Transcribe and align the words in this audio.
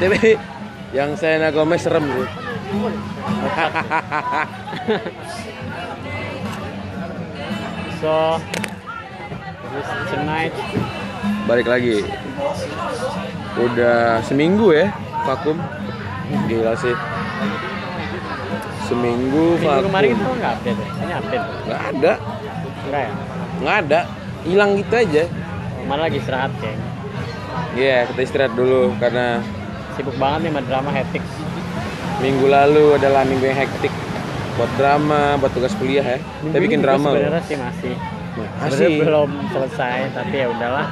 tapi 0.00 0.40
yang 0.96 1.12
Selena 1.14 1.52
Gomez 1.52 1.84
serem 1.84 2.08
sih. 2.08 2.28
So 8.00 8.40
this 9.76 9.88
tonight. 10.08 10.56
Balik 11.44 11.68
lagi. 11.68 12.00
Udah 13.60 14.24
seminggu 14.24 14.72
ya 14.72 14.88
vakum. 15.28 15.60
Gila 16.48 16.72
sih. 16.80 16.96
Seminggu 18.88 19.60
minggu 19.60 19.68
vakum. 19.68 19.92
kemarin 19.92 20.08
kita 20.16 20.32
nggak 20.32 20.52
update 20.56 20.78
ya? 20.80 20.88
Ini 20.96 21.12
update. 21.20 21.44
Nggak 21.44 21.82
ada. 21.92 22.12
Enggak 22.88 23.02
ya? 23.04 23.12
nggak 23.60 23.76
ada. 23.84 24.00
Hilang 24.48 24.70
gitu 24.80 24.94
aja. 24.96 25.24
Malah 25.84 26.02
lagi 26.08 26.16
istirahat 26.24 26.52
kayaknya. 26.56 26.88
Iya 27.76 27.96
kita 28.08 28.20
istirahat 28.24 28.54
dulu 28.56 28.96
karena 28.96 29.44
Sibuk 30.00 30.16
banget 30.16 30.48
nih 30.48 30.50
sama 30.56 30.62
drama 30.64 30.90
hektik. 30.96 31.20
minggu 32.24 32.46
lalu 32.48 32.96
adalah 32.96 33.20
minggu 33.20 33.44
yang 33.52 33.60
hektik 33.60 33.92
buat 34.56 34.72
drama 34.80 35.36
buat 35.36 35.52
tugas 35.52 35.76
kuliah 35.76 36.00
ya. 36.00 36.16
Kita 36.16 36.56
Minggu 36.56 36.56
bikin 36.64 36.78
ini 36.80 36.80
juga 36.80 36.88
drama 36.88 37.08
Sebenarnya 37.12 37.42
sih 37.44 37.56
masih. 37.60 37.94
Masih? 38.64 38.92
belum 39.04 39.30
selesai 39.52 39.98
tapi 40.16 40.34
ya 40.40 40.46
udahlah. 40.48 40.86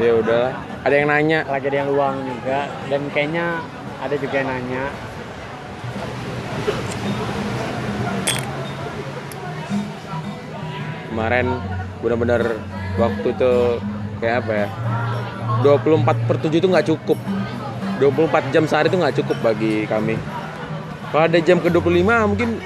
ya 0.00 0.12
udahlah. 0.16 0.52
Ada 0.80 0.94
yang 0.96 1.08
nanya? 1.12 1.38
Lagi 1.44 1.66
ada 1.68 1.76
yang 1.76 1.90
luang 1.92 2.16
juga. 2.24 2.72
Dan 2.88 3.00
kayaknya 3.12 3.60
ada 4.00 4.14
juga 4.16 4.34
yang 4.40 4.48
nanya. 4.48 4.84
Kemarin 11.12 11.46
benar-benar 12.00 12.42
waktu 12.96 13.26
itu 13.28 13.52
kayak 14.24 14.36
apa 14.40 14.52
ya? 14.56 14.68
24 15.60 16.28
per 16.28 16.36
7 16.40 16.48
itu 16.48 16.64
nggak 16.64 16.88
cukup 16.88 17.20
24 17.98 18.52
jam 18.52 18.64
sehari 18.66 18.90
itu 18.90 18.98
nggak 18.98 19.16
cukup 19.22 19.38
bagi 19.40 19.86
kami. 19.86 20.18
Kalau 21.10 21.24
ada 21.24 21.38
jam 21.38 21.62
ke 21.62 21.70
25 21.70 22.30
mungkin 22.30 22.58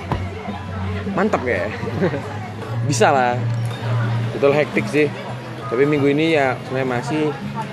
mantap 1.12 1.42
ya. 1.44 1.68
Bisa 2.88 3.12
lah. 3.12 3.34
Betul 4.32 4.56
hektik 4.56 4.88
sih. 4.88 5.06
Tapi 5.68 5.84
minggu 5.84 6.08
ini 6.08 6.32
ya 6.32 6.56
sebenarnya 6.64 6.88
masih 6.88 7.22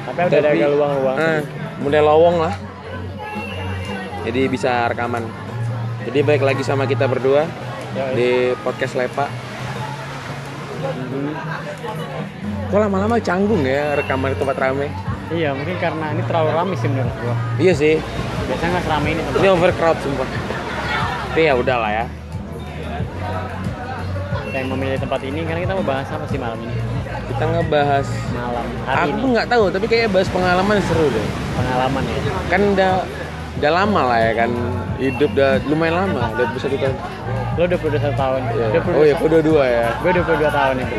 tapi 0.03 0.19
udah 0.27 0.39
ada 0.43 0.49
agak 0.51 0.69
luang-luang. 0.75 1.15
eh, 1.15 1.39
mulai 1.79 2.01
lowong 2.03 2.37
lah. 2.43 2.53
Jadi 4.25 4.41
bisa 4.49 4.89
rekaman. 4.89 5.23
Jadi 6.03 6.19
baik 6.25 6.41
lagi 6.41 6.65
sama 6.65 6.83
kita 6.83 7.05
berdua 7.05 7.45
Ya, 7.95 8.11
di 8.11 8.29
podcast 8.59 8.99
Lepa. 8.99 9.31
Mhm. 10.81 11.31
Kok 12.67 12.79
lama-lama 12.81 13.15
canggung 13.21 13.63
ya 13.63 13.95
rekaman 13.95 14.33
di 14.33 14.37
tempat 14.37 14.57
rame? 14.59 14.91
Iya 15.25 15.49
mungkin 15.57 15.75
karena 15.81 16.05
ini 16.13 16.21
terlalu 16.29 16.49
ramai 16.53 16.75
sih 16.77 16.85
menurut 16.85 17.15
gua. 17.17 17.35
Iya 17.57 17.73
sih, 17.73 17.95
Biasanya 18.45 18.69
nggak 18.77 18.83
seramai 18.85 19.09
ini 19.09 19.21
tempat. 19.25 19.39
ini 19.41 19.47
overcrowd 19.49 19.97
sumpah. 20.05 20.27
Tapi 21.33 21.41
ya 21.41 21.53
udahlah 21.57 21.91
ya. 21.91 22.05
Kita 24.45 24.55
yang 24.55 24.69
memilih 24.71 24.97
tempat 25.01 25.21
ini 25.25 25.39
karena 25.43 25.59
kita 25.65 25.73
mau 25.75 25.85
bahas 25.85 26.07
apa 26.13 26.25
sih 26.29 26.37
malam 26.37 26.59
ini? 26.61 26.73
Kita 27.25 27.43
ngebahas 27.43 28.07
Malam 28.31 28.65
hari 28.85 29.01
aku 29.01 29.17
ini 29.17 29.27
nggak 29.33 29.47
tahu, 29.49 29.65
tapi 29.73 29.85
kayak 29.89 30.07
bahas 30.13 30.29
pengalaman 30.29 30.77
seru 30.85 31.07
deh. 31.09 31.27
pengalaman 31.57 32.03
ya. 32.05 32.17
Kan 32.47 32.61
udah 32.77 32.91
udah 33.55 33.71
lama 33.71 34.01
lah 34.13 34.19
ya 34.19 34.31
kan 34.35 34.51
hidup 34.99 35.29
udah 35.33 35.51
lumayan 35.65 35.95
lama, 36.05 36.21
udah 36.37 36.45
satu 36.55 36.77
tahun. 36.77 36.95
Lo 37.55 37.63
21 37.65 38.13
tahun. 38.13 38.41
Iya. 38.51 38.67
22 38.79 38.93
Oh 38.93 39.03
iya, 39.03 39.13
aku 39.15 39.25
dua 39.31 39.63
ya. 39.65 39.85
Gue 40.03 40.11
22 40.11 40.47
tahun 40.53 40.75
itu. 40.85 40.95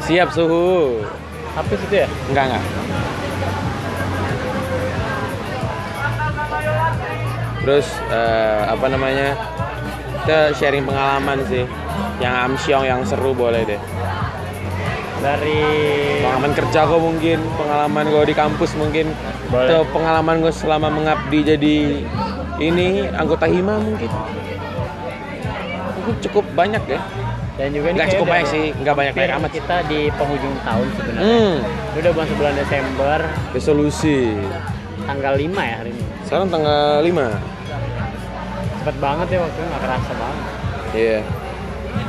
Siap 0.00 0.28
suhu. 0.32 1.02
Habis 1.54 1.78
itu 1.86 1.94
ya? 2.02 2.06
Enggak 2.30 2.44
enggak. 2.50 2.64
Terus 7.64 7.86
eh, 8.12 8.62
apa 8.68 8.86
namanya? 8.92 9.32
Kita 10.22 10.52
sharing 10.52 10.84
pengalaman 10.84 11.40
sih. 11.48 11.64
Yang 12.20 12.34
amsyong 12.46 12.84
yang 12.84 13.00
seru 13.02 13.32
boleh 13.32 13.64
deh. 13.64 13.80
Dari 15.24 15.60
pengalaman 16.20 16.52
kerja 16.52 16.84
kok 16.84 17.00
mungkin 17.00 17.38
pengalaman 17.56 18.04
gue 18.12 18.24
di 18.28 18.34
kampus 18.36 18.76
mungkin 18.76 19.08
Boleh. 19.48 19.72
atau 19.72 19.80
pengalaman 19.88 20.44
gue 20.44 20.52
selama 20.52 20.92
mengabdi 20.92 21.40
jadi 21.40 21.76
ini 22.60 23.08
anggota 23.08 23.48
hima 23.48 23.80
mungkin 23.80 24.12
Mungkin 25.96 26.16
cukup 26.28 26.44
banyak 26.52 26.84
ya 26.84 27.00
dan 27.54 27.70
juga 27.70 27.86
ini 27.88 27.96
nggak 27.96 28.10
cukup 28.18 28.26
banyak 28.26 28.48
sih 28.50 28.64
nggak 28.82 28.94
banyak 28.98 29.12
banyak 29.14 29.34
amat 29.38 29.50
Kita 29.54 29.76
di 29.86 30.00
penghujung 30.12 30.54
tahun 30.66 30.86
sebenarnya. 30.98 31.24
hmm 31.24 31.54
Udah 31.94 32.10
bulan 32.10 32.28
sebulan 32.28 32.54
Desember, 32.58 33.18
resolusi 33.54 34.18
tanggal 35.06 35.34
5 35.38 35.54
ya 35.54 35.74
hari 35.78 35.90
ini. 35.94 36.04
Sekarang 36.34 36.50
tanggal 36.50 36.98
5 36.98 37.14
Cepet 38.82 38.96
banget 38.98 39.26
ya 39.30 39.38
waktunya 39.38 39.66
nggak 39.70 39.82
kerasa 39.86 40.12
banget. 40.18 40.44
iya. 40.98 41.18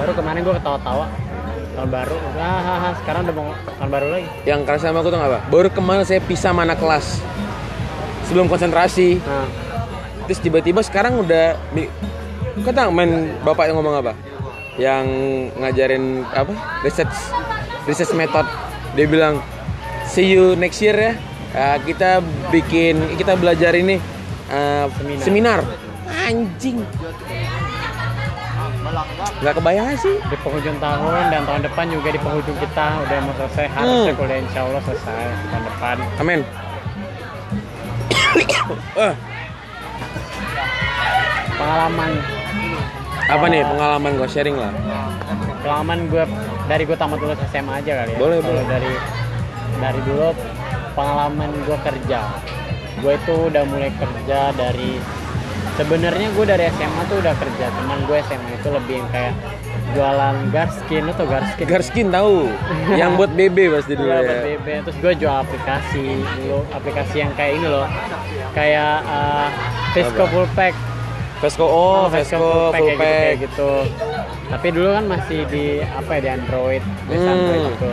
Baru 0.02 0.12
kemarin 0.18 0.40
gue 0.42 0.56
ketawa-tawa 0.58 1.06
tahun 1.78 1.90
baru. 1.94 2.18
Ah, 2.34 2.42
ah, 2.42 2.86
ah, 2.90 2.94
sekarang 3.06 3.22
udah 3.30 3.36
mau 3.38 3.54
tahun 3.54 3.90
baru 3.94 4.08
lagi. 4.10 4.28
yang 4.50 4.66
kerasa 4.66 4.90
sama 4.90 5.06
aku 5.06 5.14
tuh 5.14 5.22
apa 5.22 5.46
baru 5.54 5.70
kemarin 5.70 6.02
saya 6.10 6.26
pisah 6.26 6.58
mana 6.58 6.74
kelas. 6.74 7.22
Sebelum 8.26 8.50
konsentrasi. 8.50 9.22
Nah, 9.22 9.46
terus 10.26 10.42
tiba-tiba 10.42 10.82
sekarang 10.82 11.22
udah 11.22 11.54
kata 12.66 12.90
main 12.90 13.30
bapak 13.46 13.70
yang 13.70 13.78
ngomong 13.78 14.02
apa? 14.02 14.18
Yang 14.82 15.06
ngajarin 15.62 16.26
apa? 16.34 16.82
Research 16.82 17.14
research 17.86 18.18
method. 18.18 18.50
Dia 18.98 19.06
bilang 19.06 19.38
see 20.10 20.34
you 20.34 20.58
next 20.58 20.82
year 20.82 20.98
ya. 20.98 21.14
Uh, 21.54 21.78
kita 21.86 22.26
bikin 22.50 23.16
kita 23.22 23.38
belajar 23.38 23.78
ini 23.78 24.15
uh, 24.48 24.86
Seminar. 24.94 25.24
seminar. 25.24 25.60
Anjing. 26.06 26.78
Nggak 29.36 29.54
kebayang 29.56 29.88
sih. 29.98 30.16
Di 30.22 30.38
penghujung 30.40 30.78
tahun 30.78 31.24
dan 31.30 31.42
tahun 31.44 31.62
depan 31.64 31.86
juga 31.90 32.10
di 32.10 32.20
penghujung 32.20 32.58
kita 32.58 32.86
udah 33.02 33.18
mau 33.22 33.34
selesai. 33.36 33.66
Harusnya 33.68 34.14
Hmm. 34.14 34.20
kuliah 34.20 34.40
insya 34.40 34.60
Allah 34.64 34.82
selesai 34.82 35.22
tahun 35.50 35.64
depan. 35.66 35.96
Amin. 36.18 36.40
Eh, 38.96 39.14
pengalaman. 41.56 42.10
Apa 43.26 43.46
nih? 43.48 43.62
Pengalaman 43.64 44.12
gue 44.16 44.28
sharing 44.28 44.56
lah. 44.56 44.72
Pengalaman 45.62 46.00
gue 46.08 46.24
dari 46.66 46.84
gue 46.84 46.94
tamat 46.94 47.18
lulus 47.18 47.40
SMA 47.48 47.74
aja 47.80 47.92
kali 48.04 48.12
ya. 48.14 48.20
Boleh, 48.20 48.40
boleh. 48.40 48.64
dari 48.68 48.92
dari 49.76 50.00
dulu 50.04 50.32
pengalaman 50.94 51.52
gue 51.64 51.78
kerja 51.82 52.20
gue 52.98 53.14
itu 53.14 53.36
udah 53.46 53.64
mulai 53.66 53.92
kerja 53.92 54.40
dari 54.52 54.98
sebenarnya 55.76 56.28
gue 56.32 56.46
dari 56.46 56.64
SMA 56.70 57.02
tuh 57.06 57.18
udah 57.20 57.36
kerja 57.36 57.66
cuman 57.74 57.98
gue 58.04 58.18
SMA 58.24 58.52
itu 58.54 58.70
lebih 58.70 58.96
yang 58.98 59.10
kayak 59.10 59.34
jualan 59.92 60.36
garskin 60.50 61.04
atau 61.06 61.26
garskin 61.26 61.66
Garskin 61.66 62.08
tahu 62.10 62.48
yang 63.00 63.16
buat 63.16 63.32
BB 63.32 63.58
pasti 63.72 63.94
dulu 63.94 64.08
Iya, 64.08 64.16
ya 64.16 64.24
buat 64.24 64.42
BB. 64.46 64.68
Terus 64.84 64.98
gue 64.98 65.14
jual 65.18 65.36
aplikasi 65.38 66.04
dulu, 66.38 66.58
aplikasi 66.70 67.16
yang 67.18 67.32
kayak 67.34 67.52
ini 67.56 67.68
loh, 67.68 67.88
kayak 68.52 68.96
uh, 69.04 69.48
Vesco 69.92 70.20
Apa? 70.22 70.32
full 70.32 70.48
pack, 70.54 70.74
Vesco 71.38 71.66
oh 71.66 72.04
Vesco 72.08 72.36
full 72.36 72.72
kayak 72.72 72.84
gitu, 72.84 72.98
kayak 72.98 72.98
pack 72.98 73.36
gitu. 73.40 73.72
Tapi 74.46 74.68
dulu 74.70 74.90
kan 74.92 75.06
masih 75.08 75.40
di 75.48 75.66
apa 75.82 76.12
ya 76.12 76.20
di 76.22 76.30
Android, 76.34 76.84
base 77.06 77.18
Hmm. 77.18 77.32
Android 77.32 77.62
gitu. 77.72 77.90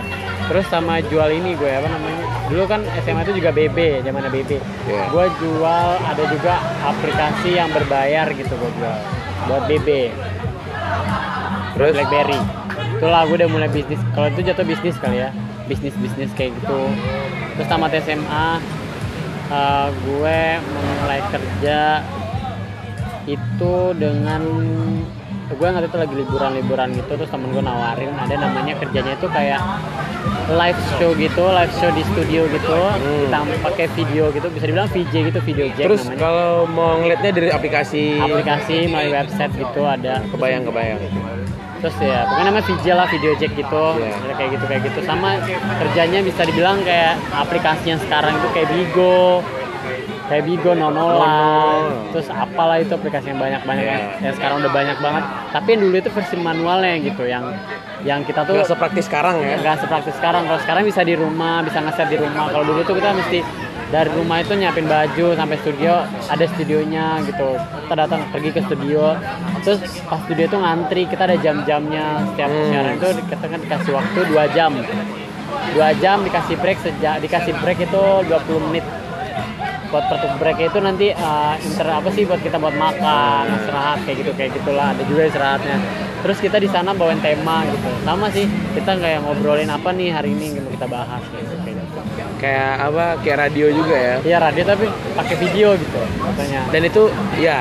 Terus 0.50 0.66
sama 0.68 0.98
jual 1.06 1.28
ini 1.30 1.54
gue 1.54 1.70
apa 1.70 1.88
namanya? 1.88 2.24
Dulu 2.50 2.64
kan 2.66 2.80
SMA 3.04 3.22
itu 3.24 3.38
juga 3.38 3.50
BB, 3.54 4.02
zaman 4.02 4.26
BB. 4.28 4.50
Iya. 4.90 5.02
Gue 5.08 5.26
jual 5.38 5.88
ada 6.02 6.24
juga 6.28 6.54
aplikasi 6.84 7.56
yang 7.56 7.70
berbayar 7.70 8.26
gitu 8.34 8.52
gue 8.54 8.70
jual 8.78 8.96
buat 9.48 9.62
BB. 9.66 9.88
terus 11.72 11.96
BlackBerry. 11.96 12.36
Itulah 13.00 13.24
gue 13.24 13.36
udah 13.40 13.48
mulai 13.48 13.68
bisnis. 13.72 13.98
Kalau 14.12 14.28
itu 14.28 14.44
jatuh 14.44 14.66
bisnis 14.68 14.94
kali 15.00 15.24
ya, 15.24 15.32
bisnis 15.66 15.96
bisnis 15.96 16.30
kayak 16.36 16.52
gitu. 16.60 16.80
Terus 17.56 17.66
tamat 17.66 17.96
SMA, 18.04 18.46
uh, 19.48 19.88
gue 19.88 20.40
mulai 21.00 21.20
kerja 21.32 22.04
itu 23.24 23.74
dengan 23.96 24.42
gue 25.52 25.66
nggak 25.68 25.84
itu 25.88 25.98
lagi 25.98 26.14
liburan-liburan 26.16 26.88
gitu 26.96 27.12
terus 27.16 27.30
temen 27.30 27.48
gue 27.52 27.62
nawarin 27.64 28.12
ada 28.16 28.34
namanya 28.40 28.74
kerjanya 28.80 29.12
itu 29.14 29.26
kayak 29.28 29.60
live 30.52 30.80
show 30.98 31.10
gitu 31.14 31.44
live 31.48 31.72
show 31.78 31.90
di 31.92 32.02
studio 32.12 32.48
gitu 32.50 32.76
kita 33.30 33.38
pakai 33.62 33.86
video 33.94 34.24
gitu 34.34 34.46
bisa 34.50 34.64
dibilang 34.68 34.90
VJ 34.90 35.14
gitu 35.32 35.38
video 35.44 35.66
jack 35.76 35.86
terus 35.88 36.04
namanya. 36.08 36.20
kalau 36.20 36.52
mau 36.68 36.98
ngeliatnya 37.00 37.30
dari 37.30 37.48
aplikasi 37.52 38.18
aplikasi 38.18 38.90
melalui 38.90 39.12
website 39.14 39.52
gitu 39.56 39.80
ada. 39.86 40.24
kebayang 40.32 40.62
kebayang. 40.66 40.98
Terus 41.82 41.96
ya 41.98 42.22
pokoknya 42.30 42.46
namanya 42.46 42.66
VJ 42.70 42.86
lah 42.94 43.06
video 43.10 43.32
jack 43.42 43.52
gitu. 43.58 43.84
Ya, 43.98 44.34
kayak 44.38 44.50
gitu 44.54 44.64
kayak 44.70 44.82
gitu. 44.86 44.98
Sama 45.02 45.42
kerjanya 45.82 46.18
bisa 46.22 46.42
dibilang 46.46 46.78
kayak 46.86 47.18
aplikasi 47.34 47.94
yang 47.94 48.00
sekarang 48.06 48.38
itu 48.38 48.48
kayak 48.54 48.68
Bigo 48.70 49.42
kayak 50.22 50.42
Bigo 50.44 50.72
Nonola 50.72 51.26
Nono. 51.26 52.10
terus 52.10 52.28
apalah 52.28 52.76
itu 52.76 52.92
aplikasi 52.92 53.30
yang 53.30 53.40
banyak 53.40 53.62
banyak 53.62 53.82
Iya. 53.82 53.92
yang, 53.92 54.04
yang 54.22 54.34
sekarang 54.34 54.56
udah 54.60 54.72
banyak 54.72 54.96
banget. 54.98 55.24
Tapi 55.50 55.68
yang 55.68 55.80
dulu 55.82 55.96
itu 55.96 56.10
versi 56.10 56.36
manualnya 56.36 56.94
gitu 57.00 57.22
yang 57.24 57.44
yang 58.02 58.20
kita 58.22 58.42
tuh 58.42 58.54
nggak 58.54 58.68
sepraktis 58.68 59.06
sekarang 59.06 59.38
ya? 59.38 59.56
Nggak 59.56 59.76
sepraktis 59.80 60.14
sekarang. 60.14 60.42
Kalau 60.44 60.60
sekarang 60.60 60.82
bisa 60.82 61.00
di 61.00 61.14
rumah 61.14 61.62
bisa 61.62 61.78
ngeset 61.78 62.08
di 62.08 62.18
rumah. 62.18 62.48
Kalau 62.48 62.64
dulu 62.64 62.80
tuh 62.82 62.94
kita 62.96 63.10
mesti 63.12 63.38
dari 63.88 64.08
rumah 64.08 64.40
itu 64.40 64.52
nyiapin 64.52 64.88
baju 64.88 65.26
sampai 65.32 65.56
studio 65.60 65.92
ada 66.26 66.44
studionya 66.48 67.06
gitu. 67.22 67.48
Kita 67.56 67.94
datang 67.94 68.20
pergi 68.30 68.50
ke 68.50 68.60
studio. 68.62 69.14
Terus 69.60 69.78
pas 70.02 70.18
studio 70.22 70.44
itu 70.46 70.56
ngantri 70.56 71.02
kita 71.04 71.22
ada 71.24 71.36
jam-jamnya. 71.36 72.06
Setiap 72.32 72.48
Hmm. 72.48 72.66
siaran 72.68 72.92
itu 72.96 73.06
kita 73.28 73.44
kan 73.44 73.58
dikasih 73.60 73.92
waktu 73.92 74.18
dua 74.26 74.44
jam. 74.50 74.72
Dua 75.76 75.92
jam 75.94 76.24
dikasih 76.24 76.56
break 76.58 76.78
sejak 76.80 77.20
dikasih 77.20 77.52
break 77.60 77.78
itu 77.78 78.02
20 78.24 78.60
menit 78.64 78.82
buat 79.92 80.08
per 80.08 80.24
break 80.40 80.72
itu 80.72 80.78
nanti 80.80 81.12
uh, 81.12 81.54
inter 81.60 81.86
apa 81.92 82.08
sih 82.10 82.24
buat 82.24 82.40
kita 82.40 82.56
buat 82.56 82.72
makan 82.72 83.44
istirahat 83.60 83.98
kayak 84.08 84.16
gitu 84.24 84.32
kayak 84.32 84.50
gitulah 84.56 84.96
ada 84.96 85.02
juga 85.04 85.28
istirahatnya 85.28 85.76
terus 86.24 86.38
kita 86.40 86.56
di 86.56 86.68
sana 86.72 86.96
bawain 86.96 87.20
tema 87.20 87.68
gitu 87.68 87.90
sama 88.08 88.32
sih 88.32 88.48
kita 88.72 88.96
kayak 88.96 89.20
ngobrolin 89.20 89.68
apa 89.68 89.92
nih 89.92 90.08
hari 90.08 90.32
ini 90.32 90.56
yang 90.56 90.64
mau 90.64 90.72
kita 90.72 90.86
bahas 90.88 91.22
kayak 91.28 91.44
gitu, 91.44 91.56
kayak 91.60 91.76
gitu. 91.84 92.00
kayak 92.40 92.72
apa 92.80 93.04
kayak 93.20 93.38
radio 93.44 93.66
juga 93.68 93.96
ya 94.00 94.16
Iya 94.24 94.36
radio 94.40 94.62
tapi 94.64 94.86
pakai 95.12 95.36
video 95.36 95.68
gitu 95.76 96.00
katanya. 96.00 96.60
dan 96.72 96.82
itu 96.88 97.02
ya 97.36 97.58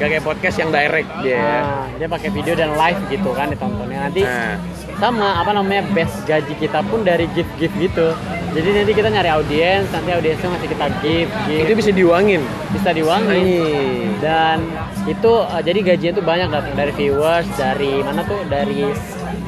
gak 0.00 0.08
kayak 0.16 0.24
podcast 0.24 0.56
yang 0.56 0.72
direct 0.72 1.10
dia. 1.20 1.60
Nah, 1.60 1.84
dia 2.00 2.08
pakai 2.08 2.32
video 2.32 2.56
dan 2.56 2.72
live 2.72 3.00
gitu 3.12 3.36
kan 3.36 3.52
ditontonnya 3.52 4.08
nanti 4.08 4.24
Nah, 4.24 4.56
sama 4.96 5.44
apa 5.44 5.52
namanya 5.52 5.84
best 5.92 6.24
gaji 6.24 6.56
kita 6.56 6.80
pun 6.88 7.04
dari 7.04 7.28
gift 7.36 7.52
gift 7.60 7.76
gitu. 7.76 8.16
Jadi 8.50 8.68
nanti 8.72 8.92
kita 8.92 9.08
nyari 9.08 9.30
audiens, 9.30 9.86
nanti 9.88 10.10
audiensnya 10.10 10.48
ngasih 10.48 10.68
kita 10.68 10.86
gift, 11.00 11.32
gift 11.44 11.62
itu 11.62 11.74
bisa 11.76 11.90
diuangin 11.92 12.42
bisa 12.70 12.90
diwangi. 12.90 13.30
Nih. 13.30 14.10
Dan 14.18 14.58
itu 15.06 15.30
uh, 15.30 15.60
jadi 15.60 15.78
gajinya 15.84 16.12
tuh 16.12 16.24
banyak 16.24 16.48
datang 16.48 16.74
dari 16.74 16.92
viewers, 16.92 17.46
dari 17.54 18.00
mana 18.00 18.20
tuh 18.22 18.42
dari 18.46 18.90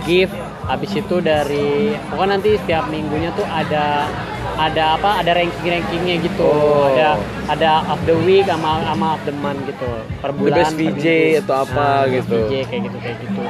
gift, 0.02 0.34
habis 0.62 0.90
itu 0.92 1.18
dari 1.18 1.92
pokoknya 2.06 2.30
nanti 2.32 2.54
setiap 2.56 2.86
minggunya 2.88 3.30
tuh 3.32 3.42
ada 3.44 4.06
ada 4.54 4.94
apa 4.94 5.18
ada 5.18 5.32
ranking 5.32 5.66
rankingnya 5.66 6.14
gitu 6.20 6.44
Oh. 6.44 6.86
ada 6.88 7.16
ada 7.48 7.70
of 7.88 7.98
the 8.04 8.14
week 8.20 8.44
sama 8.44 8.84
sama 8.84 9.16
of 9.16 9.22
the 9.24 9.34
month 9.34 9.58
gitu 9.64 9.88
per 10.20 10.28
The 10.28 10.36
bulan 10.36 10.56
best 10.60 10.72
per 10.72 10.78
VJ 10.78 11.04
minggu. 11.06 11.40
atau 11.40 11.54
apa 11.58 11.72
Nah, 11.74 12.00
best 12.04 12.12
gitu. 12.14 12.36
VJ 12.38 12.52
kayak 12.62 12.82
gitu 12.84 12.96
kayak 13.00 13.16
gitu 13.18 13.42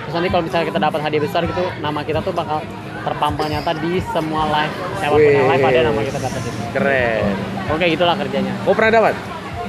terus 0.00 0.14
nanti 0.14 0.28
kalau 0.28 0.42
misalnya 0.42 0.66
kita 0.66 0.80
dapat 0.80 1.00
hadiah 1.00 1.22
besar 1.22 1.40
gitu 1.44 1.64
nama 1.78 2.00
kita 2.00 2.18
tuh 2.20 2.32
bakal 2.32 2.58
terpampang 3.06 3.46
nyata 3.46 3.72
di 3.78 4.02
semua 4.10 4.42
live 4.50 4.74
yang 4.98 5.12
Wih. 5.14 5.46
live 5.46 5.64
ada 5.64 5.80
nama 5.86 6.00
kita 6.02 6.18
dapat 6.18 6.40
itu 6.42 6.58
keren 6.74 7.22
oke 7.70 7.84
gitulah 7.86 8.14
kerjanya 8.18 8.52
oh 8.66 8.74
pernah 8.74 8.92
dapat 8.98 9.14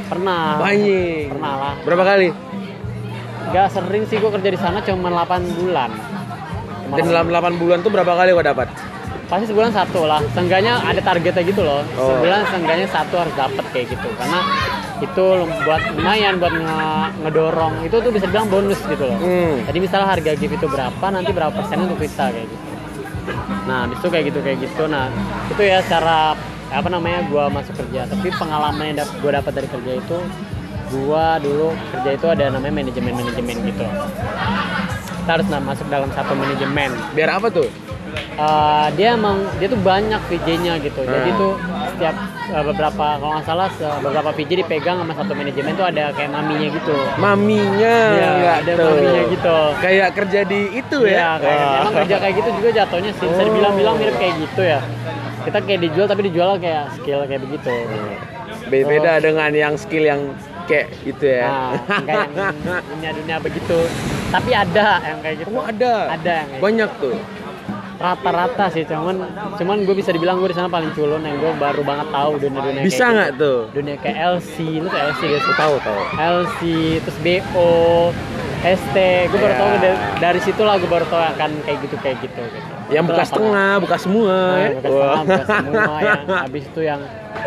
pernah 0.10 0.42
banyak 0.58 1.30
pernah 1.30 1.54
lah 1.62 1.74
berapa 1.86 2.04
kali 2.04 2.30
Gak 3.48 3.72
sering 3.72 4.04
sih 4.12 4.20
gue 4.20 4.28
kerja 4.28 4.50
di 4.52 4.60
sana 4.60 4.84
cuma 4.84 5.08
8 5.08 5.40
bulan. 5.56 5.88
Cuma 6.84 6.96
dan 7.00 7.04
dalam 7.08 7.28
8 7.32 7.56
bulan 7.56 7.80
tuh 7.80 7.92
berapa 7.96 8.12
kali 8.12 8.36
gua 8.36 8.44
dapat 8.44 8.68
pasti 9.28 9.48
sebulan 9.48 9.72
satu 9.72 10.08
lah. 10.08 10.20
Seenggaknya 10.36 10.84
ada 10.84 11.00
targetnya 11.04 11.44
gitu 11.44 11.64
loh. 11.64 11.84
Oh. 11.96 12.16
Sebulan 12.16 12.48
seenggaknya 12.48 12.88
satu 12.92 13.16
harus 13.20 13.32
dapet 13.36 13.64
kayak 13.72 13.88
gitu. 13.92 14.08
Karena 14.20 14.40
itu 15.00 15.26
buat 15.68 15.82
lumayan 15.96 16.40
buat 16.40 16.52
nge- 16.56 17.12
ngedorong. 17.24 17.74
Itu 17.88 18.04
tuh 18.04 18.12
bisa 18.12 18.28
bilang 18.28 18.48
bonus 18.52 18.80
gitu 18.84 19.04
loh. 19.04 19.20
hmm. 19.20 19.68
Jadi 19.68 19.78
misalnya 19.80 20.08
harga 20.12 20.32
gift 20.36 20.54
itu 20.60 20.68
berapa, 20.68 21.06
nanti 21.12 21.32
berapa 21.32 21.52
persennya 21.52 21.88
untuk 21.92 22.00
kita 22.04 22.36
kayak 22.36 22.48
gitu. 22.52 22.67
Nah, 23.68 23.88
itu 23.90 24.08
kayak 24.08 24.26
gitu 24.32 24.40
kayak 24.42 24.58
gitu. 24.64 24.84
Nah, 24.88 25.12
itu 25.52 25.62
ya 25.62 25.80
cara 25.84 26.34
apa 26.68 26.88
namanya 26.92 27.24
gua 27.28 27.48
masuk 27.48 27.76
kerja. 27.76 28.08
Tapi 28.08 28.28
pengalaman 28.36 28.84
yang 28.94 28.98
dap- 29.04 29.16
gua 29.20 29.32
dapat 29.40 29.52
dari 29.56 29.68
kerja 29.68 29.92
itu 30.00 30.18
gua 30.88 31.36
dulu 31.38 31.76
kerja 31.92 32.10
itu 32.16 32.28
ada 32.32 32.46
namanya 32.48 32.84
manajemen 32.84 33.14
manajemen 33.16 33.56
gitu. 33.68 33.86
Kita 35.24 35.32
harus 35.36 35.48
masuk 35.48 35.88
dalam 35.92 36.10
satu 36.16 36.32
manajemen. 36.32 36.92
biar 37.12 37.36
apa 37.36 37.52
tuh 37.52 37.68
Eh, 38.38 38.88
dia 38.94 39.18
emang 39.18 39.42
dia 39.58 39.66
tuh 39.66 39.82
banyak 39.82 40.22
VJ-nya 40.30 40.78
gitu. 40.78 41.02
Jadi 41.02 41.30
Hmm. 41.34 41.40
tuh 41.42 41.54
setiap 41.98 42.14
eh, 42.48 42.64
beberapa 42.64 43.06
kalau 43.18 43.32
nggak 43.34 43.44
salah 43.44 43.68
beberapa 44.00 44.30
VJ 44.32 44.52
dipegang 44.62 44.98
sama 44.98 45.14
satu 45.14 45.34
manajemen 45.34 45.74
tuh 45.74 45.84
ada 45.84 46.14
kayak 46.14 46.30
maminya 46.30 46.68
gitu. 46.70 46.96
maminya 47.18 47.98
Iya, 48.14 48.52
ada 48.62 48.72
tuh. 48.72 48.86
maminya 48.88 49.24
gitu. 49.28 49.58
kayak 49.82 50.10
kerja 50.14 50.40
di 50.46 50.60
itu 50.72 51.00
Iya, 51.04 51.18
ya 51.18 51.30
kayak 51.38 51.58
Wah. 51.60 51.78
emang 51.80 51.94
kerja 51.98 52.16
kayak 52.18 52.34
gitu 52.36 52.50
juga 52.56 52.70
jatuhnya 52.76 53.12
sih. 53.12 53.26
Bisa 53.26 53.42
Oh. 53.42 53.46
dibilang-bilang 53.48 53.96
mirip 53.98 54.16
kayak 54.16 54.34
gitu 54.40 54.62
ya. 54.62 54.80
Kita 55.42 55.58
kayak 55.60 55.80
dijual 55.82 56.06
tapi 56.06 56.22
dijual 56.24 56.50
kayak 56.58 56.86
skill 56.94 57.20
kayak 57.24 57.42
begitu. 57.42 57.74
Be- 58.68 58.84
beda 58.84 59.18
dengan 59.18 59.50
yang 59.50 59.74
skill 59.76 60.04
yang 60.04 60.22
kayak 60.68 60.92
gitu 61.02 61.24
ya 61.26 61.48
Nah, 61.48 61.72
kayak 62.04 62.28
dunia-dunia 62.86 63.38
begitu. 63.40 63.80
Tapi 64.28 64.52
ada 64.52 65.00
yang 65.02 65.20
kayak 65.20 65.36
gitu. 65.40 65.50
oh 65.50 65.64
ada 65.64 65.94
Ada 66.14 66.32
yang 66.36 66.48
kayak 66.52 66.62
banyak 66.62 66.92
tuh 67.00 67.16
rata-rata 67.98 68.70
sih 68.70 68.84
cuman 68.84 69.26
cuman 69.54 69.78
gue 69.82 69.96
bisa 69.96 70.10
dibilang 70.10 70.38
gue 70.38 70.48
di 70.48 70.56
sana 70.56 70.68
paling 70.68 70.94
culun 70.94 71.20
yang 71.20 71.36
gue 71.36 71.52
baru 71.56 71.82
banget 71.82 72.08
tahu 72.08 72.32
dunia-dunia 72.38 72.82
bisa 72.82 72.98
kayak 73.00 73.12
nggak 73.12 73.32
gitu. 73.32 73.42
tuh 73.42 73.60
dunia 73.74 73.96
kayak 73.98 74.18
LC 74.32 74.56
lu 74.78 74.88
tuh 74.88 75.00
LC 75.04 75.20
gak 75.28 75.42
sih 75.42 75.56
tahu 75.56 75.76
tahu 75.80 76.00
LC 76.16 76.60
terus 77.00 77.18
BO 77.20 77.72
ST 78.60 78.96
gue 79.28 79.38
baru 79.38 79.48
Ya. 79.48 79.60
tahu 79.60 79.70
dari, 79.80 79.98
dari 80.20 80.40
situ 80.42 80.62
lah 80.62 80.76
gue 80.76 80.86
baru 80.88 81.06
tahu 81.06 81.22
akan 81.28 81.50
kayak 81.64 81.78
gitu 81.84 81.96
kayak 81.98 82.18
gitu 82.20 82.38
gitu 82.38 82.70
yang 82.88 83.04
Itu 83.04 83.12
bekas 83.12 83.28
lapangan. 83.28 83.42
tengah 83.44 83.72
bekas 83.80 84.02
semua 84.02 84.34
Nah, 84.34 84.58
ya. 84.58 84.70
bekas 84.72 84.90
Wah. 84.90 85.02
tengah, 85.04 85.24
bekas 85.24 85.48
semua 85.48 85.96
yang 86.02 86.22
habis 86.28 86.64
itu 86.66 86.82
yang 86.82 87.02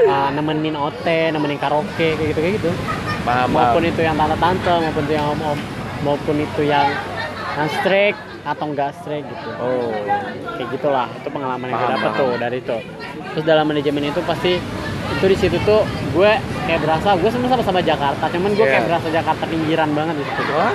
uh, 0.04 0.28
nemenin 0.30 0.76
OT, 0.76 1.06
nemenin 1.30 1.58
karaoke 1.58 1.88
kayak 2.10 2.28
gitu 2.28 2.40
kayak 2.40 2.54
gitu. 2.58 2.70
paham 3.20 3.48
Maupun 3.48 3.58
paham. 3.80 3.90
itu 3.90 4.00
yang 4.00 4.16
tante-tante, 4.16 4.74
maupun 4.80 5.02
itu 5.02 5.14
yang 5.14 5.26
om-om, 5.28 5.58
maupun 6.00 6.36
itu 6.38 6.62
yang 6.64 6.86
yang 7.52 7.68
strike 7.74 8.18
atau 8.50 8.64
enggak 8.66 8.90
strike 8.96 9.22
gitu. 9.24 9.48
oh 9.56 9.94
Kayak 10.52 10.68
gitulah, 10.72 11.06
itu 11.08 11.28
pengalaman 11.28 11.66
yang 11.66 11.78
gue 11.78 11.88
dapet 11.88 12.02
paham. 12.04 12.20
tuh 12.20 12.30
dari 12.36 12.58
itu. 12.58 12.76
Terus 13.30 13.44
dalam 13.44 13.64
manajemen 13.64 14.02
itu 14.04 14.20
pasti 14.22 14.52
itu 15.10 15.24
di 15.24 15.36
situ 15.36 15.56
tuh 15.62 15.82
gue 16.10 16.30
kayak 16.64 16.80
berasa 16.80 17.14
gue 17.14 17.26
sama 17.28 17.46
sama 17.48 17.62
sama 17.62 17.80
Jakarta, 17.80 18.24
cuman 18.26 18.50
gue 18.50 18.60
Iya. 18.60 18.72
kayak 18.72 18.84
berasa 18.86 19.08
Jakarta 19.08 19.44
pinggiran 19.44 19.90
banget 19.90 20.14
di 20.16 20.24
situ. 20.26 20.52
Wah, 20.52 20.74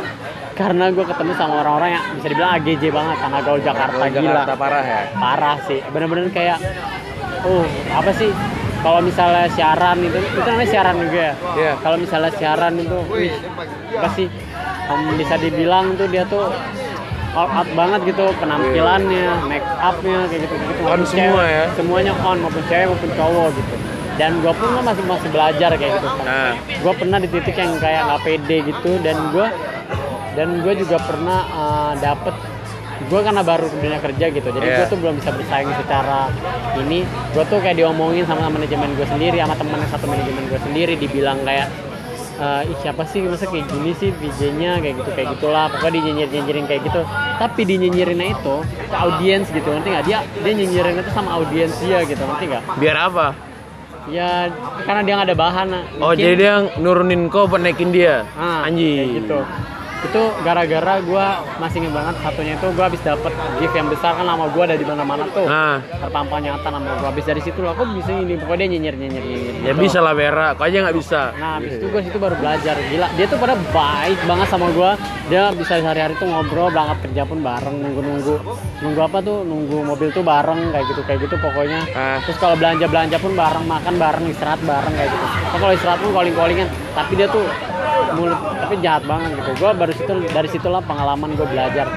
Karena 0.53 0.87
gue 0.87 1.03
ketemu 1.03 1.31
sama 1.33 1.53
orang-orang 1.59 1.89
yang 1.91 2.03
bisa 2.15 2.27
dibilang 2.31 2.51
AGJ 2.55 2.83
banget 2.89 3.17
karena 3.19 3.39
gaul 3.41 3.59
Jakarta 3.61 3.95
kalau 3.97 4.07
gila 4.09 4.23
Jakarta 4.39 4.53
parah 4.55 4.83
ya 4.85 4.99
parah 5.13 5.57
sih 5.61 5.79
bener-bener 5.85 6.25
kayak 6.31 6.57
uh 7.43 7.65
apa 7.91 8.11
sih 8.13 8.31
kalau 8.79 8.99
misalnya 9.01 9.51
siaran 9.51 9.97
itu 9.99 10.15
itu 10.15 10.39
namanya 10.41 10.69
siaran 10.69 10.95
juga 10.97 11.19
ya 11.19 11.33
Iya. 11.53 11.73
kalau 11.77 11.97
misalnya 11.97 12.31
siaran 12.31 12.73
itu 12.77 12.97
wih, 13.09 13.35
apa 13.93 14.07
sih 14.09 14.27
em, 14.85 14.99
bisa 15.17 15.35
dibilang 15.35 15.85
tuh 15.93 16.07
dia 16.07 16.23
tuh 16.23 16.47
all 17.35 17.51
out 17.51 17.69
banget 17.75 18.15
gitu 18.15 18.25
penampilannya 18.39 19.27
make 19.45 19.67
upnya 19.77 20.25
kayak 20.31 20.41
gitu 20.47 20.55
gitu. 20.55 20.81
On 20.87 21.01
semua 21.03 21.43
ya? 21.43 21.63
semuanya 21.75 22.11
on 22.23 22.37
maupun 22.39 22.63
cewek 22.65 22.87
maupun 22.89 23.11
cowok 23.13 23.47
gitu. 23.53 23.75
Dan 24.15 24.39
gue 24.39 24.53
pun 24.55 24.69
masih 24.79 25.03
masih 25.03 25.29
belajar 25.29 25.69
kayak 25.75 25.91
gitu. 25.99 26.07
Nah. 26.23 26.55
Gue 26.55 26.93
pernah 26.95 27.19
di 27.19 27.27
titik 27.27 27.55
yang 27.55 27.75
kayak 27.77 28.01
nggak 28.07 28.21
pede 28.23 28.57
gitu 28.63 28.91
dan 29.03 29.17
gue 29.35 29.47
dan 30.35 30.47
gue 30.63 30.73
juga 30.79 30.97
pernah 30.99 31.39
uh, 31.51 31.93
dapet 31.99 32.35
gue 33.05 33.19
karena 33.19 33.43
baru 33.43 33.67
ke 33.67 33.75
dunia 33.83 33.99
kerja 33.99 34.25
gitu 34.31 34.49
jadi 34.49 34.65
Iya. 34.65 34.75
gue 34.79 34.85
tuh 34.87 34.99
belum 35.03 35.19
bisa 35.19 35.35
bersaing 35.35 35.67
secara 35.75 36.31
ini. 36.79 37.03
Gue 37.35 37.43
tuh 37.45 37.59
kayak 37.59 37.75
diomongin 37.75 38.23
sama 38.23 38.47
manajemen 38.47 38.95
gue 38.95 39.03
sendiri 39.03 39.43
sama 39.43 39.59
temen 39.59 39.79
satu 39.91 40.07
manajemen 40.07 40.43
gue 40.47 40.59
sendiri 40.63 40.95
dibilang 40.95 41.43
kayak 41.43 41.67
eh 42.35 42.61
ih 42.67 42.77
siapa 42.83 43.03
sih? 43.07 43.23
Masa 43.23 43.47
kayak 43.47 43.65
gini 43.71 43.91
sih 43.95 44.09
VJ-nya 44.11 44.83
kayak 44.83 44.95
gitu 44.99 45.09
kayak 45.15 45.27
gitulah. 45.37 45.65
Pokoknya 45.71 45.93
dinyinyirin 45.99 46.31
nyinyirin 46.35 46.65
kayak 46.67 46.81
gitu. 46.83 47.01
Tapi 47.39 47.61
dinyinyirinnya 47.63 48.27
itu 48.35 48.55
ke 48.63 48.95
audiens 48.95 49.47
gitu 49.49 49.69
nanti 49.71 49.87
nggak? 49.91 50.05
Dia 50.07 50.19
dia 50.23 50.53
nyinyirin 50.53 50.95
itu 50.99 51.11
sama 51.11 51.29
audiens 51.39 51.73
dia 51.79 52.03
gitu 52.03 52.23
nanti 52.23 52.43
nggak? 52.51 52.63
Biar 52.79 52.97
apa? 52.97 53.27
Ya 54.05 54.53
karena 54.85 55.01
dia 55.01 55.13
nggak 55.17 55.27
ada 55.33 55.37
bahan 55.37 55.67
oh 55.73 55.81
Mungkin- 56.13 56.19
jadi 56.21 56.33
dia 56.37 56.53
nurunin 56.77 57.25
kau 57.33 57.49
naikin 57.49 57.89
dia? 57.89 58.21
Ah, 58.37 58.69
anjing. 58.69 59.17
gitu. 59.23 59.41
Itu 60.05 60.21
gara-gara 60.45 60.93
gue 61.01 61.25
masih 61.57 61.77
inget 61.81 61.93
banget 61.93 62.15
satunya 62.21 62.53
itu 62.55 62.67
gue 62.69 62.83
habis 62.85 63.01
dapet 63.01 63.33
gift 63.57 63.75
yang 63.75 63.87
besar 63.89 64.11
kan 64.15 64.25
nama 64.25 64.45
gue 64.49 64.63
ada 64.63 64.75
di 64.77 64.85
mana-mana 64.85 65.25
tuh. 65.33 65.45
nah 65.49 65.81
Terpampang 65.81 66.41
nyata 66.45 66.67
nama 66.69 66.89
gue. 67.01 67.07
Habis 67.09 67.25
dari 67.25 67.41
situ 67.41 67.59
lah, 67.65 67.73
kok 67.73 67.89
bisa 67.91 68.11
ini? 68.13 68.37
Pokoknya 68.37 68.65
dia 68.65 68.69
nyinyir 68.77 68.95
nyinyir 68.95 69.23
nyinyir. 69.25 69.53
ya 69.65 69.73
gitu. 69.73 69.81
bisa 69.81 69.99
lah 69.99 70.13
Vera 70.13 70.47
kau 70.53 70.65
aja 70.65 70.77
nggak 70.85 70.97
bisa 70.97 71.21
Nah, 71.35 71.57
habis 71.59 71.73
itu 71.77 71.85
gue 71.89 72.01
situ 72.05 72.17
baru 72.21 72.35
belajar. 72.37 72.75
Gila, 72.77 73.07
dia 73.17 73.25
tuh 73.25 73.37
pada 73.41 73.55
baik 73.73 74.19
banget 74.29 74.47
sama 74.51 74.67
gue. 74.71 74.91
Dia 75.25 75.49
bisa 75.57 75.73
sehari-hari 75.81 76.13
tuh 76.21 76.27
ngobrol, 76.29 76.69
berangkat 76.69 76.97
kerja 77.09 77.21
pun 77.25 77.39
bareng, 77.41 77.75
nunggu-nunggu. 77.81 78.35
Nunggu 78.85 79.01
apa 79.01 79.17
tuh? 79.25 79.41
Nunggu 79.41 79.77
mobil 79.81 80.09
tuh 80.13 80.21
bareng, 80.21 80.69
kayak 80.69 80.85
gitu 80.93 81.01
kayak 81.07 81.19
gitu 81.25 81.35
pokoknya. 81.41 81.81
Ah. 81.97 82.17
Terus 82.23 82.37
kalau 82.37 82.55
belanja 82.55 82.85
belanja 82.85 83.17
pun 83.17 83.33
bareng, 83.33 83.65
makan 83.65 83.95
bareng, 83.97 84.25
istirahat 84.29 84.61
bareng 84.61 84.93
kayak 84.93 85.09
gitu. 85.09 85.25
Nah, 85.25 85.57
kalau 85.57 85.73
istirahat 85.73 85.99
pun 86.01 86.11
calling 86.13 86.35
callingan. 86.35 86.67
Tapi 86.95 87.11
dia 87.19 87.27
tuh 87.27 87.45
mulut 88.13 88.39
tapi 88.61 88.75
jahat 88.85 89.03
banget 89.09 89.29
gitu. 89.41 89.51
Gue 89.57 89.71
baru 89.73 89.91
situ 89.95 90.13
dari 90.29 90.49
situlah 90.51 90.81
pengalaman 90.85 91.33
gue 91.33 91.47
belajar 91.49 91.87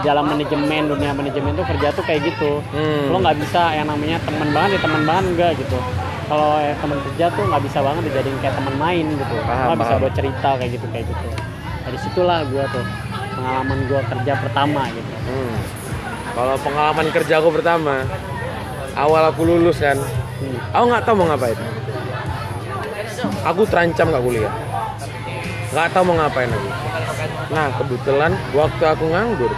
dalam 0.00 0.24
manajemen 0.30 0.88
dunia 0.88 1.12
manajemen 1.12 1.52
tuh 1.52 1.66
kerja 1.68 1.92
tuh 1.92 2.04
kayak 2.08 2.24
gitu. 2.32 2.64
Hmm. 2.72 3.12
Lo 3.12 3.20
nggak 3.20 3.36
bisa 3.42 3.76
yang 3.76 3.92
namanya 3.92 4.16
teman 4.24 4.48
banget 4.54 4.78
ya 4.78 4.80
teman 4.84 5.02
banget 5.04 5.24
enggak 5.34 5.52
gitu. 5.60 5.78
Kalau 6.28 6.60
eh, 6.60 6.76
teman 6.76 6.98
kerja 7.12 7.24
tuh 7.32 7.44
nggak 7.48 7.62
bisa 7.64 7.78
banget 7.80 8.02
dijadiin 8.12 8.38
kayak 8.40 8.54
teman 8.56 8.74
main 8.80 9.06
gitu. 9.12 9.34
Lo 9.44 9.74
bisa 9.76 9.94
buat 10.00 10.14
cerita 10.16 10.50
kayak 10.56 10.70
gitu 10.76 10.86
kayak 10.92 11.06
gitu. 11.08 11.28
Dari 11.88 11.98
situlah 12.04 12.38
gue 12.48 12.64
tuh 12.72 12.84
pengalaman 13.36 13.78
gue 13.88 14.00
kerja 14.00 14.32
pertama 14.40 14.82
gitu. 14.92 15.12
Hmm. 15.28 15.56
Kalau 16.36 16.54
pengalaman 16.62 17.06
kerja 17.10 17.34
aku 17.42 17.50
pertama, 17.50 18.06
awal 18.94 19.22
aku 19.32 19.42
lulus 19.42 19.82
kan, 19.82 19.98
Hmm. 20.38 20.54
aku 20.70 20.84
nggak 20.86 21.02
tahu 21.02 21.14
mau 21.18 21.26
ngapain. 21.34 21.58
aku 23.42 23.62
terancam 23.66 24.14
gak 24.14 24.22
kuliah 24.22 24.52
nggak 25.78 25.94
tahu 25.94 26.10
mau 26.10 26.18
ngapain 26.18 26.50
lagi. 26.50 26.70
Nah 27.54 27.70
kebetulan 27.78 28.34
waktu 28.50 28.82
aku 28.82 29.04
nganggur 29.14 29.52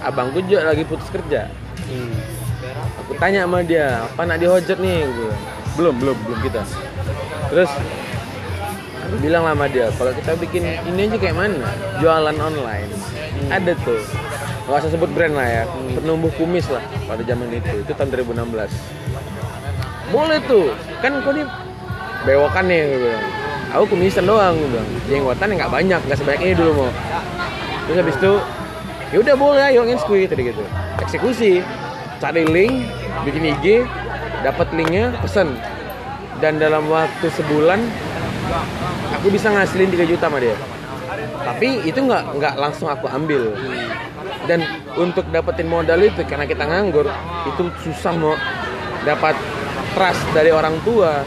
abangku 0.00 0.40
juga 0.48 0.72
lagi 0.72 0.88
putus 0.88 1.04
kerja. 1.12 1.52
Hmm. 1.92 2.16
aku 3.04 3.12
tanya 3.20 3.44
sama 3.44 3.60
dia 3.60 4.08
apa 4.08 4.24
nak 4.24 4.40
dihojat 4.40 4.80
nih? 4.80 5.04
Bilang, 5.04 5.38
belum 5.76 5.94
belum 6.00 6.16
belum 6.24 6.38
kita. 6.48 6.64
Terus 7.52 7.68
aku 9.04 9.16
bilang 9.20 9.44
lah 9.44 9.52
sama 9.52 9.68
dia 9.68 9.92
kalau 10.00 10.16
kita 10.16 10.32
bikin 10.40 10.64
ini 10.88 11.12
aja 11.12 11.16
kayak 11.20 11.36
mana? 11.36 11.68
Jualan 12.00 12.36
online. 12.40 12.90
Ada 13.52 13.76
tuh. 13.84 14.00
Nggak 14.64 14.80
usah 14.80 14.90
sebut 14.96 15.12
brand 15.12 15.36
lah 15.36 15.44
ya 15.44 15.62
penumbuh 15.92 16.32
kumis 16.40 16.72
lah 16.72 16.80
pada 17.04 17.20
zaman 17.20 17.52
itu 17.52 17.84
itu 17.84 17.92
tahun 17.92 18.08
2016 18.16 18.72
boleh 20.08 20.40
tuh. 20.48 20.72
Kan 21.04 21.20
kau 21.20 21.36
nih 21.36 21.44
bewokan 22.24 22.64
nih 22.64 22.80
gue 22.80 22.98
bilang 23.04 23.35
aku 23.76 23.96
kumisan 23.96 24.24
doang 24.24 24.56
gue 24.56 24.68
bilang. 24.72 24.88
Jenggotan 25.06 25.48
nggak 25.52 25.70
banyak 25.72 26.00
nggak 26.08 26.18
sebanyak 26.18 26.40
ini 26.42 26.54
dulu 26.56 26.72
mau 26.84 26.90
terus 27.86 28.02
habis 28.02 28.16
itu 28.18 28.32
ya 29.14 29.16
udah 29.22 29.34
boleh 29.38 29.62
ayo 29.70 29.86
nge 29.86 30.02
tadi 30.04 30.42
gitu. 30.50 30.64
Eksekusi 31.04 31.62
cari 32.18 32.42
link 32.42 32.88
bikin 33.22 33.54
IG 33.54 33.86
dapat 34.42 34.66
linknya 34.74 35.14
pesen. 35.22 35.54
Dan 36.36 36.60
dalam 36.60 36.84
waktu 36.92 37.32
sebulan 37.32 37.80
aku 39.16 39.32
bisa 39.32 39.48
ngasilin 39.48 39.88
3 39.88 40.04
juta 40.04 40.28
sama 40.28 40.36
dia. 40.36 40.52
Tapi 41.46 41.88
itu 41.88 41.96
nggak 41.96 42.36
nggak 42.36 42.54
langsung 42.60 42.92
aku 42.92 43.08
ambil. 43.08 43.56
Dan 44.44 44.62
untuk 45.00 45.24
dapetin 45.32 45.70
modal 45.70 46.02
itu 46.04 46.20
karena 46.28 46.44
kita 46.44 46.68
nganggur 46.68 47.08
itu 47.48 47.62
susah 47.86 48.12
mau 48.14 48.36
dapat 49.06 49.32
trust 49.96 50.22
dari 50.36 50.52
orang 50.52 50.76
tua 50.84 51.24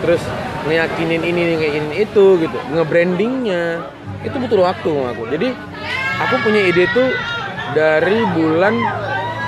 terus 0.00 0.22
ngeyakinin 0.68 1.22
ini 1.24 1.40
ngeyakinin 1.56 1.94
itu 1.96 2.24
gitu. 2.40 2.58
Ngebrandingnya. 2.72 3.84
Itu 4.20 4.36
butuh 4.36 4.60
waktu 4.68 4.90
aku. 5.16 5.22
Jadi 5.32 5.48
aku 6.20 6.34
punya 6.44 6.60
ide 6.68 6.84
tuh 6.92 7.08
dari 7.72 8.20
bulan 8.36 8.76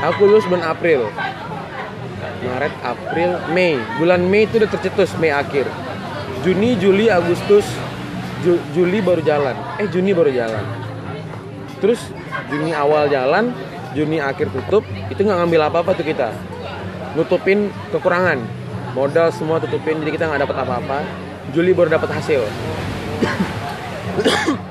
aku 0.04 0.28
lulus 0.28 0.49
bulan 0.49 0.64
April. 0.73 1.09
Maret 2.42 2.75
April 2.82 3.30
Mei. 3.54 3.78
Bulan 4.00 4.25
Mei 4.26 4.49
itu 4.49 4.59
udah 4.59 4.71
tercetus 4.71 5.14
Mei 5.21 5.30
akhir. 5.30 5.68
Juni 6.42 6.75
Juli 6.80 7.06
Agustus 7.06 7.68
Ju- 8.42 8.62
Juli 8.75 8.99
baru 8.99 9.23
jalan. 9.23 9.54
Eh 9.78 9.87
Juni 9.87 10.11
baru 10.11 10.32
jalan. 10.32 10.64
Terus 11.78 12.00
Juni 12.50 12.75
awal 12.75 13.06
jalan 13.11 13.54
Juni 13.92 14.18
akhir 14.18 14.49
tutup 14.50 14.82
itu 15.12 15.21
nggak 15.21 15.38
ngambil 15.44 15.61
apa 15.68 15.78
apa 15.85 15.90
tuh 15.94 16.06
kita. 16.06 16.32
Nutupin 17.12 17.68
kekurangan 17.92 18.40
modal 18.92 19.28
semua 19.32 19.61
tutupin 19.61 20.00
jadi 20.00 20.11
kita 20.14 20.25
nggak 20.28 20.49
dapat 20.49 20.56
apa-apa. 20.64 20.99
Juli 21.52 21.75
baru 21.75 21.92
dapat 21.92 22.12
hasil. 22.16 22.44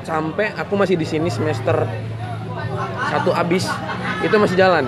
Sampai 0.07 0.53
aku 0.55 0.73
masih 0.77 0.95
di 0.97 1.05
sini 1.05 1.29
semester 1.29 1.85
satu 3.11 3.35
abis 3.35 3.67
itu 4.21 4.35
masih 4.37 4.57
jalan. 4.57 4.87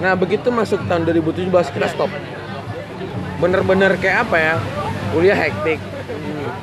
Nah 0.00 0.12
begitu 0.18 0.48
masuk 0.52 0.82
tahun 0.90 1.08
2017 1.08 1.48
kita 1.72 1.86
stop. 1.88 2.10
Bener-bener 3.38 3.96
kayak 4.00 4.28
apa 4.28 4.36
ya? 4.36 4.54
Kuliah 5.12 5.38
hektik. 5.38 5.80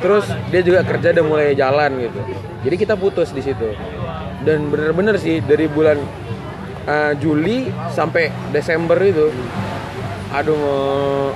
Terus 0.04 0.28
dia 0.52 0.62
juga 0.62 0.84
kerja 0.84 1.16
udah 1.16 1.26
mulai 1.26 1.56
jalan 1.56 1.96
gitu. 2.02 2.20
Jadi 2.68 2.76
kita 2.76 2.94
putus 3.00 3.32
di 3.32 3.42
situ. 3.42 3.72
Dan 4.44 4.68
bener-bener 4.68 5.16
sih 5.16 5.40
dari 5.40 5.72
bulan 5.72 5.96
uh, 6.88 7.14
Juli 7.16 7.72
sampai 7.96 8.30
Desember 8.52 9.00
itu 9.00 9.32
aduh 10.34 11.30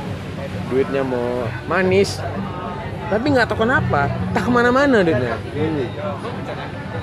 duitnya 0.68 1.02
mau 1.04 1.48
manis. 1.68 2.20
Tapi 3.08 3.24
nggak 3.32 3.48
tahu 3.48 3.64
kenapa 3.64 4.12
tak 4.36 4.44
ke 4.48 4.52
mana-mana 4.52 5.00
duitnya. 5.00 5.40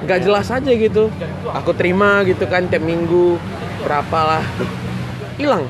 Nggak 0.04 0.18
jelas 0.20 0.52
aja 0.52 0.72
gitu. 0.72 1.08
Aku 1.56 1.72
terima 1.72 2.20
gitu 2.28 2.44
kan 2.44 2.68
tiap 2.68 2.84
minggu 2.84 3.40
berapa 3.84 4.18
lah 4.36 4.44
hilang. 5.40 5.64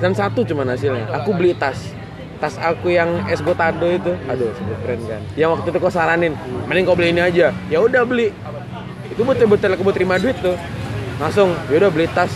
Dan 0.00 0.16
satu 0.16 0.42
cuma 0.48 0.64
hasilnya. 0.64 1.12
Aku 1.12 1.36
beli 1.36 1.52
tas. 1.52 1.92
Tas 2.40 2.56
aku 2.56 2.92
yang 2.92 3.28
esgotado 3.28 3.84
itu. 3.88 4.16
Aduh 4.26 4.48
sebut 4.56 4.76
keren 4.84 5.00
kan. 5.04 5.22
Yang 5.36 5.60
waktu 5.60 5.66
itu 5.70 5.78
kau 5.78 5.92
saranin 5.92 6.32
mending 6.66 6.84
kau 6.88 6.96
beli 6.96 7.12
ini 7.12 7.20
aja. 7.20 7.52
Ya 7.68 7.78
udah 7.84 8.02
beli. 8.08 8.32
Itu 9.12 9.22
betul-betul 9.28 9.76
aku 9.76 9.92
terima 9.92 10.16
duit 10.16 10.40
tuh. 10.40 10.56
Langsung 11.20 11.52
ya 11.68 11.84
udah 11.84 11.90
beli 11.92 12.08
tas. 12.16 12.32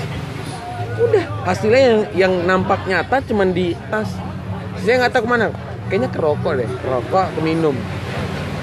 Udah 1.00 1.24
hasilnya 1.48 1.80
yang, 1.80 2.00
yang 2.12 2.32
nampak 2.44 2.84
nyata 2.84 3.24
cuman 3.24 3.56
di 3.56 3.72
tas 3.88 4.12
saya 4.84 4.94
nggak 5.04 5.12
tahu 5.14 5.22
ke 5.26 5.30
mana. 5.30 5.46
Kayaknya 5.88 6.08
ke 6.12 6.18
rokok 6.20 6.52
deh. 6.60 6.68
Ke 6.68 6.86
rokok 6.88 7.26
ke 7.34 7.40
minum. 7.40 7.76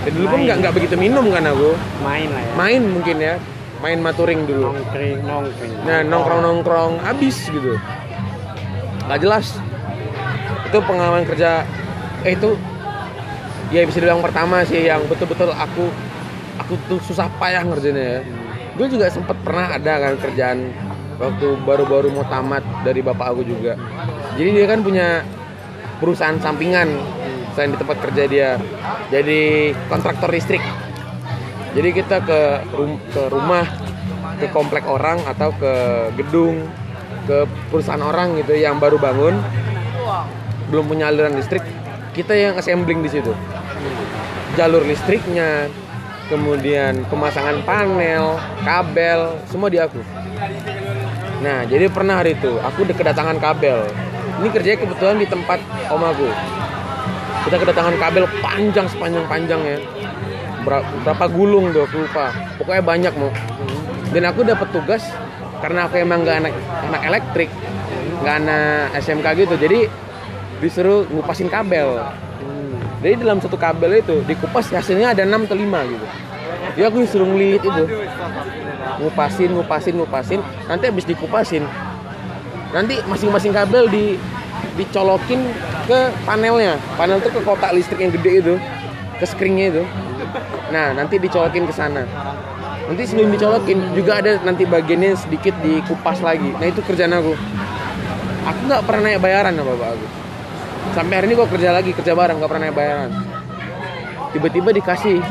Dan 0.06 0.12
dulu 0.14 0.26
pun 0.30 0.40
nggak 0.46 0.58
nggak 0.62 0.74
begitu 0.78 0.96
minum 0.96 1.26
kan 1.34 1.44
aku. 1.50 1.74
Main 2.06 2.30
lah 2.30 2.42
ya. 2.42 2.52
Main 2.54 2.82
mungkin 2.86 3.18
ya. 3.18 3.36
Main 3.82 4.00
maturing 4.00 4.46
dulu. 4.46 4.72
Nongkring 4.72 5.20
nongkring. 5.26 5.74
Nah 5.84 6.00
nongkrong 6.06 6.42
nongkrong 6.46 6.94
habis 7.02 7.38
gitu. 7.50 7.76
Nggak 9.10 9.20
jelas. 9.22 9.58
Itu 10.70 10.78
pengalaman 10.86 11.26
kerja. 11.26 11.66
Eh 12.26 12.38
itu 12.38 12.58
ya 13.74 13.82
bisa 13.86 13.98
dibilang 13.98 14.22
pertama 14.22 14.62
sih 14.62 14.86
yang 14.86 15.02
betul-betul 15.10 15.50
aku 15.50 15.90
aku 16.62 16.74
tuh 16.86 17.00
susah 17.02 17.30
payah 17.42 17.66
ngerjainnya 17.66 18.06
ya. 18.06 18.22
Gue 18.76 18.88
juga 18.92 19.08
sempat 19.08 19.40
pernah 19.42 19.72
ada 19.72 19.94
kan 20.04 20.14
kerjaan 20.20 20.70
waktu 21.16 21.48
baru-baru 21.64 22.12
mau 22.12 22.28
tamat 22.28 22.62
dari 22.84 23.00
bapak 23.00 23.34
aku 23.34 23.42
juga. 23.48 23.80
Jadi 24.36 24.50
dia 24.52 24.66
kan 24.68 24.84
punya 24.84 25.24
perusahaan 26.06 26.38
sampingan 26.38 26.86
selain 27.58 27.74
di 27.74 27.78
tempat 27.82 27.98
kerja 27.98 28.24
dia. 28.30 28.50
Jadi 29.10 29.74
kontraktor 29.90 30.30
listrik. 30.30 30.62
Jadi 31.74 31.90
kita 31.98 32.22
ke 32.22 32.62
rum- 32.78 33.02
ke 33.10 33.22
rumah 33.34 33.66
ke 34.38 34.46
komplek 34.54 34.86
orang 34.86 35.18
atau 35.26 35.50
ke 35.58 35.74
gedung 36.14 36.70
ke 37.26 37.50
perusahaan 37.74 38.06
orang 38.06 38.38
gitu 38.38 38.54
yang 38.54 38.78
baru 38.78 39.02
bangun 39.02 39.34
belum 40.70 40.86
punya 40.86 41.10
aliran 41.10 41.34
listrik 41.34 41.66
kita 42.14 42.38
yang 42.38 42.54
assembling 42.54 43.02
di 43.02 43.10
situ. 43.10 43.34
Jalur 44.54 44.86
listriknya 44.86 45.68
kemudian 46.30 47.02
pemasangan 47.10 47.66
panel 47.66 48.38
kabel 48.62 49.42
semua 49.50 49.74
di 49.74 49.82
aku. 49.82 50.00
Nah 51.42 51.66
jadi 51.66 51.90
pernah 51.90 52.22
hari 52.22 52.38
itu 52.38 52.62
aku 52.62 52.88
kedatangan 52.88 53.42
kabel 53.42 53.90
ini 54.42 54.48
kerjanya 54.52 54.80
kebetulan 54.84 55.16
di 55.22 55.28
tempat 55.28 55.60
om 55.92 56.04
aku 56.04 56.28
kita 57.46 57.56
kedatangan 57.62 57.96
kabel 58.02 58.26
panjang 58.42 58.88
sepanjang 58.90 59.26
panjangnya 59.30 59.78
Ber- 60.66 60.82
berapa 61.06 61.30
gulung 61.30 61.70
tuh 61.70 61.86
aku 61.86 62.10
lupa. 62.10 62.34
Pokoknya 62.58 62.82
banyak 62.82 63.14
mau 63.22 63.30
dan 64.10 64.24
aku 64.26 64.42
dapat 64.42 64.66
tugas 64.74 65.06
karena 65.62 65.86
aku 65.86 66.02
emang 66.02 66.26
nggak 66.26 66.38
anak 66.42 66.54
anak 66.90 67.02
elektrik 67.06 67.50
nggak 68.26 68.36
anak 68.42 68.98
SMK 68.98 69.28
gitu. 69.46 69.56
Jadi 69.62 69.80
disuruh 70.58 71.06
ngupasin 71.14 71.54
kabel. 71.54 72.02
Jadi 73.06 73.14
dalam 73.22 73.38
satu 73.38 73.62
kabel 73.62 74.02
itu 74.02 74.26
dikupas 74.26 74.66
hasilnya 74.74 75.14
ada 75.14 75.22
6 75.22 75.46
atau 75.46 75.54
5 75.54 75.94
gitu. 75.94 76.06
Ya 76.82 76.90
aku 76.90 77.06
disuruh 77.06 77.30
ngelit 77.30 77.62
itu. 77.62 77.84
Ngupasin 79.06 79.54
ngupasin 79.54 79.94
ngupasin. 80.02 80.40
Nanti 80.66 80.84
habis 80.90 81.06
dikupasin 81.06 81.62
nanti 82.76 83.00
masing-masing 83.08 83.56
kabel 83.56 83.88
di 83.88 84.20
dicolokin 84.76 85.48
ke 85.88 86.12
panelnya. 86.28 86.76
Panel 87.00 87.24
itu 87.24 87.32
ke 87.32 87.40
kotak 87.40 87.72
listrik 87.72 88.04
yang 88.04 88.12
gede 88.12 88.32
itu 88.44 88.54
ke 89.16 89.26
screennya 89.26 89.72
itu. 89.72 89.84
Nah 90.76 90.92
nanti 90.92 91.16
dicolokin 91.16 91.64
ke 91.64 91.72
sana. 91.72 92.04
Nanti 92.86 93.08
sebelum 93.08 93.32
dicolokin 93.32 93.96
juga 93.96 94.20
ada 94.20 94.38
nanti 94.44 94.68
bagiannya 94.68 95.16
sedikit 95.16 95.56
dikupas 95.64 96.20
lagi. 96.20 96.52
Nah 96.60 96.68
itu 96.68 96.84
kerjaan 96.84 97.16
aku. 97.16 97.34
Aku 98.46 98.60
nggak 98.68 98.84
pernah 98.84 99.10
naik 99.10 99.24
bayaran 99.24 99.56
sama 99.56 99.74
bapak 99.74 99.90
aku. 99.96 100.08
Sampai 100.94 101.14
hari 101.18 101.26
ini 101.32 101.34
gua 101.40 101.48
kerja 101.50 101.70
lagi 101.72 101.96
kerja 101.96 102.14
bareng 102.14 102.38
nggak 102.38 102.52
pernah 102.52 102.64
naik 102.68 102.76
bayaran. 102.76 103.10
Tiba-tiba 104.36 104.70
dikasih 104.76 105.24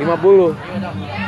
50 0.00 1.25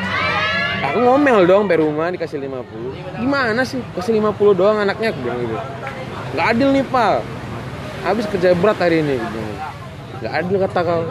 aku 0.84 0.98
ngomel 1.02 1.38
dong 1.46 1.62
sampai 1.66 1.78
rumah 1.80 2.06
dikasih 2.12 2.38
50 2.42 3.20
gimana 3.22 3.60
sih? 3.66 3.80
Kasih 3.96 4.18
50 4.20 4.58
doang 4.58 4.78
anaknya 4.78 5.10
aku 5.10 5.18
bilang 5.24 5.38
gitu. 5.42 5.56
Nggak 6.34 6.46
adil 6.54 6.68
nih 6.74 6.84
pal. 6.86 7.14
Habis 8.06 8.24
kerja 8.30 8.54
berat 8.54 8.78
hari 8.78 9.02
ini 9.02 9.18
gitu. 9.18 9.40
nggak 10.22 10.32
adil 10.34 10.56
kata 10.66 10.80
kau. 10.86 11.02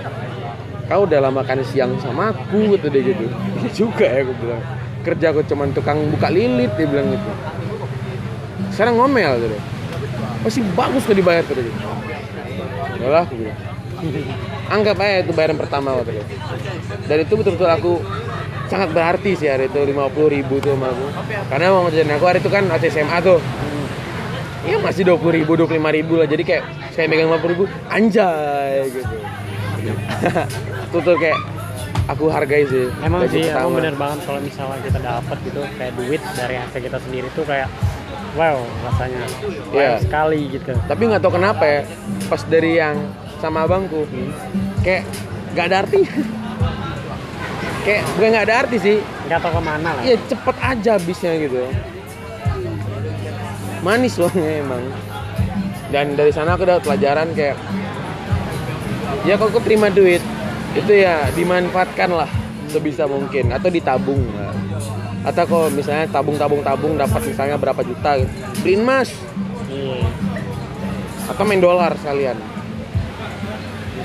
Kau 0.87 1.01
udah 1.03 1.19
lama 1.19 1.43
makan 1.43 1.67
siang 1.67 1.91
sama 1.99 2.31
aku 2.31 2.77
gitu 2.79 2.87
deh 2.87 3.03
gitu. 3.03 3.25
Iya 3.59 3.69
juga 3.75 4.05
ya 4.07 4.19
aku 4.23 4.33
bilang. 4.39 4.63
Kerja 5.03 5.25
aku 5.35 5.41
cuman 5.47 5.67
tukang 5.75 5.99
buka 6.11 6.27
lilit 6.31 6.71
dia 6.79 6.87
bilang 6.87 7.11
gitu. 7.11 7.31
Sekarang 8.71 8.95
ngomel 8.99 9.35
gitu 9.43 9.59
masih 10.47 10.63
bagus 10.79 11.03
kok 11.03 11.17
dibayar 11.17 11.43
tuh 11.43 11.59
gitu 11.59 11.71
Enggak 12.97 13.09
lah 13.11 13.21
aku 13.27 13.35
bilang. 13.35 13.57
Anggap 14.71 14.95
aja 15.01 15.25
itu 15.25 15.31
bayaran 15.33 15.57
pertama 15.57 15.97
waktu 15.97 16.21
itu 16.21 16.35
dan 17.07 17.17
itu 17.23 17.33
betul-betul 17.33 17.69
aku 17.71 17.93
sangat 18.67 18.89
berarti 18.91 19.31
sih 19.33 19.47
hari 19.47 19.65
itu 19.65 19.79
50 19.79 19.95
ribu 20.29 20.59
tuh 20.59 20.75
sama 20.75 20.91
aku. 20.91 21.05
Karena 21.47 21.65
mau 21.71 21.87
ngerjain 21.87 22.11
aku 22.11 22.25
hari 22.25 22.39
itu 22.39 22.49
kan 22.49 22.63
AC 22.67 22.83
SMA 22.87 23.17
tuh. 23.19 23.39
Iya 24.63 24.77
masih 24.77 25.07
20 25.07 25.31
ribu, 25.31 25.51
25 25.55 25.71
ribu 25.95 26.13
lah. 26.19 26.27
Jadi 26.27 26.43
kayak 26.43 26.63
saya 26.91 27.07
megang 27.07 27.31
50 27.31 27.53
ribu 27.55 27.63
Anjay 27.87 28.91
gitu. 28.91 29.15
Itu 30.87 30.97
tuh 30.99 31.15
kayak 31.15 31.39
aku 32.07 32.27
hargai 32.27 32.67
sih. 32.67 32.91
Emang 32.99 33.23
sih 33.27 33.47
emang 33.47 33.71
pertama. 33.71 33.77
bener 33.79 33.95
banget 33.95 34.19
kalau 34.27 34.39
misalnya 34.39 34.79
kita 34.83 34.99
dapat 34.99 35.37
gitu 35.43 35.59
kayak 35.75 35.93
duit 35.95 36.21
dari 36.35 36.55
hasil 36.55 36.79
kita 36.81 36.97
sendiri 36.99 37.27
tuh 37.31 37.45
kayak 37.47 37.71
wow 38.35 38.59
rasanya 38.83 39.23
wow 39.71 39.75
Iya. 39.75 39.91
sekali 40.03 40.39
gitu. 40.51 40.71
Tapi 40.83 41.01
nggak 41.05 41.21
tahu 41.23 41.33
kenapa 41.35 41.63
ya 41.63 41.81
pas 42.27 42.41
dari 42.43 42.71
yang 42.75 42.95
sama 43.39 43.63
abangku 43.63 44.03
kayak 44.81 45.07
nggak 45.53 45.65
ada 45.69 45.77
artinya 45.85 46.11
kayak 47.87 48.03
bukan 48.19 48.27
nggak 48.35 48.45
ada 48.51 48.55
arti 48.67 48.77
sih. 48.83 48.97
Nggak 49.31 49.39
tahu 49.39 49.51
ke 49.55 49.61
mana 49.63 49.89
lah. 49.95 50.03
Iya 50.03 50.15
cepet 50.27 50.55
aja 50.59 50.89
habisnya 50.99 51.31
gitu. 51.39 51.63
Manis 53.79 54.19
uangnya 54.19 54.51
emang. 54.59 54.83
Dan 55.87 56.19
dari 56.19 56.35
sana 56.35 56.59
aku 56.59 56.67
dapat 56.67 56.83
pelajaran 56.83 57.31
kayak 57.31 57.55
ya 59.23 59.39
kalau 59.39 59.47
aku 59.55 59.63
terima 59.63 59.87
duit 59.87 60.19
itu 60.75 60.91
ya 60.91 61.31
dimanfaatkan 61.31 62.11
lah 62.11 62.27
sebisa 62.67 63.07
mungkin. 63.07 63.55
Atau 63.55 63.71
ditabung 63.71 64.19
lah. 64.35 64.51
atau 65.27 65.43
kalau 65.43 65.67
misalnya 65.67 66.07
tabung 66.07 66.39
tabung 66.39 66.63
tabung 66.63 66.95
dapat 66.95 67.19
misalnya 67.27 67.59
berapa 67.59 67.83
juta 67.83 68.15
gitu. 68.15 68.31
beliin 68.63 68.83
emas. 68.83 69.11
Iya. 69.67 70.07
Atau 71.27 71.43
main 71.43 71.59
dolar 71.59 71.91
sekalian. 71.99 72.39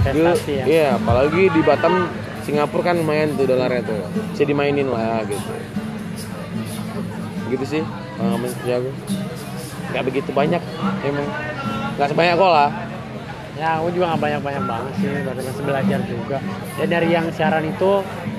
Dulu, 0.03 0.35
investasi 0.35 0.53
ya. 0.59 0.65
iya 0.67 0.87
apalagi 0.99 1.47
di 1.47 1.61
Batam 1.63 2.11
Singapura 2.43 2.93
kan 2.93 2.97
lumayan 2.99 3.35
tuh 3.39 3.47
dolarnya 3.47 3.83
tuh. 3.87 4.03
Bisa 4.35 4.43
dimainin 4.43 4.91
lah 4.91 5.23
gitu. 5.27 5.53
Gitu 7.51 7.65
sih 7.69 7.83
pengalaman 8.17 8.51
kerja 8.63 8.77
gue 8.81 8.95
nggak 9.93 10.05
begitu 10.09 10.31
banyak 10.33 10.63
emang. 11.05 11.29
Nggak 12.01 12.09
sebanyak 12.17 12.35
kok 12.41 12.53
lah. 12.53 12.71
Ya 13.53 13.77
aku 13.77 13.93
juga 13.93 14.17
nggak 14.17 14.23
banyak 14.25 14.41
banyak 14.41 14.65
banget 14.65 14.93
sih 14.97 15.09
baru 15.13 15.41
masih 15.45 15.65
belajar 15.69 16.01
juga. 16.09 16.37
Dan 16.81 16.87
dari 16.89 17.09
yang 17.13 17.27
siaran 17.29 17.65
itu 17.69 17.91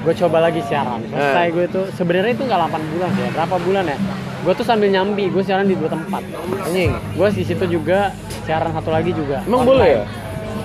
gue 0.04 0.14
coba 0.18 0.38
lagi 0.50 0.60
siaran. 0.66 1.06
Selesai 1.06 1.48
Eh. 1.48 1.54
gue 1.54 1.66
tuh 1.70 1.86
sebenarnya 1.94 2.34
itu 2.34 2.44
nggak 2.50 2.60
8 2.60 2.92
bulan 2.92 3.12
ya 3.14 3.28
berapa 3.30 3.56
bulan 3.62 3.84
ya? 3.86 3.98
Gue 4.44 4.54
tuh 4.58 4.66
sambil 4.66 4.90
nyambi 4.90 5.30
gue 5.30 5.44
siaran 5.46 5.70
di 5.70 5.78
dua 5.78 5.94
tempat. 5.94 6.26
Anjing. 6.66 6.92
Gue 7.14 7.28
di 7.30 7.46
situ 7.46 7.64
juga 7.70 8.10
siaran 8.44 8.74
satu 8.74 8.90
lagi 8.90 9.14
juga. 9.14 9.46
Emang 9.46 9.62
online. 9.62 9.70
boleh 9.70 9.90
ya? 9.94 10.04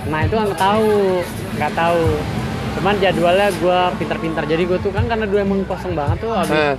Nah 0.08 0.20
itu 0.24 0.34
nggak 0.34 0.56
tahu 0.56 0.88
nggak 1.60 1.72
tahu 1.76 2.02
cuman 2.78 2.94
jadwalnya 3.02 3.48
gue 3.58 3.80
pintar-pintar. 3.98 4.46
Jadi 4.46 4.62
gue 4.62 4.78
tuh 4.78 4.94
kan 4.94 5.04
karena 5.10 5.26
dulu 5.26 5.38
emang 5.42 5.60
kosong 5.66 5.98
banget 5.98 6.22
tuh 6.22 6.30
habis 6.30 6.54
nah, 6.54 6.74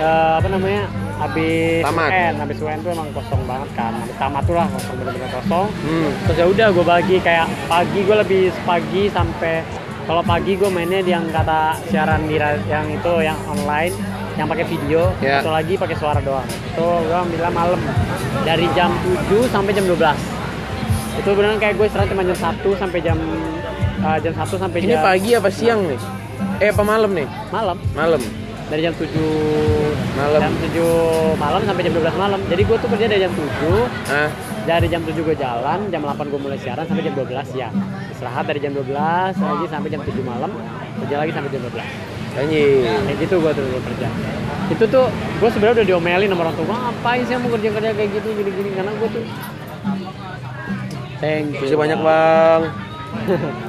eh, 0.00 0.32
apa 0.40 0.48
namanya 0.48 0.82
habis 1.20 1.84
Tamat. 1.84 2.08
UN 2.08 2.34
habis 2.40 2.56
UN 2.64 2.78
tuh 2.80 2.90
emang 2.96 3.08
kosong 3.12 3.42
banget 3.44 3.70
kan. 3.76 3.92
Habis 3.92 4.16
tamat 4.16 4.42
tuh 4.48 4.54
lah 4.56 4.66
kosong 4.72 4.94
bener-bener 4.96 5.30
kosong. 5.36 5.66
Hmm. 5.84 6.10
terus 6.24 6.36
ya 6.40 6.46
udah 6.48 6.66
gue 6.72 6.84
bagi 6.88 7.16
kayak 7.20 7.46
pagi 7.68 8.00
gue 8.08 8.16
lebih 8.16 8.42
pagi 8.64 9.02
sampai 9.12 9.54
kalau 10.08 10.22
pagi 10.24 10.56
gue 10.56 10.70
mainnya 10.72 11.04
di 11.04 11.12
yang 11.12 11.28
kata 11.28 11.76
siaran 11.92 12.24
di 12.24 12.40
yang 12.40 12.88
itu 12.88 13.12
yang 13.20 13.36
online 13.44 13.92
yang 14.40 14.46
pakai 14.48 14.64
video. 14.64 15.12
Ya. 15.20 15.42
satu 15.42 15.52
lagi 15.52 15.74
pakai 15.76 15.96
suara 15.98 16.24
doang. 16.24 16.46
Itu 16.48 16.86
gue 17.04 17.18
ambilnya 17.18 17.52
malam. 17.52 17.80
Dari 18.46 18.64
jam 18.72 18.94
7 19.28 19.50
sampai 19.52 19.76
jam 19.76 19.84
12 19.84 20.38
itu 21.18 21.30
beneran 21.34 21.58
kayak 21.58 21.74
gue 21.74 21.86
istirahat 21.90 22.08
cuma 22.14 22.22
jam 22.22 22.38
1 22.38 22.62
sampai 22.78 22.98
jam 23.02 23.18
eh, 23.98 24.18
jam 24.20 24.32
1 24.32 24.54
sampai 24.56 24.78
ini 24.80 24.92
jam 24.92 25.02
pagi 25.02 25.30
apa 25.34 25.50
siang 25.50 25.80
nih? 25.84 26.00
Eh 26.58 26.68
apa 26.70 26.82
malam 26.82 27.10
nih? 27.14 27.26
Malam. 27.50 27.76
Malam. 27.94 28.20
Dari 28.68 28.84
jam 28.84 28.92
7 28.92 29.08
Malam. 30.12 30.40
jam 30.44 30.52
7 30.52 31.40
malam 31.40 31.60
sampai 31.64 31.82
jam 31.82 31.92
12 31.96 32.14
malam. 32.14 32.40
Jadi 32.46 32.62
gue 32.62 32.76
tuh 32.76 32.88
kerja 32.92 33.04
dari 33.08 33.20
jam 33.24 33.32
7 33.32 33.46
ah 34.12 34.28
dari 34.68 34.86
jam 34.86 35.00
7 35.00 35.16
gue 35.16 35.32
jalan, 35.32 35.78
jam 35.88 36.00
8 36.04 36.28
gue 36.28 36.36
mulai 36.36 36.58
siaran 36.60 36.84
sampai 36.84 37.00
jam 37.00 37.14
12 37.16 37.56
ya. 37.56 37.68
Istirahat 38.12 38.44
dari 38.44 38.60
jam 38.60 38.76
12 38.76 38.92
lagi 39.32 39.64
sampai 39.66 39.88
jam 39.88 40.00
7 40.04 40.12
malam, 40.20 40.50
kerja 41.00 41.16
lagi 41.16 41.32
sampai 41.32 41.50
jam 41.50 41.62
12. 41.64 41.80
anjing. 42.38 42.84
Kayak 42.86 43.18
gitu 43.18 43.34
gue 43.40 43.50
tuh 43.50 43.62
dulu 43.66 43.80
kerja. 43.82 44.08
Itu 44.68 44.84
tuh 44.86 45.04
gue 45.10 45.48
sebenarnya 45.48 45.74
udah 45.80 45.86
diomelin 45.88 46.28
sama 46.28 46.42
orang 46.44 46.54
tua, 46.54 46.66
"Wah, 46.68 46.78
ngapain 46.92 47.22
sih 47.24 47.34
mau 47.34 47.50
kerja 47.50 47.68
kerja 47.72 47.90
kayak 47.96 48.10
gitu 48.14 48.28
gini-gini? 48.36 48.70
Karena 48.76 48.92
gue 48.94 49.08
tuh 49.10 49.24
Thank 51.18 51.58
you. 51.58 51.74
banyak 51.74 51.98
bang 51.98 52.62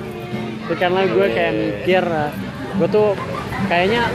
Itu 0.69 0.77
karena 0.77 1.01
gue 1.09 1.25
kayak 1.33 1.53
mikir 1.57 2.03
gue 2.77 2.87
tuh 2.93 3.17
kayaknya 3.65 4.05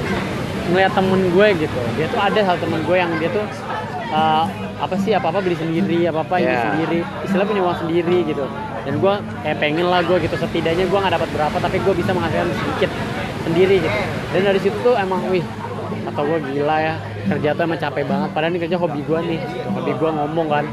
ngeliat 0.70 0.94
temen 0.94 1.20
gue 1.34 1.46
gitu. 1.66 1.80
Dia 1.98 2.06
tuh 2.06 2.20
ada 2.22 2.40
satu 2.46 2.58
temen 2.62 2.80
gue 2.86 2.94
yang 2.94 3.10
dia 3.18 3.26
tuh 3.34 3.42
uh, 4.14 4.46
apa 4.78 4.94
sih 5.02 5.10
apa 5.18 5.34
apa 5.34 5.42
beli 5.42 5.58
sendiri 5.58 6.06
apa 6.06 6.22
apa 6.22 6.38
ini 6.38 6.46
Yeah. 6.46 6.62
sendiri 6.70 6.98
istilah 7.26 7.44
punya 7.50 7.62
uang 7.66 7.78
sendiri 7.82 8.18
gitu. 8.22 8.46
Dan 8.86 9.02
gue 9.02 9.14
kayak 9.42 9.58
pengen 9.58 9.86
lah 9.90 10.06
gue 10.06 10.16
gitu. 10.22 10.38
Setidaknya 10.38 10.86
gue 10.86 10.98
nggak 11.02 11.14
dapat 11.18 11.28
berapa 11.34 11.56
tapi 11.58 11.76
gue 11.82 11.94
bisa 11.98 12.14
menghasilkan 12.14 12.54
sedikit 12.54 12.90
sendiri 13.42 13.76
gitu. 13.82 13.98
Dan 14.30 14.40
dari 14.46 14.60
situ 14.62 14.76
tuh 14.86 14.94
emang 14.94 15.26
wih 15.34 15.42
atau 16.06 16.22
gue 16.22 16.38
gila 16.54 16.76
ya. 16.78 16.94
Kerja 17.34 17.50
tuh 17.58 17.62
emang 17.66 17.82
capek 17.82 18.06
banget. 18.06 18.28
Padahal 18.30 18.54
ini 18.54 18.60
kerja 18.62 18.78
hobi 18.78 19.02
gue 19.02 19.18
nih. 19.26 19.40
Hobi 19.74 19.90
gue 19.90 20.10
ngomong 20.22 20.46
kan. 20.46 20.64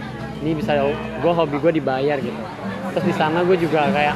Ini 0.45 0.53
bisa 0.53 0.77
gue 0.93 1.33
hobi 1.33 1.57
gue 1.57 1.71
dibayar 1.81 2.21
gitu. 2.21 2.37
Terus 2.93 3.05
di 3.09 3.13
sana 3.17 3.41
gue 3.41 3.57
juga 3.57 3.89
kayak 3.89 4.15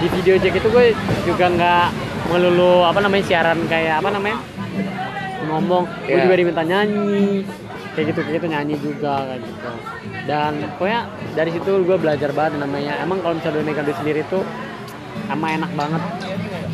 di 0.00 0.06
video 0.10 0.34
jack 0.36 0.54
itu 0.56 0.68
gue 0.68 0.86
juga 1.22 1.46
nggak 1.46 1.86
melulu 2.28 2.82
apa 2.82 2.98
namanya 2.98 3.24
siaran 3.26 3.58
kayak 3.66 4.00
apa 4.00 4.10
namanya 4.10 4.38
ngomong. 5.46 5.84
Gue 6.04 6.14
Iya. 6.14 6.24
juga 6.24 6.36
diminta 6.36 6.62
nyanyi 6.62 7.44
kayak 7.90 8.06
gitu 8.14 8.20
kayak 8.22 8.34
gitu 8.38 8.46
nyanyi 8.48 8.74
juga 8.78 9.14
kayak 9.26 9.40
gitu. 9.42 9.70
Dan 10.24 10.52
pokoknya 10.74 11.00
dari 11.34 11.50
situ 11.50 11.70
gue 11.82 11.96
belajar 11.96 12.30
banget 12.30 12.52
namanya. 12.56 12.92
Emang 12.98 13.18
kalau 13.20 13.34
misalnya 13.36 13.60
megang 13.60 13.84
duit 13.84 13.98
sendiri 13.98 14.22
tuh 14.26 14.42
emang 15.26 15.50
enak 15.58 15.70
banget. 15.74 16.02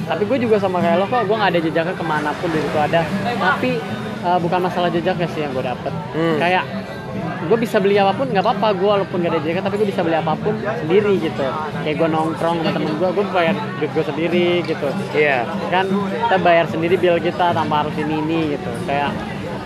Tapi 0.07 0.23
gue 0.23 0.39
juga 0.39 0.57
sama 0.61 0.79
kayak 0.79 1.03
lo 1.03 1.07
kok 1.09 1.27
gue 1.27 1.35
nggak 1.35 1.51
ada 1.51 1.61
jejaknya 1.61 1.95
ke 1.95 2.05
mana 2.05 2.31
pun 2.37 2.49
di 2.53 2.61
situ 2.61 2.79
ada. 2.79 3.01
Tapi 3.25 3.71
eh, 4.23 4.39
bukan 4.39 4.61
masalah 4.61 4.91
jejaknya 4.93 5.27
sih 5.33 5.41
yang 5.43 5.51
gue 5.51 5.65
dapet. 5.65 5.93
Hmm. 6.15 6.37
kayak 6.39 6.65
gue 7.47 7.59
bisa 7.59 7.79
beli 7.79 7.95
apa 7.95 8.11
pun 8.11 8.27
nggak 8.27 8.43
apa-apa 8.43 8.69
gue 8.75 8.89
walaupun 8.89 9.23
gak 9.23 9.33
ada 9.33 9.41
jejak 9.41 9.63
tapi 9.63 9.79
gue 9.79 9.89
bisa 9.89 10.03
beli 10.03 10.17
apa 10.19 10.35
pun 10.35 10.55
sendiri 10.59 11.15
gitu. 11.23 11.47
Kayak 11.83 11.97
gue 12.03 12.09
nongkrong 12.11 12.57
sama 12.63 12.71
temen 12.75 12.93
gue 12.99 13.09
gue 13.15 13.25
bayar 13.31 13.55
duit 13.79 13.91
gue 13.95 14.05
sendiri 14.05 14.49
gitu. 14.67 14.89
Iya. 15.15 15.47
Kan 15.71 15.87
kita 16.11 16.37
bayar 16.43 16.65
sendiri 16.67 16.95
bill 16.99 17.17
kita 17.23 17.55
tanpa 17.55 17.87
harus 17.87 17.95
ini 17.97 18.19
ini 18.19 18.41
gitu. 18.59 18.71
Kayak 18.85 19.11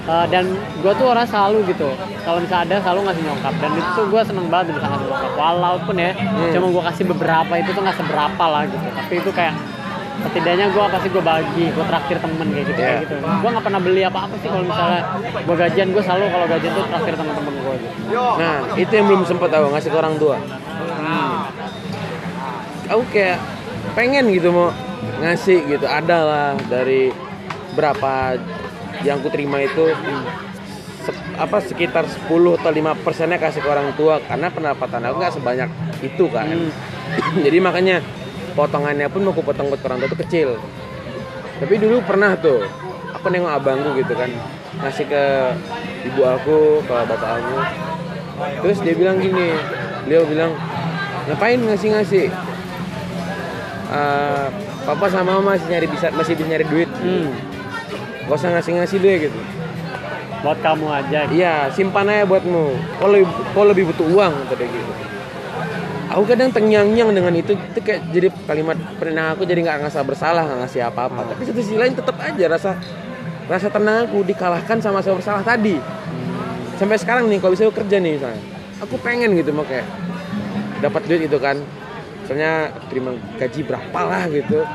eh, 0.05 0.27
dan 0.29 0.45
gue 0.81 0.93
tuh 0.93 1.07
orang 1.09 1.25
selalu 1.25 1.59
gitu. 1.73 1.89
Kalau 2.21 2.39
misalnya 2.45 2.63
ada 2.69 2.77
selalu 2.85 3.01
ngasih 3.09 3.25
nyokap. 3.25 3.55
Dan 3.59 3.71
itu 3.75 3.91
tuh 3.97 4.05
gue 4.13 4.23
seneng 4.29 4.47
banget 4.53 4.67
bisa 4.77 4.87
ngasih 4.87 5.07
nyokap. 5.09 5.33
Walaupun 5.41 5.95
ya 5.97 6.11
Hmm. 6.13 6.53
cuma 6.53 6.67
gue 6.69 6.83
kasih 6.93 7.05
beberapa 7.09 7.53
itu 7.57 7.71
tuh 7.73 7.83
nggak 7.83 7.97
seberapa 7.97 8.45
lah 8.45 8.63
gitu. 8.69 8.87
Tapi 8.93 9.13
itu 9.17 9.31
kayak 9.33 9.55
setidaknya 10.21 10.67
gue 10.69 10.85
pasti 10.87 11.09
gue 11.09 11.23
bagi 11.23 11.65
gue 11.67 11.85
traktir 11.85 12.17
temen 12.17 12.47
kayak 12.47 12.67
gitu 12.67 12.73
kayak 12.75 12.91
Iya. 12.91 13.03
gitu. 13.03 13.15
Gue 13.19 13.49
nggak 13.51 13.65
pernah 13.65 13.81
beli 13.81 14.03
apa 14.03 14.19
apa 14.23 14.35
sih 14.37 14.49
kalau 14.49 14.65
misalnya 14.65 15.01
gue 15.41 15.57
gajian 15.59 15.89
gue 15.91 16.03
selalu 16.03 16.25
kalau 16.29 16.47
gajian 16.47 16.73
tuh 16.73 16.85
traktir 16.87 17.15
teman-teman 17.15 17.55
gue 17.57 17.75
gitu. 17.77 17.97
Nah 18.37 18.55
itu 18.77 18.93
yang 18.93 19.07
belum 19.07 19.23
sempet 19.25 19.49
tahu 19.49 19.65
ngasih 19.71 19.89
ke 19.89 19.97
orang 19.97 20.15
tua. 20.17 20.37
Aku 22.89 23.03
kayak 23.09 23.39
pengen 23.93 24.25
gitu 24.29 24.51
mau 24.51 24.69
ngasih 25.21 25.63
gitu 25.69 25.87
ada 25.87 26.19
lah 26.21 26.49
dari 26.67 27.15
berapa 27.73 28.35
yang 29.01 29.23
ku 29.23 29.31
terima 29.31 29.63
itu 29.63 29.95
se- 31.01 31.17
apa 31.35 31.63
sekitar 31.63 32.05
10 32.05 32.27
atau 32.53 32.69
5 32.69 32.93
persennya 33.01 33.39
kasih 33.39 33.63
ke 33.63 33.69
orang 33.69 33.95
tua 33.95 34.19
karena 34.21 34.51
pendapatan 34.51 35.01
aku 35.03 35.17
nggak 35.17 35.33
sebanyak 35.33 35.71
itu 36.03 36.25
kan. 36.29 36.51
Hmm. 36.51 36.71
jadi 37.41 37.59
makanya 37.59 37.97
potongannya 38.55 39.07
pun 39.11 39.23
mau 39.25 39.33
aku 39.33 39.43
potong 39.45 39.71
ke 39.71 39.79
orang 39.87 39.99
tua 40.03 40.09
itu 40.11 40.19
kecil. 40.27 40.49
Tapi 41.61 41.75
dulu 41.77 42.03
pernah 42.05 42.35
tuh. 42.39 42.65
Aku 43.21 43.27
nengok 43.29 43.53
abangku 43.53 43.97
gitu 44.01 44.17
kan. 44.17 44.31
Ngasih 44.81 45.07
ke 45.07 45.25
ibu 46.09 46.23
aku 46.25 46.81
ke 46.85 46.95
bapak 47.05 47.31
aku. 47.41 47.57
Terus 48.65 48.79
dia 48.81 48.95
bilang 48.97 49.21
gini 49.21 49.53
beliau 50.09 50.25
bilang 50.25 50.57
ngapain 51.29 51.61
ngasih 51.61 51.93
ngasih 51.93 52.27
papa 54.89 55.07
sama 55.13 55.37
mama 55.37 55.55
masih 55.55 55.69
nyari 55.69 55.87
bisa 55.87 56.09
masih 56.15 56.33
bisa 56.39 56.49
nyari 56.49 56.65
duit. 56.67 56.91
Hmm. 57.05 57.29
gak 58.31 58.39
usah 58.39 58.51
ngasih 58.55 58.73
ngasih 58.81 58.97
deh 59.03 59.17
gitu. 59.29 59.41
Buat 60.41 60.59
kamu 60.65 60.87
aja. 60.89 61.29
Gitu. 61.29 61.43
iya 61.43 61.69
simpan 61.69 62.09
aja 62.09 62.25
buatmu. 62.25 62.73
Kau 62.97 63.09
lebih 63.13 63.29
kau 63.53 63.65
lebih 63.69 63.85
butuh 63.93 64.07
uang 64.09 64.33
kata 64.49 64.65
dia 64.65 64.73
gitu 64.73 65.10
aku 66.11 66.23
kadang 66.27 66.51
tengyang-nyang 66.51 67.15
dengan 67.15 67.33
itu. 67.33 67.55
Itu 67.55 67.81
kayak 67.81 68.11
jadi 68.11 68.29
kalimat 68.45 68.77
pernah 68.99 69.33
aku 69.33 69.47
jadi 69.47 69.63
nggak 69.63 69.77
ngerasa 69.87 70.03
bersalah 70.03 70.43
nggak 70.45 70.59
ngasih 70.67 70.81
apa-apa. 70.91 71.21
Tapi 71.35 71.43
satu 71.47 71.61
sisi 71.63 71.79
lain 71.79 71.95
tetap 71.95 72.19
aja 72.19 72.45
rasa 72.51 72.71
rasa 73.47 73.67
tenang 73.71 74.11
aku 74.11 74.27
dikalahkan 74.27 74.83
sama 74.83 74.99
rasa 75.01 75.15
bersalah 75.15 75.43
tadi. 75.47 75.79
Sampai 76.77 76.97
sekarang 76.99 77.31
nih 77.31 77.39
kalau 77.39 77.55
bisa 77.55 77.69
aku 77.69 77.79
kerja 77.79 77.97
nih 78.03 78.19
misalnya. 78.19 78.43
Aku 78.81 78.97
pengen 78.99 79.37
gitu 79.37 79.53
mau 79.53 79.63
kayak 79.69 79.87
dapat 80.83 81.03
duit 81.07 81.31
itu 81.31 81.39
kan. 81.39 81.61
Misalnya 82.25 82.73
terima 82.91 83.11
gaji 83.39 83.61
berapa 83.63 84.01
lah 84.03 84.25
gitu. 84.31 84.67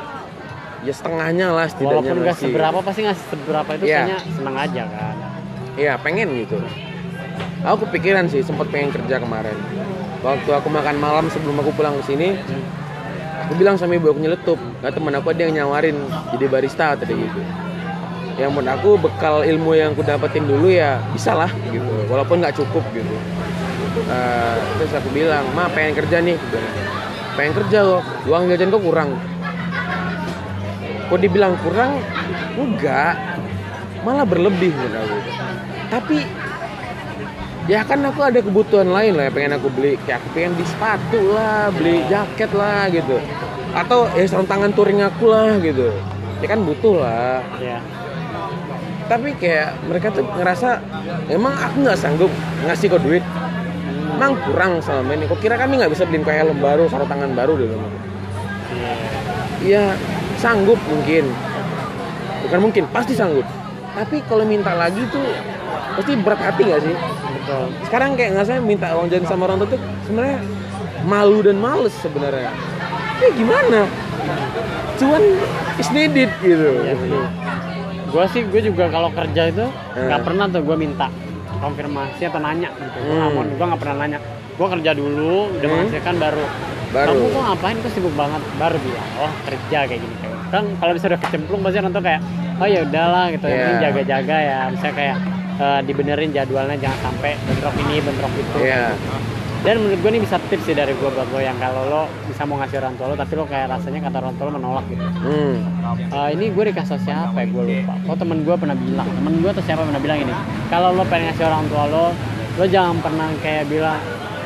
Ya 0.86 0.93
setengahnya 0.93 1.50
lah 1.50 1.65
setidaknya 1.65 2.13
walaupun 2.13 2.17
nggak 2.21 2.38
seberapa 2.38 2.80
pasti 2.86 3.02
ngasih 3.10 3.26
seberapa 3.34 3.69
itu 3.74 3.84
Iya. 3.89 3.98
kayaknya 4.06 4.17
senang 4.38 4.56
aja 4.60 4.84
kan. 4.86 5.15
Iya 5.76 5.93
pengen 5.98 6.28
gitu. 6.45 6.58
Aku 7.65 7.89
kepikiran 7.89 8.30
sih 8.30 8.45
sempat 8.45 8.69
pengen 8.69 8.93
kerja 8.93 9.17
kemarin. 9.17 9.58
Waktu 10.26 10.50
aku 10.58 10.74
makan 10.74 10.98
malam 10.98 11.30
sebelum 11.30 11.62
aku 11.62 11.70
pulang 11.78 12.02
ke 12.02 12.10
sini, 12.10 12.34
aku 13.46 13.54
bilang 13.62 13.78
sama 13.78 13.94
ibu 13.94 14.10
aku 14.10 14.18
nyeletup. 14.18 14.58
Nah 14.82 14.90
temen 14.90 15.14
aku 15.14 15.30
ada 15.30 15.46
yang 15.46 15.54
nyawarin 15.54 15.94
jadi 16.34 16.46
barista 16.50 16.98
tadi 16.98 17.14
gitu. 17.14 17.42
Yang 18.42 18.52
menurut 18.58 18.74
aku 18.74 18.90
bekal 18.98 19.46
ilmu 19.46 19.78
yang 19.78 19.94
aku 19.94 20.02
dapetin 20.02 20.50
dulu 20.50 20.74
ya 20.74 20.98
bisa 21.14 21.38
lah 21.38 21.48
gitu 21.70 22.10
walaupun 22.10 22.42
nggak 22.42 22.58
cukup 22.58 22.82
gitu. 22.98 23.14
Eh, 24.10 24.56
terus 24.82 24.98
aku 24.98 25.14
bilang 25.14 25.46
ma 25.54 25.70
pengen 25.70 25.94
kerja 25.94 26.18
nih. 26.26 26.42
Pengen 27.38 27.54
kerja 27.62 27.86
kok 27.86 28.04
uang 28.26 28.50
jajan 28.50 28.74
kok 28.74 28.82
kurang. 28.82 29.10
Kok 31.06 31.22
dibilang 31.22 31.54
kurang? 31.62 32.02
Enggak 32.58 33.14
malah 34.02 34.26
berlebih 34.26 34.74
menurut 34.74 35.06
aku. 35.06 35.18
Tapi 35.94 36.18
ya 37.65 37.82
kan 37.82 37.97
aku 38.06 38.21
ada 38.21 38.39
kebutuhan 38.45 38.93
lain 38.93 39.17
lah 39.17 39.34
pengen 39.34 39.58
aku 39.58 39.73
beli 39.73 39.97
kayak 40.06 40.21
aku 40.21 40.28
pengen 40.38 40.54
beli 40.54 40.67
sepatu 40.69 41.19
lah 41.34 41.73
beli 41.73 42.06
jaket 42.06 42.51
lah 42.54 42.86
gitu. 42.93 43.17
Atau 43.73 44.08
ya 44.13 44.23
sarung 44.30 44.45
tangan 44.45 44.71
touring 44.71 45.01
aku 45.01 45.34
lah 45.34 45.58
gitu. 45.60 45.89
Ya 46.45 46.47
kan 46.47 46.62
butuh 46.62 47.01
lah. 47.01 47.41
Ya. 47.58 47.82
Tapi 49.06 49.38
kayak 49.38 49.78
mereka 49.86 50.13
tuh 50.13 50.25
ngerasa 50.25 50.82
emang 51.30 51.54
aku 51.58 51.75
nggak 51.86 51.97
sanggup 51.97 52.32
ngasih 52.65 52.89
kau 52.93 53.01
duit? 53.01 53.25
Emang 54.15 54.38
kurang 54.45 54.80
selama 54.80 55.17
ini. 55.17 55.25
Kok 55.25 55.41
kira 55.41 55.58
kami 55.58 55.82
nggak 55.82 55.91
bisa 55.91 56.06
beliin 56.06 56.21
kau 56.21 56.34
helm 56.34 56.58
baru 56.62 56.86
sarung 56.86 57.10
tangan 57.10 57.34
baru 57.34 57.58
deh 57.58 57.67
iya 57.69 58.93
Iya 59.65 59.84
sanggup 60.38 60.78
mungkin. 60.86 61.34
Bukan 62.45 62.60
mungkin 62.62 62.84
pasti 62.93 63.17
sanggup. 63.17 63.45
Tapi 63.97 64.21
kalau 64.30 64.45
minta 64.45 64.78
lagi 64.78 65.01
tuh 65.10 65.23
pasti 65.95 66.13
berat 66.19 66.41
hati 66.43 66.62
nggak 66.67 66.82
sih 66.84 66.95
sekarang 67.84 68.10
kayak 68.13 68.29
nggak 68.34 68.45
saya 68.45 68.60
minta 68.60 68.88
uang 68.91 69.08
jajan 69.08 69.25
sama 69.25 69.45
orang 69.45 69.58
tua 69.60 69.69
tuh 69.71 69.81
sebenarnya 70.03 70.38
malu 71.03 71.39
dan 71.39 71.58
males 71.58 71.93
sebenarnya 71.95 72.49
ya 73.15 73.29
gimana 73.31 73.81
cuan 74.95 75.23
is 75.75 75.89
needed 75.91 76.31
gitu 76.39 76.69
Iya 76.81 76.95
sih. 76.95 77.12
Gue 78.08 78.25
sih 78.31 78.41
gue 78.43 78.62
juga 78.63 78.88
kalau 78.88 79.12
kerja 79.12 79.41
itu 79.45 79.65
nggak 79.91 80.19
Eh. 80.19 80.23
pernah 80.23 80.45
tuh 80.47 80.63
gue 80.63 80.75
minta 80.75 81.12
konfirmasi 81.58 82.21
atau 82.23 82.39
nanya 82.39 82.71
gitu. 82.73 82.97
Hmm. 83.01 83.31
mau, 83.34 83.43
gue 83.43 83.65
nggak 83.65 83.81
pernah 83.81 83.97
nanya. 84.01 84.19
Gue 84.55 84.67
kerja 84.71 84.91
dulu, 84.93 85.51
udah 85.51 85.60
Hmm. 85.62 85.71
menghasilkan 85.75 86.15
baru. 86.15 86.45
Baru. 86.89 87.08
Kamu 87.12 87.25
kok 87.27 87.43
ngapain? 87.43 87.75
Kok 87.77 87.91
sibuk 87.91 88.13
banget? 88.15 88.39
Baru 88.55 88.77
bilang, 88.79 89.10
oh 89.19 89.31
kerja 89.43 89.79
kayak 89.84 89.99
gini. 89.99 90.15
Kan 90.47 90.63
kalau 90.79 90.91
bisa 90.95 91.05
udah 91.05 91.19
kecemplung 91.19 91.60
pasti 91.60 91.77
orang 91.77 91.91
tuh 91.91 91.99
kayak, 92.01 92.21
oh 92.55 92.63
ya 92.65 92.79
udahlah 92.81 93.25
gitu. 93.29 93.45
Yang 93.45 93.51
Iya. 93.51 93.65
penting 93.65 93.84
jaga-jaga 93.84 94.38
ya. 94.39 94.60
Misalnya 94.71 94.95
kayak 94.95 95.17
eh, 95.60 95.82
dibenerin 95.86 96.30
jadwalnya 96.32 96.78
jangan 96.80 97.00
sampai 97.12 97.39
bentrok 97.48 97.76
ini 97.88 97.96
bentrok 98.04 98.34
itu. 98.36 98.58
Iya 98.63 98.96
Dan 99.65 99.82
menurut 99.82 99.98
gue 99.98 100.12
ini 100.13 100.22
bisa 100.22 100.38
tips 100.38 100.62
sih 100.70 100.78
dari 100.78 100.94
gue 100.94 101.10
buat 101.10 101.26
lo 101.34 101.41
yang 101.41 101.58
kalau 101.58 101.89
lo 101.89 102.02
bisa 102.30 102.46
mau 102.46 102.62
ngasih 102.62 102.86
orang 102.86 102.94
tua 103.02 103.10
lo 103.10 103.15
tapi 103.18 103.34
lo 103.34 103.50
kayak 103.50 103.74
rasanya 103.74 103.98
kata 104.06 104.22
orang 104.22 104.34
tua 104.38 104.46
lo 104.46 104.54
menolak 104.62 104.86
gitu. 104.94 105.02
hmm. 105.02 105.56
Eh, 106.13 106.30
ini 106.38 106.46
gue 106.54 106.63
dikasih 106.70 107.02
siapa 107.02 107.34
ya 107.34 107.50
gue 107.50 107.63
lupa 107.65 107.98
oh 108.06 108.13
temen 108.13 108.46
gue 108.46 108.56
pernah 108.62 108.78
bilang 108.78 109.10
temen 109.10 109.34
gue 109.41 109.50
atau 109.50 109.63
siapa 109.65 109.82
pernah 109.82 109.98
bilang 109.98 110.22
ini 110.22 110.34
kalau 110.70 110.94
lo 110.94 111.02
pengen 111.10 111.34
ngasih 111.34 111.46
orang 111.50 111.65
tua 111.65 111.84
lo 111.89 112.06
lo 112.62 112.65
jangan 112.70 113.02
pernah 113.02 113.26
kayak 113.41 113.65
bilang 113.65 113.98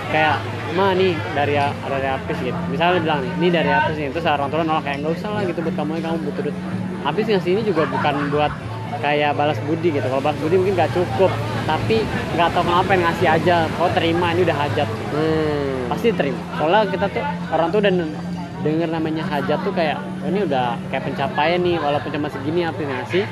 kayak 0.08 0.39
ma 0.78 0.93
nih 0.93 1.13
dari 1.36 1.56
dari 1.60 2.08
Apis 2.08 2.38
gitu 2.39 2.60
misalnya 2.72 3.04
bilang 3.04 3.19
nih 3.19 3.32
ini 3.43 3.48
dari 3.52 3.69
Apis 3.76 3.95
nih 4.00 4.10
terus 4.15 4.24
orang 4.24 4.48
tua 4.48 4.63
lo 4.63 4.65
nolak 4.72 4.84
kayak 4.88 4.98
nggak 5.04 5.13
usah 5.19 5.30
lah 5.36 5.43
gitu 5.43 5.60
buat 5.67 5.76
kamu 5.76 5.91
kamu 6.00 6.17
butuh 6.32 6.41
duit 6.48 6.58
Apis 7.04 7.26
ngasih 7.28 7.52
ini 7.60 7.62
juga 7.67 7.84
bukan 7.91 8.15
buat 8.32 8.52
kayak 8.99 9.31
balas 9.35 9.59
budi 9.65 9.95
gitu. 9.95 10.05
Kalau 10.05 10.23
balas 10.23 10.39
budi 10.39 10.55
mungkin 10.59 10.75
nggak 10.75 10.91
cukup 10.93 11.31
tapi 11.67 12.03
nggak 12.35 12.49
tahu 12.53 12.63
kenapa 12.63 12.89
yang 12.95 13.03
ngasih 13.09 13.27
aja. 13.27 13.55
Kau 13.75 13.89
terima 13.91 14.31
ini 14.35 14.41
udah 14.45 14.57
hajat. 14.57 14.89
Hmm. 15.09 15.89
pasti 15.89 16.13
terima. 16.13 16.38
Soalnya 16.62 16.85
kita 16.93 17.05
tuh 17.09 17.23
orang 17.49 17.67
tuh 17.73 17.79
udah 17.81 17.91
denger 18.62 18.89
namanya 18.91 19.23
hajat 19.25 19.59
tuh 19.63 19.73
kayak 19.73 19.97
oh, 20.21 20.27
ini 20.29 20.45
udah 20.45 20.77
kayak 20.91 21.03
pencapaian 21.07 21.59
nih 21.63 21.75
walaupun 21.79 22.09
cuma 22.13 22.27
segini 22.29 22.62
apa 22.67 22.77
yang 22.83 22.91
ngasih 23.01 23.23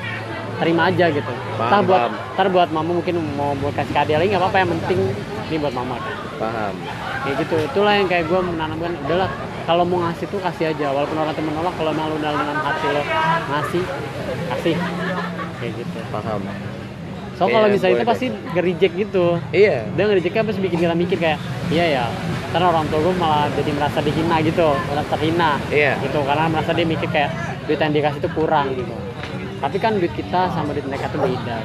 terima 0.57 0.81
aja 0.89 1.05
gitu. 1.13 1.33
Paham, 1.55 1.69
ntar 1.69 1.81
buat 1.85 2.01
paham. 2.01 2.13
ntar 2.33 2.47
buat 2.49 2.69
mama 2.73 2.91
mungkin 2.97 3.15
mau 3.37 3.53
buat 3.61 3.77
kasih 3.77 3.93
ke 3.93 3.99
adik 4.01 4.15
lagi 4.17 4.29
nggak 4.33 4.41
apa-apa 4.41 4.57
yang 4.65 4.69
penting 4.73 4.99
ini 5.47 5.55
buat 5.61 5.73
mama. 5.75 5.95
Paham. 6.41 6.73
Kayak 7.23 7.35
gitu. 7.45 7.55
Itulah 7.61 7.93
yang 7.93 8.07
kayak 8.09 8.25
gue 8.25 8.39
menanamkan 8.41 8.91
udahlah 9.05 9.29
kalau 9.69 9.83
mau 9.85 9.99
ngasih 10.07 10.25
tuh 10.31 10.39
kasih 10.41 10.73
aja. 10.73 10.85
Walaupun 10.89 11.17
orang 11.19 11.33
tuh 11.37 11.45
menolak 11.45 11.73
kalau 11.77 11.93
malu 11.93 12.15
dalam 12.17 12.41
hati 12.41 12.87
lo 12.89 13.01
ngasih 13.53 13.83
kasih 14.47 14.75
kayak 15.59 15.73
gitu. 15.81 15.99
Paham. 16.13 16.41
So 17.37 17.45
Iya, 17.45 17.53
kalau 17.53 17.67
misalnya 17.69 17.95
itu 18.01 18.07
pasti 18.09 18.25
nge-reject 18.33 18.93
gitu. 18.97 19.25
Iya. 19.53 19.85
Dia 19.93 20.03
ngerjainnya 20.09 20.41
pas 20.41 20.57
bikin 20.57 20.77
kita 20.81 20.95
mikir 20.97 21.17
kayak 21.21 21.39
iya 21.69 21.85
ya 21.99 22.05
karena 22.49 22.71
orang 22.71 22.87
tua 22.89 22.99
gue 23.03 23.13
malah 23.19 23.45
jadi 23.53 23.71
merasa 23.77 23.99
dihina 24.01 24.41
gitu 24.41 24.73
merasa 24.89 25.09
terhina. 25.13 25.51
Iya. 25.69 25.93
gitu 26.01 26.19
karena 26.25 26.43
merasa 26.49 26.71
dia 26.73 26.85
mikir 26.89 27.09
kayak 27.13 27.29
duit 27.69 27.77
yang 27.77 27.93
dikasih 27.93 28.19
itu 28.25 28.29
kurang 28.33 28.73
gitu. 28.73 28.95
Tapi 29.61 29.77
kan 29.77 30.01
duit 30.01 30.13
kita 30.17 30.49
sama 30.49 30.73
duit 30.73 30.89
mereka 30.89 31.13
tuh 31.13 31.21
beda. 31.21 31.57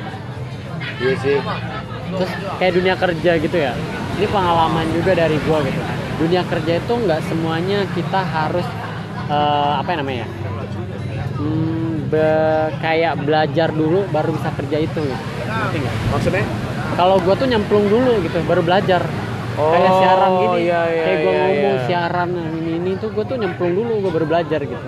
Iya 1.01 1.15
sih. 1.25 1.39
Terus 2.21 2.33
kayak 2.61 2.73
dunia 2.77 2.95
kerja 3.01 3.33
gitu 3.41 3.57
ya. 3.57 3.73
Ini 4.21 4.27
pengalaman 4.29 4.87
juga 4.93 5.17
dari 5.17 5.41
gue 5.41 5.59
gitu. 5.73 5.81
Dunia 6.21 6.43
kerja 6.45 6.73
itu 6.85 6.93
nggak 6.93 7.21
semuanya 7.33 7.89
kita 7.97 8.21
harus 8.21 8.67
eh, 9.33 9.73
apa 9.81 9.89
ya 9.89 9.97
namanya 10.05 10.19
ya? 10.27 10.29
Hmm, 11.41 11.82
be- 12.13 12.71
kayak 12.79 13.25
belajar 13.25 13.73
dulu 13.73 14.05
baru 14.13 14.37
bisa 14.37 14.53
kerja 14.53 14.77
itu 14.79 15.01
gitu. 15.01 15.89
Maksudnya? 16.13 16.45
Kalau 16.93 17.17
gue 17.17 17.35
tuh 17.35 17.49
nyemplung 17.49 17.89
dulu 17.89 18.21
gitu 18.21 18.37
baru 18.45 18.61
belajar. 18.61 19.01
Kayak 19.53 19.91
Oh, 19.93 20.01
siaran 20.01 20.31
gini. 20.33 20.57
iya, 20.65 20.81
iya, 20.89 21.03
kayak 21.05 21.19
gue 21.19 21.33
iya, 21.33 21.41
ngomong 21.45 21.77
iya. 21.77 21.85
siaran 21.85 22.29
ini 22.33 22.71
ini 22.81 22.91
tuh 22.97 23.09
gue 23.13 23.25
tuh 23.25 23.37
nyemplung 23.37 23.73
dulu 23.73 23.93
gue 24.01 24.13
baru 24.13 24.27
belajar 24.29 24.61
gitu. 24.61 24.87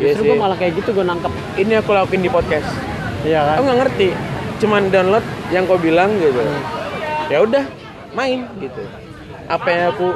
Iya 0.00 0.16
justru 0.16 0.24
gue 0.32 0.36
malah 0.36 0.56
kayak 0.56 0.72
gitu 0.80 0.90
gue 0.92 1.04
nangkep. 1.04 1.32
Ini 1.56 1.72
aku 1.80 1.90
lakuin 1.92 2.20
di 2.20 2.28
podcast. 2.28 2.68
Iya 3.24 3.40
kan? 3.44 3.54
Aku 3.56 3.62
nggak 3.68 3.78
ngerti. 3.84 4.08
Cuman 4.60 4.82
download 4.88 5.24
yang 5.48 5.64
kau 5.64 5.76
bilang 5.76 6.16
gitu. 6.16 6.40
Hmm. 6.40 6.60
ya 7.30 7.38
udah 7.40 7.64
main 8.12 8.44
gitu. 8.60 8.82
Apa 9.48 9.68
yang 9.68 9.84
aku 9.92 10.08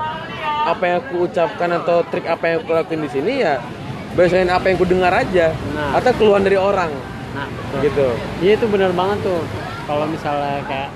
apa 0.67 0.83
yang 0.83 0.97
aku 1.01 1.17
ucapkan 1.25 1.71
atau 1.73 2.03
trik 2.05 2.27
apa 2.27 2.45
yang 2.45 2.57
aku 2.61 2.71
lakuin 2.75 3.01
di 3.01 3.11
sini 3.11 3.33
ya 3.41 3.63
basahin 4.17 4.49
apa 4.49 4.65
yang 4.73 4.77
ku 4.81 4.87
dengar 4.89 5.13
aja. 5.13 5.53
Nah. 5.77 6.01
atau 6.01 6.11
keluhan 6.17 6.43
dari 6.43 6.57
orang. 6.57 6.91
Nah 7.37 7.47
betul. 7.53 7.79
gitu. 7.85 8.09
Iya 8.41 8.53
itu 8.57 8.67
bener 8.67 8.91
banget 8.97 9.21
tuh. 9.23 9.41
Kalau 9.87 10.09
misalnya 10.09 10.65
kayak 10.67 10.91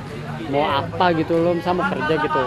mau 0.51 0.65
apa 0.67 1.15
gitu 1.15 1.37
lo 1.39 1.55
mau 1.55 1.85
kerja 1.87 2.15
gitu. 2.17 2.43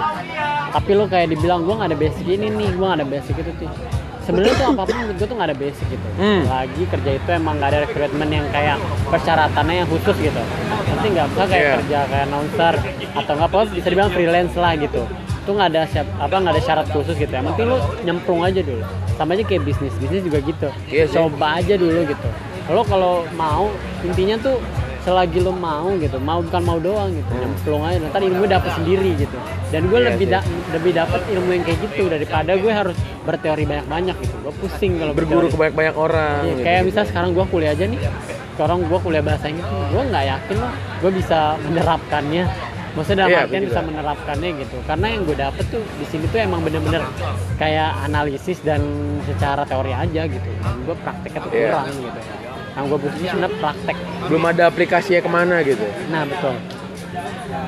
Tapi 0.73 0.91
lo 0.97 1.05
kayak 1.05 1.31
dibilang 1.31 1.63
gue 1.63 1.75
gak 1.77 1.89
ada 1.93 1.97
basic 1.97 2.25
ini 2.25 2.49
nih 2.49 2.69
gue 2.73 2.83
gak 2.83 2.99
ada 2.99 3.07
basic 3.07 3.35
itu 3.37 3.51
tuh 3.61 3.69
sebenarnya 4.23 4.55
tuh 4.55 4.67
apa 4.73 4.81
pun 4.87 4.95
menurut 4.97 5.15
gue 5.21 5.27
tuh 5.29 5.37
gak 5.37 5.49
ada 5.53 5.57
basic 5.57 5.85
gitu. 5.87 6.07
Hmm. 6.17 6.41
lagi 6.49 6.83
kerja 6.89 7.11
itu 7.15 7.29
emang 7.29 7.53
gak 7.61 7.69
ada 7.71 7.79
rekrutmen 7.85 8.29
yang 8.33 8.47
kayak 8.49 8.77
persyaratannya 9.07 9.75
yang 9.85 9.87
khusus 9.87 10.17
gitu. 10.17 10.41
Nanti 10.89 11.05
nggak 11.13 11.27
bisa 11.31 11.43
kayak 11.47 11.63
Iya. 11.63 11.73
kerja 11.79 11.99
kayak 12.09 12.25
announcer 12.27 12.73
atau 13.13 13.31
nggak 13.37 13.49
apa 13.53 13.59
bisa 13.69 13.87
dibilang 13.93 14.11
freelance 14.11 14.55
lah 14.57 14.73
gitu. 14.75 15.01
Itu 15.43 15.49
nggak 15.53 15.69
ada 15.75 15.81
siap 15.87 16.07
apa 16.17 16.35
nggak 16.41 16.53
ada 16.57 16.63
syarat 16.63 16.87
khusus 16.89 17.15
gitu. 17.15 17.31
Yang 17.31 17.45
penting 17.53 17.67
lo 17.69 17.77
nyemplung 18.01 18.41
aja 18.41 18.59
dulu 18.59 18.83
sama 19.13 19.33
aja 19.33 19.43
kayak 19.43 19.63
bisnis 19.63 19.93
bisnis 19.97 20.21
juga 20.21 20.39
gitu. 20.39 20.67
Iya 20.87 21.05
sih. 21.05 21.15
coba 21.15 21.57
aja 21.57 21.73
dulu 21.73 21.99
gitu. 22.03 22.27
Lo 22.65 22.81
kalau 22.83 23.13
mau 23.33 23.67
intinya 24.01 24.37
tuh 24.37 24.57
selagi 24.99 25.35
lo 25.37 25.51
mau 25.51 25.91
gitu 25.97 26.15
mau 26.17 26.39
bukan 26.39 26.61
mau 26.63 26.79
doang 26.79 27.11
gitu 27.11 27.31
nyemplung 27.33 27.83
aja. 27.83 27.99
Ntar 28.01 28.21
ilmu 28.21 28.43
dapet 28.45 28.71
sendiri 28.73 29.09
gitu. 29.17 29.35
Dan 29.67 29.87
gue 29.87 29.97
Iya 29.97 30.07
lebih 30.09 30.27
da- 30.29 30.45
lebih 30.71 30.91
dapet 30.93 31.21
ilmu 31.27 31.49
yang 31.51 31.63
kayak 31.63 31.79
gitu 31.81 32.03
daripada 32.07 32.51
gue 32.55 32.71
harus 32.71 32.95
berteori 33.21 33.63
banyak 33.63 33.85
banyak 33.85 34.15
gitu. 34.17 34.35
Gue 34.41 34.53
pusing 34.57 34.97
kalau 34.97 35.11
berguru 35.11 35.45
berteori. 35.45 35.51
ke 35.51 35.57
banyak 35.59 35.75
banyak 35.75 35.95
orang 35.97 36.39
Iya, 36.39 36.49
gitu. 36.49 36.63
kayak 36.63 36.81
misal 36.87 37.03
sekarang 37.03 37.29
gue 37.31 37.45
kuliah 37.45 37.71
aja 37.71 37.85
nih. 37.85 37.99
Sekarang 38.53 38.79
gue 38.79 38.99
kuliah 39.01 39.21
bahasa 39.21 39.45
Inggris 39.49 39.65
gue 39.65 40.03
nggak 40.05 40.25
yakin 40.29 40.55
loh 40.55 40.71
gue 41.01 41.11
bisa 41.11 41.39
menerapkannya 41.59 42.43
maksudnya 42.93 43.25
dalam 43.25 43.31
Iya, 43.33 43.41
artian 43.45 43.63
bisa 43.65 43.81
menerapkannya 43.81 44.49
gitu. 44.61 44.77
Karena 44.85 45.05
yang 45.09 45.21
gue 45.25 45.37
dapet 45.37 45.65
tuh 45.69 45.83
di 45.97 46.05
sini 46.05 46.25
tuh 46.29 46.39
emang 46.41 46.61
bener-bener 46.61 47.01
kayak 47.57 47.89
analisis 48.05 48.57
dan 48.61 48.81
secara 49.25 49.65
teori 49.65 49.91
aja 49.93 50.21
gitu. 50.29 50.49
Dan 50.61 50.75
gue 50.85 50.95
prakteknya 51.01 51.39
tuh 51.41 51.51
Iya. 51.51 51.61
kurang 51.69 51.87
gitu. 51.97 52.19
Yang 52.73 52.85
gue 52.89 52.97
butuh 53.05 53.19
sebenarnya 53.21 53.51
praktek. 53.61 53.97
Belum 54.29 54.43
ada 54.49 54.63
aplikasinya 54.69 55.21
ke 55.21 55.29
mana 55.29 55.55
gitu. 55.61 55.85
Nah 56.09 56.23
betul. 56.25 56.55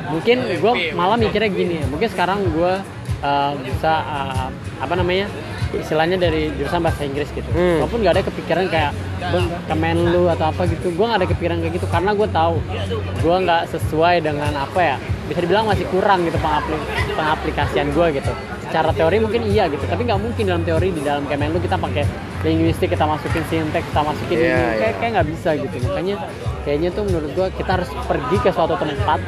Mungkin 0.09 0.37
gue 0.61 0.73
malah 0.93 1.17
mikirnya 1.17 1.49
gini 1.49 1.73
ya 1.81 1.85
mungkin 1.89 2.09
sekarang 2.09 2.39
gue 2.49 2.73
uh, 3.21 3.53
bisa 3.61 3.93
uh, 4.05 4.47
apa 4.81 4.93
namanya 4.97 5.29
istilahnya 5.73 6.15
dari 6.15 6.53
jurusan 6.53 6.79
bahasa 6.79 7.01
Inggris 7.01 7.29
gitu 7.29 7.47
Hmm. 7.47 7.79
walaupun 7.79 7.99
gak 7.99 8.13
ada 8.13 8.23
kepikiran 8.23 8.65
kayak 8.67 8.91
"Bang, 9.25 9.45
Kemenlu 9.65 10.29
atau 10.29 10.45
apa 10.47 10.61
gitu 10.65 10.87
gue 10.89 11.05
gak 11.05 11.19
ada 11.19 11.27
kepikiran 11.27 11.57
kayak 11.59 11.73
gitu 11.73 11.87
karena 11.87 12.11
gue 12.11 12.27
tahu 12.27 12.55
gue 13.17 13.35
nggak 13.41 13.63
sesuai 13.67 14.15
dengan 14.19 14.51
apa 14.53 14.79
ya 14.79 14.95
bisa 15.25 15.39
dibilang 15.39 15.65
masih 15.65 15.89
kurang 15.89 16.21
gitu 16.21 16.37
pengapli- 16.37 16.85
pengaplikasian 17.15 17.89
gue 17.89 18.07
gitu 18.13 18.31
secara 18.61 18.91
teori 18.91 19.17
mungkin 19.17 19.41
iya 19.45 19.65
gitu 19.65 19.81
tapi 19.83 20.03
nggak 20.03 20.19
mungkin 20.19 20.43
dalam 20.43 20.61
teori 20.61 20.89
di 20.89 21.01
dalam 21.01 21.25
Kemenlu 21.25 21.57
kita 21.57 21.75
pakai 21.75 22.03
linguistik 22.41 22.91
kita 22.91 23.03
masukin 23.03 23.41
sintek 23.47 23.81
kita 23.83 24.01
masukin 24.01 24.35
Iya, 24.35 24.45
ini 24.45 24.53
kayak 24.53 24.77
iya. 24.85 24.97
kayak 24.99 25.11
nggak 25.15 25.27
bisa 25.31 25.49
gitu 25.55 25.75
makanya 25.81 26.15
kayaknya 26.61 26.89
tuh 26.91 27.03
menurut 27.03 27.29
gua 27.31 27.47
kita 27.49 27.71
harus 27.71 27.89
pergi 28.03 28.37
ke 28.37 28.49
suatu 28.49 28.75
tempat 28.75 29.19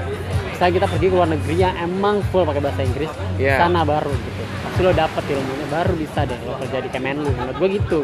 misalnya 0.57 0.73
kita 0.73 0.87
pergi 0.89 1.05
ke 1.05 1.15
luar 1.15 1.29
negeri 1.29 1.55
yang 1.55 1.75
emang 1.77 2.25
full 2.27 2.41
pakai 2.41 2.65
bahasa 2.65 2.81
Inggris 2.81 3.13
Iya. 3.37 3.61
sana 3.61 3.85
baru 3.85 4.09
gitu 4.09 4.41
pasti 4.65 4.79
lo 4.81 4.89
dapet 4.89 5.23
ilmunya 5.29 5.67
baru 5.69 5.93
bisa 5.93 6.25
deh 6.25 6.39
lo 6.41 6.57
kerja 6.57 6.77
di 6.81 6.89
Kemenlu 6.89 7.29
menurut 7.29 7.55
gue 7.55 7.69
gitu 7.77 8.01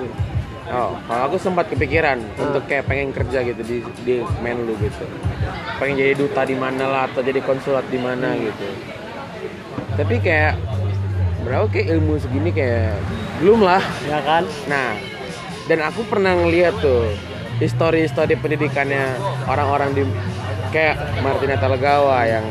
Oh, 0.64 0.96
kalau 1.06 1.28
aku 1.28 1.36
sempat 1.36 1.68
kepikiran 1.68 2.24
untuk 2.40 2.64
kayak 2.66 2.88
pengen 2.88 3.12
kerja 3.12 3.44
gitu 3.44 3.62
di 3.62 3.78
di 4.08 4.16
Menlu 4.40 4.80
gitu. 4.80 5.04
Pengen 5.76 6.00
jadi 6.00 6.16
duta 6.16 6.48
di 6.48 6.56
mana 6.56 6.88
lah 6.88 7.02
atau 7.06 7.20
jadi 7.20 7.44
konsulat 7.44 7.84
di 7.92 8.00
mana 8.00 8.32
gitu. 8.32 8.72
Tapi 9.94 10.24
kayak 10.24 10.56
berapa 11.44 11.68
kayak 11.68 11.88
ilmu 11.94 12.16
segini 12.16 12.50
kayak 12.50 12.96
belum 13.44 13.60
lah. 13.60 13.84
ya 14.08 14.24
kan 14.24 14.48
Nah, 14.66 14.96
dan 15.68 15.84
aku 15.84 16.08
pernah 16.08 16.32
ngeliat 16.32 16.80
tuh 16.80 17.12
histori-histori 17.60 18.40
pendidikannya 18.40 19.20
orang-orang 19.46 19.92
di 19.94 20.04
kayak 20.74 21.22
Martina 21.22 21.56
Talagawa 21.56 22.26
yang 22.26 22.46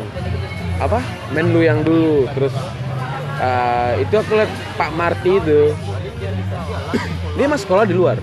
apa 0.79 1.03
Menlu 1.35 1.67
yang 1.67 1.83
dulu. 1.83 2.31
Terus 2.31 2.55
eh, 3.43 3.93
itu 4.07 4.15
aku 4.15 4.39
lihat 4.39 4.51
Pak 4.79 4.91
Marti 4.95 5.43
itu 5.43 5.75
dia 7.37 7.47
mah 7.51 7.59
sekolah 7.59 7.85
di 7.85 7.95
luar. 7.99 8.23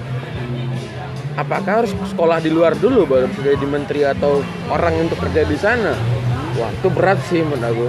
Apakah 1.35 1.83
harus 1.83 1.91
sekolah 1.95 2.43
di 2.43 2.51
luar 2.51 2.75
dulu 2.75 3.07
baru 3.07 3.27
bisa 3.31 3.55
jadi 3.55 3.67
menteri 3.67 4.03
atau 4.03 4.43
orang 4.71 5.07
untuk 5.07 5.19
kerja 5.23 5.47
di 5.47 5.55
sana? 5.59 5.95
Wah 6.59 6.71
itu 6.71 6.87
berat 6.91 7.19
sih 7.27 7.43
menurut 7.43 7.63
aku. 7.63 7.87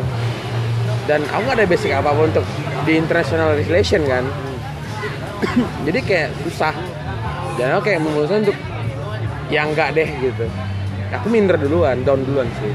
Dan 1.11 1.27
nggak 1.27 1.59
ada 1.59 1.67
basic 1.67 1.91
apa 1.91 2.15
apa 2.15 2.23
untuk 2.31 2.45
di 2.87 2.95
international 2.95 3.59
relation 3.59 4.07
kan. 4.07 4.23
Jadi 5.87 5.99
kayak 6.07 6.31
susah. 6.47 6.75
Dan 7.59 7.75
aku 7.75 7.91
kayak 7.91 8.01
memutuskan 8.07 8.47
untuk 8.47 8.59
yang 9.51 9.75
enggak 9.75 9.99
deh 9.99 10.07
gitu 10.23 10.47
aku 11.11 11.27
minder 11.29 11.59
duluan 11.59 12.03
down 12.07 12.23
duluan 12.23 12.47
sih. 12.63 12.73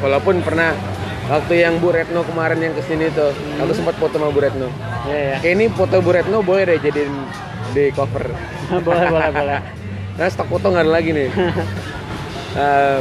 Walaupun 0.00 0.40
pernah 0.40 0.72
waktu 1.28 1.62
yang 1.62 1.78
Bu 1.78 1.92
Retno 1.92 2.24
kemarin 2.24 2.58
yang 2.58 2.72
ke 2.72 2.82
sini 2.82 3.12
tuh 3.12 3.30
aku 3.60 3.72
sempat 3.76 3.94
foto 4.00 4.16
sama 4.16 4.32
Bu 4.32 4.40
Retno. 4.40 4.68
Ya 5.06 5.18
ya 5.18 5.36
kayak 5.44 5.54
ini 5.56 5.64
foto 5.70 6.00
Bu 6.00 6.10
Retno 6.16 6.40
boleh 6.40 6.64
deh 6.64 6.78
jadiin 6.80 7.12
di 7.76 7.92
cover. 7.94 8.24
Boleh 8.86 9.06
boleh 9.10 9.30
boleh. 9.38 9.60
Nah 10.18 10.26
stok 10.26 10.48
foto 10.50 10.72
nggak 10.72 10.84
ada 10.88 10.92
lagi 10.92 11.10
nih. 11.14 11.28
Eh, 12.50 12.98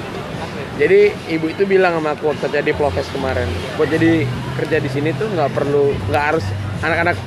jadi 0.78 1.10
ibu 1.34 1.50
itu 1.50 1.66
bilang 1.66 1.98
sama 1.98 2.14
aku 2.14 2.30
waktu 2.30 2.54
jadi 2.54 2.70
Plokes 2.70 3.10
kemarin 3.10 3.50
buat 3.82 3.90
jadi 3.90 4.30
kerja 4.62 4.78
di 4.78 4.90
sini 4.94 5.10
tuh 5.18 5.26
nggak 5.26 5.58
perlu 5.58 5.90
nggak 6.06 6.22
harus 6.22 6.46
anak-anak 6.86 7.18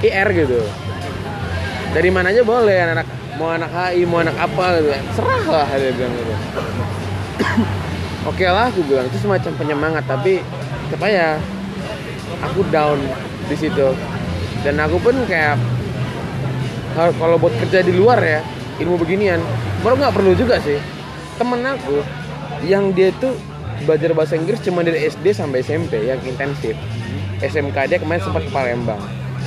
IR 0.00 0.28
gitu. 0.32 0.64
Dari 1.92 2.08
mana 2.08 2.32
aja 2.32 2.40
boleh 2.48 2.96
anak 2.96 3.04
mau 3.36 3.52
anak 3.52 3.68
HI 3.68 4.08
mau 4.08 4.24
anak 4.24 4.36
apa 4.36 4.80
gitu 4.80 4.90
serah 5.12 5.44
lah 5.44 5.68
dia 5.76 5.92
bilang 5.92 6.12
gitu. 6.16 6.34
Oke 8.26 8.42
lah 8.48 8.72
aku 8.72 8.80
bilang 8.88 9.06
itu 9.06 9.18
semacam 9.22 9.52
penyemangat 9.60 10.04
tapi 10.08 10.40
tetap 10.88 11.06
aja 11.06 11.38
aku 12.42 12.64
down 12.72 12.98
di 13.46 13.56
situ. 13.56 13.92
Dan 14.64 14.82
aku 14.82 14.98
pun 14.98 15.14
kayak 15.30 15.60
kalau 16.96 17.12
kalau 17.20 17.36
buat 17.36 17.54
kerja 17.60 17.84
di 17.84 17.92
luar 17.94 18.18
ya 18.18 18.40
ilmu 18.82 18.98
beginian 18.98 19.38
baru 19.84 20.00
nggak 20.00 20.14
perlu 20.16 20.32
juga 20.34 20.58
sih. 20.64 20.80
Temen 21.36 21.60
aku 21.60 22.00
yang 22.64 22.90
dia 22.96 23.12
tuh 23.20 23.36
belajar 23.84 24.16
bahasa 24.16 24.34
Inggris 24.40 24.64
cuma 24.64 24.80
dari 24.80 25.04
SD 25.04 25.36
sampai 25.36 25.60
SMP 25.60 26.08
yang 26.08 26.18
intensif. 26.24 26.72
SMK 27.44 27.76
dia 27.92 28.00
kemarin 28.00 28.24
sempat 28.24 28.48
ke 28.48 28.50
Palembang. 28.50 28.98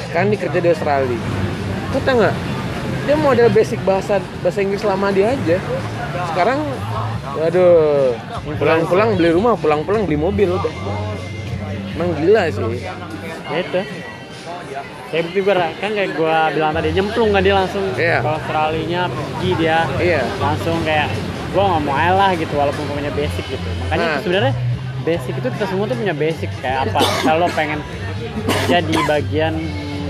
Sekarang 0.07 0.29
dia 0.29 0.39
kerja 0.39 0.59
di 0.61 0.69
Australia. 0.69 1.19
Kau 1.89 1.99
tahu 2.05 2.21
nggak 2.21 2.35
dia 3.05 3.15
model 3.17 3.47
basic 3.49 3.79
bahasa 3.81 4.17
bahasa 4.39 4.59
Inggris 4.59 4.83
lama 4.83 5.09
dia 5.09 5.33
aja. 5.33 5.57
Sekarang 6.29 6.59
waduh 7.35 8.13
pulang-pulang 8.57 9.15
beli 9.15 9.29
rumah 9.31 9.53
pulang-pulang 9.55 10.03
beli 10.05 10.17
mobil 10.17 10.49
udah. 10.51 10.73
Emang 11.95 12.09
gila 12.15 12.43
sih. 12.47 12.79
Ya 13.49 13.57
itu. 13.59 13.81
Kayak 15.09 15.23
bukti 15.25 15.39
gue 15.41 15.55
kan 15.57 15.91
kayak 15.91 16.11
gue 16.13 16.35
bilang 16.53 16.71
tadi 16.71 16.87
nyemplung 16.93 17.29
kan 17.33 17.41
dia 17.41 17.55
langsung 17.57 17.81
Iya. 17.97 18.21
ke 18.21 18.29
Australia 18.29 19.01
pergi 19.09 19.49
dia. 19.57 19.79
Iya. 19.97 20.21
Langsung 20.37 20.77
kayak 20.85 21.09
gue 21.49 21.63
ngomong 21.65 21.95
aja 21.97 22.13
lah 22.13 22.31
gitu 22.37 22.53
walaupun 22.53 22.81
gue 22.85 22.95
punya 23.01 23.13
basic 23.17 23.45
gitu. 23.49 23.67
Makanya 23.89 24.05
Nah. 24.05 24.19
sebenarnya 24.21 24.53
basic 25.01 25.33
itu 25.33 25.47
kita 25.49 25.65
semua 25.65 25.85
tuh 25.89 25.97
punya 25.97 26.13
basic 26.13 26.49
kayak 26.61 26.89
apa? 26.89 27.01
Kalau 27.25 27.47
pengen 27.57 27.81
kerja 28.45 28.77
di 28.85 28.95
bagian 29.09 29.53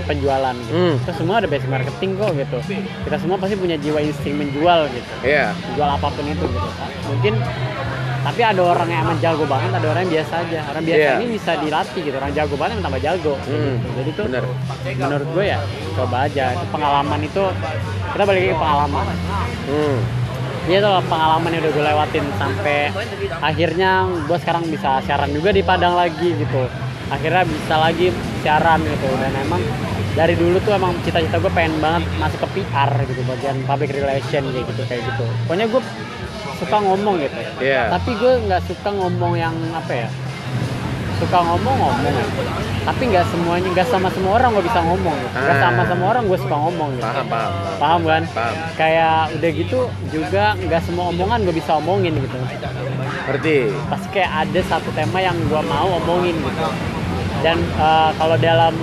penjualan 0.09 0.55
gitu. 0.57 0.73
Hmm. 0.73 0.95
kita 0.99 1.13
semua 1.13 1.35
ada 1.37 1.47
basic 1.47 1.69
marketing 1.69 2.09
kok 2.15 2.31
gitu 2.33 2.57
kita 3.05 3.17
semua 3.17 3.37
pasti 3.37 3.55
punya 3.55 3.77
jiwa 3.77 3.99
insting 4.01 4.35
menjual 4.35 4.89
gitu 4.89 5.11
iya 5.21 5.53
jual 5.71 5.85
apa 5.87 6.07
pun 6.09 6.25
itu 6.25 6.41
gitu 6.43 6.69
mungkin 7.05 7.33
tapi 8.19 8.41
ada 8.43 8.61
orang 8.61 8.89
yang 8.89 9.01
emang 9.05 9.17
jago 9.19 9.45
banget 9.45 9.71
ada 9.71 9.87
orang 9.87 10.01
yang 10.03 10.13
biasa 10.17 10.33
aja 10.41 10.59
orang 10.67 10.83
biasa 10.83 10.99
Iya. 10.99 11.13
ini 11.15 11.27
bisa 11.31 11.51
dilatih 11.55 12.01
gitu 12.03 12.15
orang 12.17 12.33
jago 12.33 12.53
banget 12.53 12.73
yang 12.75 12.83
tambah 12.83 13.01
jago 13.01 13.33
Hmm, 13.39 13.75
gitu. 13.77 13.87
jadi 13.95 14.09
tuh 14.11 14.23
bener. 14.27 14.43
menurut 14.99 15.27
gue 15.31 15.45
ya 15.47 15.59
coba 15.95 16.17
aja 16.25 16.45
itu 16.51 16.65
pengalaman 16.67 17.19
itu 17.21 17.43
kita 18.09 18.23
balik 18.25 18.41
ke 18.43 18.57
pengalaman 18.57 19.05
hmm. 19.67 19.97
Iya 20.67 20.85
tuh 20.85 21.01
pengalaman 21.09 21.49
yang 21.49 21.61
udah 21.63 21.73
gue 21.73 21.85
lewatin 21.87 22.25
sampai 22.37 22.79
akhirnya 23.41 23.91
gue 24.21 24.37
sekarang 24.37 24.63
bisa 24.67 25.01
siaran 25.01 25.33
juga 25.33 25.49
di 25.49 25.63
Padang 25.63 25.97
lagi 25.97 26.29
gitu. 26.35 26.61
Akhirnya 27.09 27.43
bisa 27.45 27.75
lagi 27.77 28.07
siaran 28.41 28.79
gitu 28.85 29.09
dan 29.17 29.33
emang 29.41 29.61
dari 30.13 30.33
dulu 30.33 30.57
tuh 30.61 30.73
emang 30.73 30.93
cita-cita 31.05 31.37
gue 31.37 31.51
pengen 31.53 31.77
banget 31.81 32.03
masuk 32.17 32.39
ke 32.45 32.61
PR 32.61 32.91
gitu 33.05 33.21
bagian 33.25 33.57
public 33.65 33.93
relation 33.93 34.43
kayak 34.49 34.65
gitu 34.69 34.81
kayak 34.89 35.01
gitu. 35.05 35.25
Pokoknya 35.45 35.65
gue 35.69 35.81
suka 36.59 36.77
ngomong 36.81 37.15
gitu. 37.23 37.39
Iya. 37.63 37.93
Tapi 37.93 38.11
gue 38.19 38.33
nggak 38.49 38.61
suka 38.67 38.89
ngomong 38.91 39.33
yang 39.39 39.55
apa 39.71 40.05
ya? 40.05 40.09
Suka 41.19 41.39
ngomong 41.43 41.75
ngomong 41.75 42.13
ya. 42.15 42.25
Tapi 42.83 43.01
nggak 43.11 43.25
semuanya 43.31 43.67
nggak 43.75 43.87
sama 43.91 44.07
semua 44.11 44.31
orang 44.39 44.49
gue 44.55 44.65
bisa 44.65 44.79
ngomong 44.83 45.15
gitu. 45.19 45.35
Nggak 45.35 45.57
Ah. 45.57 45.63
sama 45.67 45.83
semua 45.87 46.07
orang 46.15 46.23
gue 46.27 46.39
suka 46.39 46.55
ngomong 46.57 46.89
gitu. 46.95 47.03
paham 47.05 47.27
paham 47.27 47.51
paham. 47.53 47.79
Paham 47.79 48.01
kan? 48.07 48.23
Paham. 48.35 48.55
Kayak 48.75 49.19
udah 49.39 49.51
gitu 49.55 49.79
juga 50.11 50.43
nggak 50.57 50.81
semua 50.83 51.05
omongan 51.11 51.39
gue 51.47 51.55
bisa 51.55 51.71
omongin 51.79 52.13
gitu. 52.17 52.37
ngerti 53.29 53.57
Pasti 53.87 54.07
kayak 54.09 54.31
ada 54.47 54.59
satu 54.65 54.89
tema 54.91 55.21
yang 55.21 55.37
gue 55.37 55.61
mau 55.69 55.87
omongin 56.01 56.35
gitu. 56.39 56.65
Dan 57.39 57.57
eh, 57.59 58.09
kalau 58.15 58.35
dalam 58.35 58.73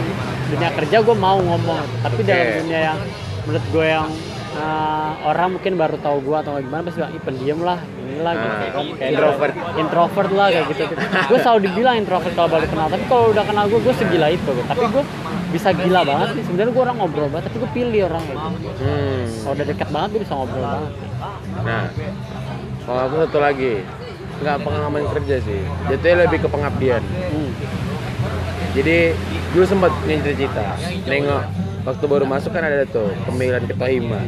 dunia 0.46 0.70
kerja 0.72 0.96
gue 1.02 1.16
mau 1.16 1.38
ngomong, 1.38 1.82
tapi 2.00 2.22
dalam 2.22 2.46
Oke. 2.46 2.56
dunia 2.62 2.80
yang 2.92 2.98
menurut 3.44 3.66
gue 3.68 3.86
yang 3.86 4.08
eh, 4.56 5.10
orang 5.22 5.48
mungkin 5.52 5.72
baru 5.74 5.96
tahu 5.98 6.16
gue 6.22 6.36
atau 6.38 6.52
gimana 6.56 6.82
pasti 6.82 6.98
bilang, 6.98 7.12
pendiam 7.20 7.60
lah, 7.60 7.78
inilah 8.00 8.32
gitu 8.32 8.46
Ah. 8.46 8.58
Kayak 8.96 9.10
introvert. 9.12 9.54
introvert 9.76 10.30
lah 10.32 10.46
kayak 10.48 10.66
gitu. 10.70 10.82
gue 11.28 11.38
selalu 11.38 11.60
dibilang 11.68 11.96
introvert 11.98 12.32
kalau 12.32 12.48
baru 12.48 12.66
kenal, 12.66 12.86
tapi 12.88 13.04
kalau 13.06 13.24
udah 13.30 13.44
kenal 13.44 13.64
gue, 13.66 13.80
gue 13.82 13.94
segila 13.94 14.26
itu. 14.30 14.50
Gitu. 14.50 14.64
Tapi 14.64 14.84
gue 14.88 15.04
bisa 15.52 15.68
gila 15.70 16.00
banget 16.02 16.28
sih. 16.34 16.42
Sebenarnya 16.44 16.72
gue 16.72 16.82
orang 16.82 16.96
ngobrol 16.96 17.28
banget, 17.28 17.44
tapi 17.48 17.56
gue 17.60 17.70
pilih 17.72 18.00
orang 18.08 18.22
gitu. 18.24 18.38
hmm. 18.80 19.22
Kalau 19.42 19.52
udah 19.52 19.66
deket 19.66 19.88
banget 19.90 20.08
gue 20.08 20.20
bisa 20.24 20.34
ngobrol 20.34 20.62
banget. 20.62 20.92
Nah, 21.60 21.84
kalau 22.82 23.00
aku 23.02 23.14
satu 23.26 23.38
lagi, 23.38 23.72
nggak 24.36 24.56
pengalaman 24.62 25.02
kerja 25.10 25.36
sih. 25.42 25.60
Jatuhnya 25.86 26.16
lebih 26.24 26.38
ke 26.40 26.48
pengabdian. 26.48 27.02
Hmm. 27.02 27.50
Jadi 28.76 29.16
dulu 29.56 29.64
sempat 29.64 29.88
punya 30.04 30.20
cita-cita, 30.20 30.76
nengok 31.08 31.42
waktu 31.88 32.04
baru 32.04 32.28
masuk 32.28 32.52
kan 32.52 32.68
ada 32.68 32.84
tuh 32.84 33.08
pemilihan 33.24 33.64
ketua 33.64 33.88
hima. 33.88 34.20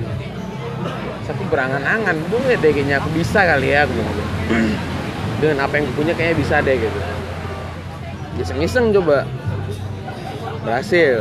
Tapi 1.28 1.42
berangan-angan, 1.52 2.16
boleh 2.32 2.56
deh 2.56 2.72
kayaknya 2.72 3.04
aku 3.04 3.12
bisa 3.12 3.44
kali 3.44 3.76
ya, 3.76 3.84
aku 3.84 3.92
gitu. 3.92 4.22
Dengan 5.44 5.68
apa 5.68 5.76
yang 5.76 5.84
aku 5.84 6.00
punya 6.00 6.16
kayaknya 6.16 6.36
bisa 6.40 6.64
deh 6.64 6.80
gitu. 6.80 7.00
Iseng-iseng 8.40 8.96
coba, 8.96 9.28
berhasil. 10.64 11.20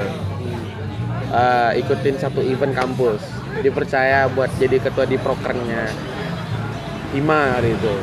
Eh, 1.28 1.72
ikutin 1.84 2.16
satu 2.16 2.40
event 2.40 2.72
kampus, 2.72 3.20
dipercaya 3.60 4.32
buat 4.32 4.48
jadi 4.56 4.80
ketua 4.80 5.04
di 5.04 5.20
prokernya 5.20 5.92
Hima 7.16 7.56
hari 7.56 7.72
itu 7.72 7.94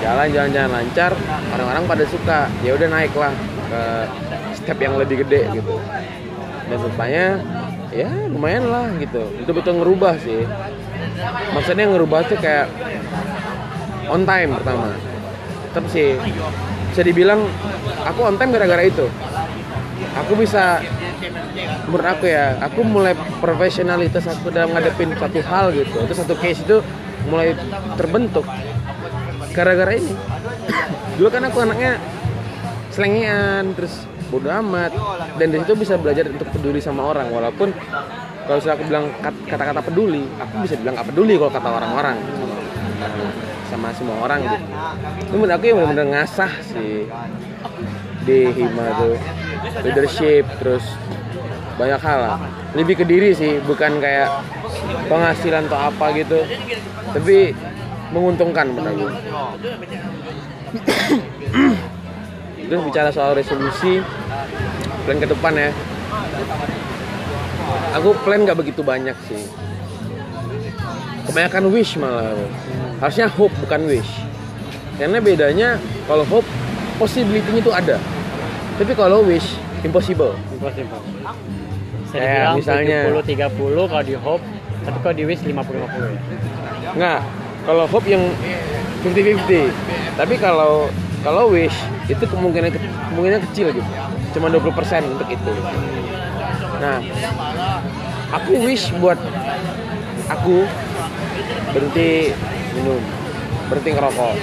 jalan 0.00 0.28
jalan 0.32 0.50
jalan 0.52 0.70
lancar 0.80 1.12
orang-orang 1.56 1.84
pada 1.88 2.04
suka 2.08 2.40
ya 2.64 2.76
udah 2.76 2.88
naik 2.88 3.12
lah 3.16 3.32
ke 3.66 3.82
step 4.56 4.78
yang 4.80 4.94
lebih 4.96 5.26
gede 5.26 5.50
gitu. 5.54 5.76
Dan 6.66 6.78
rupanya 6.82 7.26
ya 7.94 8.10
lumayan 8.30 8.66
lah 8.70 8.88
gitu. 8.98 9.22
Betul-betul 9.42 9.82
ngerubah 9.82 10.14
sih. 10.22 10.42
Maksudnya 11.54 11.86
ngerubah 11.90 12.20
tuh 12.26 12.38
kayak 12.38 12.66
on 14.10 14.26
time 14.26 14.50
pertama. 14.56 14.94
Tetap 15.70 15.84
sih. 15.90 16.18
Bisa 16.90 17.02
dibilang 17.04 17.44
aku 18.02 18.20
on 18.26 18.36
time 18.40 18.50
gara-gara 18.54 18.82
itu. 18.86 19.06
Aku 20.24 20.32
bisa 20.36 20.80
menurut 21.88 22.08
aku 22.08 22.24
ya 22.28 22.56
aku 22.60 22.80
mulai 22.84 23.12
profesionalitas 23.40 24.24
aku 24.28 24.48
dalam 24.52 24.72
ngadepin 24.72 25.12
satu 25.16 25.40
hal 25.44 25.72
gitu. 25.76 25.96
Itu 26.02 26.14
satu 26.16 26.34
case 26.40 26.64
itu 26.64 26.80
mulai 27.28 27.52
terbentuk 27.96 28.44
gara-gara 29.52 29.92
ini. 29.96 30.12
Dulu 31.16 31.28
kan 31.32 31.42
aku 31.48 31.58
anaknya 31.64 31.96
selengean 32.96 33.76
terus 33.76 34.08
bodo 34.32 34.48
amat. 34.48 34.96
Dan 35.36 35.52
dari 35.52 35.62
situ 35.68 35.76
bisa 35.76 36.00
belajar 36.00 36.24
untuk 36.32 36.48
peduli 36.48 36.80
sama 36.80 37.04
orang 37.04 37.28
walaupun 37.28 37.76
kalau 38.48 38.58
aku 38.62 38.82
bilang 38.88 39.12
kat- 39.20 39.42
kata-kata 39.44 39.82
peduli 39.84 40.24
aku 40.40 40.64
bisa 40.64 40.74
bilang 40.80 40.96
gak 40.96 41.12
peduli 41.12 41.36
kalau 41.36 41.52
kata 41.52 41.68
orang-orang. 41.68 42.16
Sama 42.96 43.28
sama 43.68 43.88
semua 43.92 44.16
orang 44.24 44.40
gitu. 44.40 44.56
Itu 45.28 45.34
menurut 45.36 45.52
aku 45.52 45.64
yang 45.68 45.76
benar-benar 45.84 46.06
ngasah 46.16 46.52
sih. 46.64 47.04
Di 48.24 48.38
hima 48.56 48.86
tuh. 48.96 49.14
Leadership 49.84 50.48
terus 50.58 50.84
banyak 51.76 52.00
hal 52.00 52.18
lah. 52.24 52.36
Lebih 52.72 53.02
ke 53.02 53.04
diri 53.04 53.36
sih 53.36 53.60
bukan 53.60 54.00
kayak 54.00 54.32
penghasilan 55.12 55.68
atau 55.68 55.92
apa 55.92 56.06
gitu. 56.16 56.40
Tapi 57.12 57.52
menguntungkan 58.14 58.70
menurut 58.70 58.86
aku 58.86 59.06
terus 62.66 62.82
bicara 62.82 63.10
soal 63.10 63.32
resolusi 63.32 64.02
plan 65.02 65.18
ke 65.18 65.26
depan 65.26 65.52
ya. 65.54 65.70
Aku 67.94 68.12
plan 68.20 68.42
nggak 68.42 68.58
begitu 68.58 68.82
banyak 68.82 69.16
sih. 69.26 69.42
Kebanyakan 71.26 71.64
wish 71.70 71.96
malah. 71.96 72.36
Harusnya 72.98 73.26
hope 73.28 73.54
bukan 73.60 73.86
wish. 73.86 74.10
Karena 74.96 75.18
bedanya 75.18 75.68
kalau 76.04 76.24
hope 76.24 76.48
possibility-nya 76.96 77.60
itu 77.60 77.72
ada. 77.72 77.96
Tapi 78.76 78.92
kalau 78.92 79.24
wish 79.24 79.56
impossible. 79.82 80.36
Impossible. 80.52 81.00
Bisa 82.02 82.16
Kayak 82.16 82.30
dibilang 82.30 82.56
misalnya- 82.56 83.02
70 83.10 83.22
30 83.24 83.84
kalau 83.84 84.04
di 84.04 84.16
hope 84.16 84.44
tapi 84.86 84.98
kalau 85.02 85.14
di 85.18 85.24
wish 85.26 85.42
50 85.42 85.82
50 85.82 86.06
ya 86.06 86.20
nggak 86.94 87.20
kalau 87.66 87.84
hope 87.90 88.06
yang 88.06 88.22
50-50 89.02 89.74
tapi 90.14 90.34
kalau 90.38 90.86
kalau 91.20 91.50
wish 91.50 91.74
itu 92.06 92.24
kemungkinan 92.24 92.70
kemungkinan 93.10 93.40
kecil 93.50 93.74
gitu. 93.74 93.90
Cuma 94.38 94.46
20% 94.50 94.62
untuk 95.10 95.28
itu. 95.30 95.52
Nah 96.78 97.02
aku 98.30 98.52
wish 98.62 98.94
buat 99.02 99.18
aku 100.30 100.66
berhenti 101.74 102.30
minum 102.78 103.02
berhenti 103.66 103.90
ngerokok. 103.90 104.34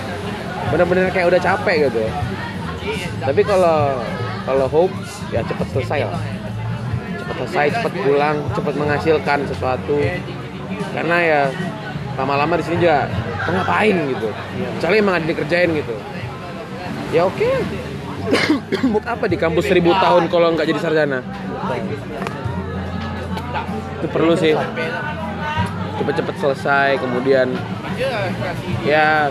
Bener-bener 0.75 1.07
kayak 1.15 1.27
udah 1.31 1.39
capek 1.39 1.87
gitu. 1.87 2.03
Tapi 3.23 3.41
kalau 3.47 4.03
kalau 4.43 4.67
hope 4.67 4.93
ya 5.31 5.39
cepet 5.47 5.67
selesai 5.71 5.99
lah. 6.11 6.19
Cepet 7.23 7.35
selesai 7.47 7.67
cepet 7.79 7.93
pulang 8.03 8.43
cepet 8.51 8.73
menghasilkan 8.75 9.39
sesuatu. 9.47 9.97
Karena 10.91 11.17
ya 11.23 11.41
lama-lama 12.19 12.59
di 12.59 12.63
sini 12.67 12.83
juga 12.83 13.07
"Kau 13.47 13.55
ngapain? 13.55 13.95
gitu. 14.11 14.29
Kecuali 14.77 14.95
emang 14.99 15.15
ada 15.15 15.25
dikerjain 15.31 15.71
gitu 15.71 15.95
ya 17.13 17.29
oke. 17.29 17.49
Buat 18.91 19.05
apa 19.05 19.25
di 19.29 19.37
kampus 19.37 19.69
seribu 19.69 19.93
tahun 19.93 20.27
kalau 20.33 20.57
nggak 20.57 20.67
jadi 20.67 20.79
sarjana? 20.81 21.19
Itu 24.01 24.07
perlu 24.09 24.33
sih. 24.33 24.57
Cepet-cepet 25.93 26.35
selesai 26.41 26.89
kemudian 26.97 27.53
ya 28.81 29.29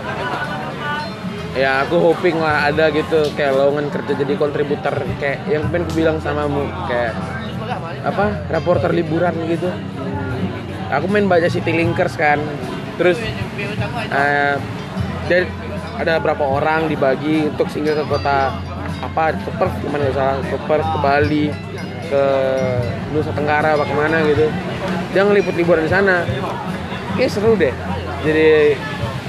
ya 1.53 1.85
aku 1.85 1.99
hoping 1.99 2.39
lah 2.39 2.71
ada 2.71 2.87
gitu 2.89 3.29
kayak 3.35 3.53
lowongan 3.53 3.91
kerja 3.91 4.15
jadi 4.15 4.33
kontributor 4.39 4.95
kayak 5.19 5.45
yang 5.45 5.67
kemarin 5.67 5.83
aku 5.85 5.93
bilang 5.93 6.17
samamu 6.23 6.65
kayak 6.87 7.13
apa 8.07 8.47
reporter 8.49 8.95
liburan 8.95 9.35
gitu. 9.51 9.69
Aku 10.93 11.09
main 11.09 11.25
baca 11.25 11.49
City 11.51 11.73
Linkers 11.73 12.15
kan. 12.15 12.39
Terus 12.95 13.17
eh, 14.13 14.55
dan 15.27 15.43
ada 15.99 16.17
berapa 16.17 16.43
orang 16.43 16.89
dibagi 16.89 17.49
untuk 17.49 17.69
singgah 17.69 17.97
ke 17.97 18.03
kota 18.09 18.53
apa 19.03 19.35
ke 19.35 19.51
Perth 19.59 19.75
ke 19.77 19.87
mana 19.91 20.01
nggak 20.09 20.15
salah 20.15 20.35
ke 20.41 20.57
Perth 20.65 20.87
ke 20.87 20.97
Bali 21.03 21.45
ke 22.07 22.23
Nusa 23.13 23.31
Tenggara 23.35 23.77
apa 23.77 23.85
ke 23.85 23.95
mana 23.95 24.17
gitu. 24.27 24.47
Dia 25.13 25.21
ngeliput 25.25 25.55
liburan 25.57 25.85
di 25.85 25.91
sana. 25.91 26.25
Kayak 27.17 27.31
seru 27.31 27.53
deh. 27.53 27.73
Jadi 28.25 28.77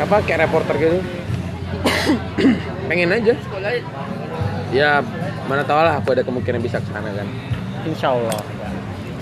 apa 0.01 0.17
kayak 0.25 0.49
reporter 0.49 0.75
gitu. 0.81 0.99
Pengen 2.89 3.13
aja. 3.13 3.35
Ya? 4.73 5.05
Mana 5.45 5.61
tahu 5.61 5.77
lah 5.77 6.01
aku 6.01 6.17
ada 6.17 6.25
kemungkinan 6.25 6.61
bisa 6.65 6.81
ke 6.81 6.89
sana 6.89 7.13
kan. 7.13 7.29
Insya 7.85 8.17
Allah 8.17 8.41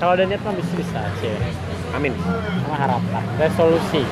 kalau 0.03 0.19
ada 0.19 0.27
niat 0.27 0.43
mah 0.43 0.51
bisa 0.59 0.75
bisa 0.75 0.99
sih 1.23 1.31
amin. 1.95 2.11
Sama 2.67 2.75
harapan. 2.75 3.23
Resolusi 3.39 4.03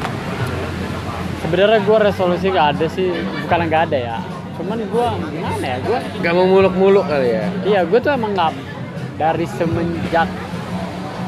sebenarnya 1.40 1.80
gue 1.82 1.98
resolusi 2.00 2.46
gak 2.52 2.68
ada 2.76 2.86
sih 2.88 3.08
bukan 3.46 3.60
nggak 3.68 3.82
ada 3.90 3.98
ya. 3.98 4.16
Cuman 4.60 4.76
gue 4.76 5.06
gimana 5.32 5.64
ya 5.64 5.78
gue 5.80 5.98
gak 6.20 6.32
mau 6.36 6.46
muluk-muluk 6.46 7.04
kali 7.08 7.28
ya? 7.36 7.46
Iya 7.64 7.80
gue 7.88 7.98
tuh 7.98 8.12
emang 8.12 8.36
nggak 8.36 8.52
dari 9.16 9.46
semenjak 9.56 10.28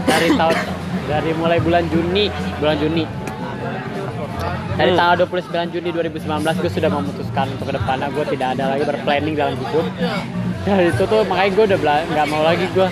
dari 0.09 0.29
tahun 0.37 0.57
dari 1.09 1.31
mulai 1.37 1.59
bulan 1.61 1.85
Juni 1.89 2.29
bulan 2.61 2.77
Juni. 2.81 3.05
Dari 4.73 4.89
Hmm. 4.93 4.99
tanggal 4.99 5.17
29 5.29 5.69
Juni 5.69 5.89
2019 5.93 6.57
gue 6.65 6.71
sudah 6.73 6.91
memutuskan 6.91 7.47
untuk 7.53 7.67
ke 7.71 7.75
depannya 7.77 8.09
gue 8.11 8.25
tidak 8.33 8.49
ada 8.59 8.65
lagi 8.77 8.85
berplanning 8.89 9.35
dalam 9.37 9.55
hidup. 9.57 9.87
Dari 10.63 10.95
itu 10.95 11.03
tuh 11.05 11.21
makanya 11.27 11.51
gue 11.53 11.65
udah 11.73 11.79
nggak 12.09 12.27
mau 12.31 12.43
lagi 12.47 12.67
gue 12.73 12.87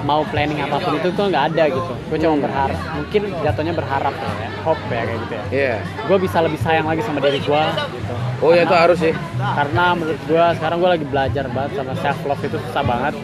mau 0.00 0.24
planning 0.24 0.58
apa 0.64 0.80
pun 0.80 0.96
itu 0.96 1.08
tuh 1.12 1.28
nggak 1.28 1.44
ada 1.52 1.64
gitu. 1.68 1.92
Gue 2.08 2.18
cuma 2.18 2.36
berharap 2.48 2.78
mungkin 2.96 3.22
jatuhnya 3.44 3.74
berharap 3.76 4.14
ya 4.16 4.48
hope 4.64 4.82
ya 4.88 5.02
kayak 5.04 5.18
gitu 5.20 5.34
ya. 5.34 5.44
Iya. 5.52 5.76
Gue 6.08 6.18
bisa 6.24 6.38
lebih 6.40 6.58
sayang 6.64 6.86
lagi 6.88 7.02
sama 7.04 7.20
diri 7.20 7.40
gue 7.44 7.62
gitu. 7.92 8.14
Oh 8.40 8.50
ya 8.56 8.64
itu 8.64 8.74
harus 8.74 8.98
sih. 8.98 9.14
karena 9.42 9.84
menurut 9.92 10.22
gue 10.24 10.44
sekarang 10.56 10.76
gue 10.80 10.90
lagi 10.96 11.06
belajar 11.06 11.44
banget 11.52 11.70
sama 11.76 11.92
self 12.00 12.20
love 12.24 12.42
itu 12.42 12.56
susah 12.70 12.82
banget. 12.86 13.14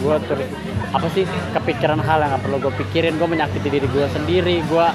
Gue 0.00 0.16
terus 0.26 0.48
apa 0.94 1.06
sih 1.10 1.24
kepikiran 1.54 1.98
hal 1.98 2.22
yang 2.22 2.30
gak 2.38 2.42
perlu 2.46 2.56
gue 2.62 2.72
pikirin 2.86 3.18
gue 3.18 3.28
menyakiti 3.28 3.66
diri 3.66 3.86
gue 3.90 4.06
sendiri 4.14 4.62
gue 4.62 4.86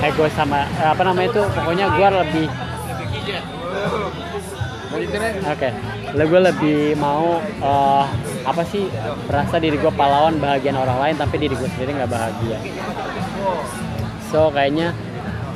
egois 0.00 0.32
sama 0.32 0.64
eh, 0.78 0.90
apa 0.94 1.02
namanya 1.02 1.28
itu 1.34 1.42
pokoknya 1.42 1.86
gue 1.92 2.08
lebih 2.24 2.46
oke. 4.90 5.68
Lah 6.18 6.24
gue 6.26 6.40
lebih 6.50 6.80
mau 6.98 7.38
eh, 7.42 8.04
apa 8.42 8.62
sih 8.66 8.90
merasa 9.30 9.62
diri 9.62 9.78
gue 9.78 9.92
pahlawan 9.94 10.36
bahagian 10.42 10.74
orang 10.74 10.98
lain 10.98 11.16
tapi 11.18 11.38
diri 11.38 11.54
gue 11.54 11.68
sendiri 11.70 11.94
nggak 11.94 12.10
bahagia. 12.10 12.58
So 14.30 14.50
kayaknya 14.50 14.94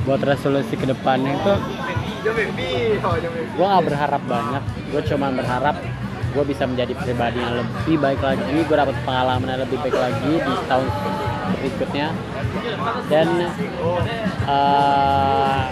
buat 0.04 0.20
resolusi 0.20 0.76
ke 0.76 0.86
depannya 0.86 1.34
itu 1.34 1.52
gue 3.58 3.66
nggak 3.66 3.84
berharap 3.84 4.22
banyak. 4.24 4.62
Gue 4.94 5.02
cuma 5.10 5.34
berharap 5.34 5.76
gue 6.34 6.44
bisa 6.50 6.66
menjadi 6.66 6.98
pribadi 6.98 7.38
yang 7.38 7.62
lebih 7.62 7.96
baik 8.02 8.18
lagi 8.18 8.42
gue 8.66 8.76
dapat 8.76 8.96
pengalaman 9.06 9.46
yang 9.54 9.62
lebih 9.62 9.78
baik 9.82 9.94
lagi 9.98 10.32
di 10.38 10.52
tahun 10.70 10.86
berikutnya. 11.58 12.08
Dan 13.10 13.28
eh 14.46 15.62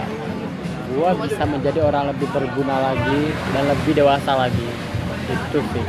gue 0.93 1.09
bisa 1.25 1.43
menjadi 1.49 1.79
orang 1.81 2.13
lebih 2.13 2.29
berguna 2.29 2.93
lagi 2.93 3.33
dan 3.51 3.63
lebih 3.65 3.93
dewasa 3.97 4.31
lagi. 4.37 4.67
Itu 5.27 5.59
sih. 5.73 5.85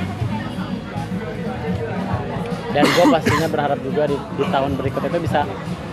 Dan 2.75 2.85
gue 2.91 3.07
pastinya 3.07 3.47
berharap 3.47 3.79
juga 3.85 4.11
di, 4.11 4.17
di 4.17 4.45
tahun 4.51 4.75
berikutnya 4.75 5.09
itu 5.15 5.21
bisa 5.23 5.47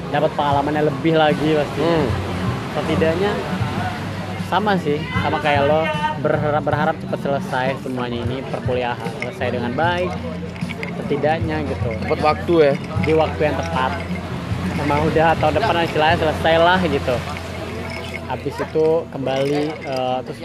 dapat 0.10 0.32
pengalaman 0.34 0.74
yang 0.74 0.88
lebih 0.88 1.14
lagi 1.20 1.50
pasti. 1.56 1.82
Hmm. 1.84 2.08
setidaknya 2.72 3.36
sama 4.48 4.80
sih 4.80 4.96
sama 5.20 5.44
kayak 5.44 5.68
lo 5.68 5.84
berharap 6.24 6.64
berharap 6.64 6.96
cepat 7.04 7.20
selesai 7.20 7.68
semuanya 7.84 8.24
ini 8.24 8.40
perkuliahan 8.48 9.12
selesai 9.20 9.60
dengan 9.60 9.76
baik 9.76 10.08
setidaknya 11.04 11.68
gitu. 11.68 11.92
Tepat 12.08 12.20
waktu 12.24 12.54
ya. 12.64 12.74
Di 13.04 13.12
waktu 13.12 13.42
yang 13.44 13.56
tepat. 13.60 13.92
Sama 14.80 14.96
udah 15.04 15.36
tahun 15.36 15.54
depan 15.60 15.84
istilahnya 15.84 16.18
selesai 16.24 16.56
lah 16.64 16.80
gitu 16.88 17.41
habis 18.32 18.56
itu 18.56 18.88
kembali 19.12 19.62
eh, 19.76 20.18
terus 20.24 20.40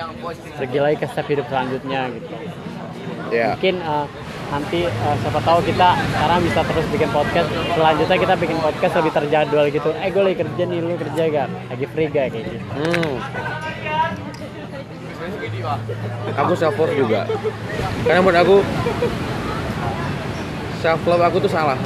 pergi 0.58 0.78
lagi 0.82 0.96
ke 0.98 1.06
step 1.06 1.26
hidup 1.30 1.46
selanjutnya 1.46 2.10
gitu. 2.10 2.34
Ya. 3.30 3.54
Mungkin 3.54 3.74
eh, 3.78 4.06
nanti 4.50 4.80
eh, 4.86 5.16
siapa 5.22 5.40
tahu 5.46 5.58
kita 5.62 5.88
sekarang 5.94 6.40
bisa 6.42 6.60
terus 6.66 6.86
bikin 6.90 7.10
podcast. 7.14 7.48
Selanjutnya 7.78 8.16
kita 8.18 8.34
bikin 8.34 8.58
podcast 8.58 8.94
lebih 8.98 9.12
terjadwal 9.14 9.66
gitu. 9.70 9.90
Eh 10.02 10.10
gue 10.10 10.22
lagi 10.22 10.36
kerja 10.42 10.62
nih 10.66 10.78
lu 10.82 10.94
kerja 10.98 11.22
gak? 11.30 11.48
Lagi 11.70 11.86
free 11.94 12.08
gak 12.10 12.26
kayak 12.34 12.42
gitu? 12.42 12.58
Hmm. 12.74 13.14
aku 16.38 16.52
self 16.54 16.78
love 16.78 16.94
juga. 16.94 17.26
Karena 18.06 18.20
menurut 18.22 18.38
aku 18.38 18.56
self 20.82 21.02
love 21.06 21.22
aku 21.22 21.36
tuh 21.42 21.50
salah. 21.50 21.78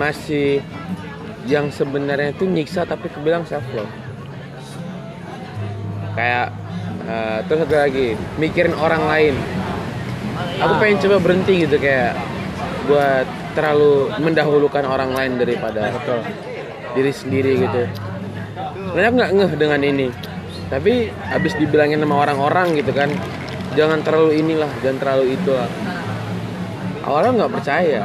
Masih 0.00 0.64
yang 1.48 1.72
sebenarnya 1.72 2.36
itu 2.36 2.44
nyiksa 2.44 2.84
tapi 2.84 3.08
kebilang 3.08 3.48
self 3.48 3.64
love 3.72 3.88
kayak 6.12 6.52
eh, 7.08 7.38
terus 7.48 7.60
ada 7.70 7.86
lagi 7.86 8.18
mikirin 8.42 8.74
orang 8.74 9.02
lain. 9.06 9.34
Aku 10.58 10.74
pengen 10.82 10.98
coba 11.02 11.16
berhenti 11.22 11.66
gitu 11.66 11.78
kayak 11.78 12.18
buat 12.90 13.26
terlalu 13.54 14.10
mendahulukan 14.22 14.82
orang 14.86 15.14
lain 15.14 15.38
daripada 15.38 15.94
betul. 15.94 16.20
diri 16.98 17.12
sendiri 17.14 17.52
gitu. 17.62 17.82
Sebenarnya 18.90 19.12
nggak 19.14 19.30
ngeh 19.38 19.52
dengan 19.54 19.80
ini. 19.86 20.08
Tapi 20.68 21.08
habis 21.30 21.54
dibilangin 21.56 22.02
sama 22.02 22.28
orang-orang 22.28 22.76
gitu 22.76 22.92
kan 22.92 23.08
jangan 23.78 24.02
terlalu 24.02 24.42
inilah 24.42 24.68
jangan 24.82 24.98
terlalu 25.00 25.24
itu 25.38 25.50
lah 25.54 25.70
awalnya 27.06 27.44
nggak 27.44 27.52
percaya 27.56 28.02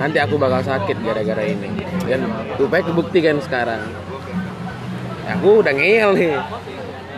nanti 0.00 0.16
aku 0.16 0.40
bakal 0.40 0.64
sakit 0.64 0.96
gara-gara 1.04 1.44
ini. 1.44 1.68
Dan 2.08 2.24
rupanya 2.56 2.88
kebuktikan 2.88 3.36
sekarang. 3.44 3.84
Aku 5.36 5.60
udah 5.60 5.76
ngeyel 5.76 6.16
nih. 6.16 6.34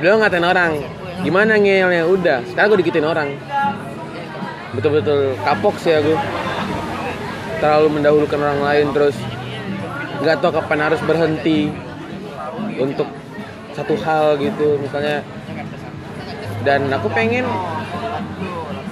Beliau 0.03 0.18
ngatain 0.18 0.43
orang 0.43 0.83
gimana 1.22 1.55
ngeyelnya? 1.55 2.03
Udah 2.11 2.43
sekarang 2.51 2.74
gue 2.74 2.80
dikitin 2.83 3.07
orang. 3.07 3.39
Betul-betul 4.74 5.39
kapok 5.47 5.78
sih 5.78 5.95
aku. 5.95 6.18
Terlalu 7.62 8.03
mendahulukan 8.03 8.43
orang 8.43 8.61
lain 8.66 8.87
terus 8.91 9.14
nggak 10.18 10.43
tahu 10.43 10.59
kapan 10.59 10.91
harus 10.91 11.01
berhenti 11.07 11.70
untuk 12.83 13.07
satu 13.78 13.95
hal 14.03 14.35
gitu 14.43 14.83
misalnya. 14.83 15.22
Dan 16.66 16.91
aku 16.91 17.07
pengen 17.14 17.47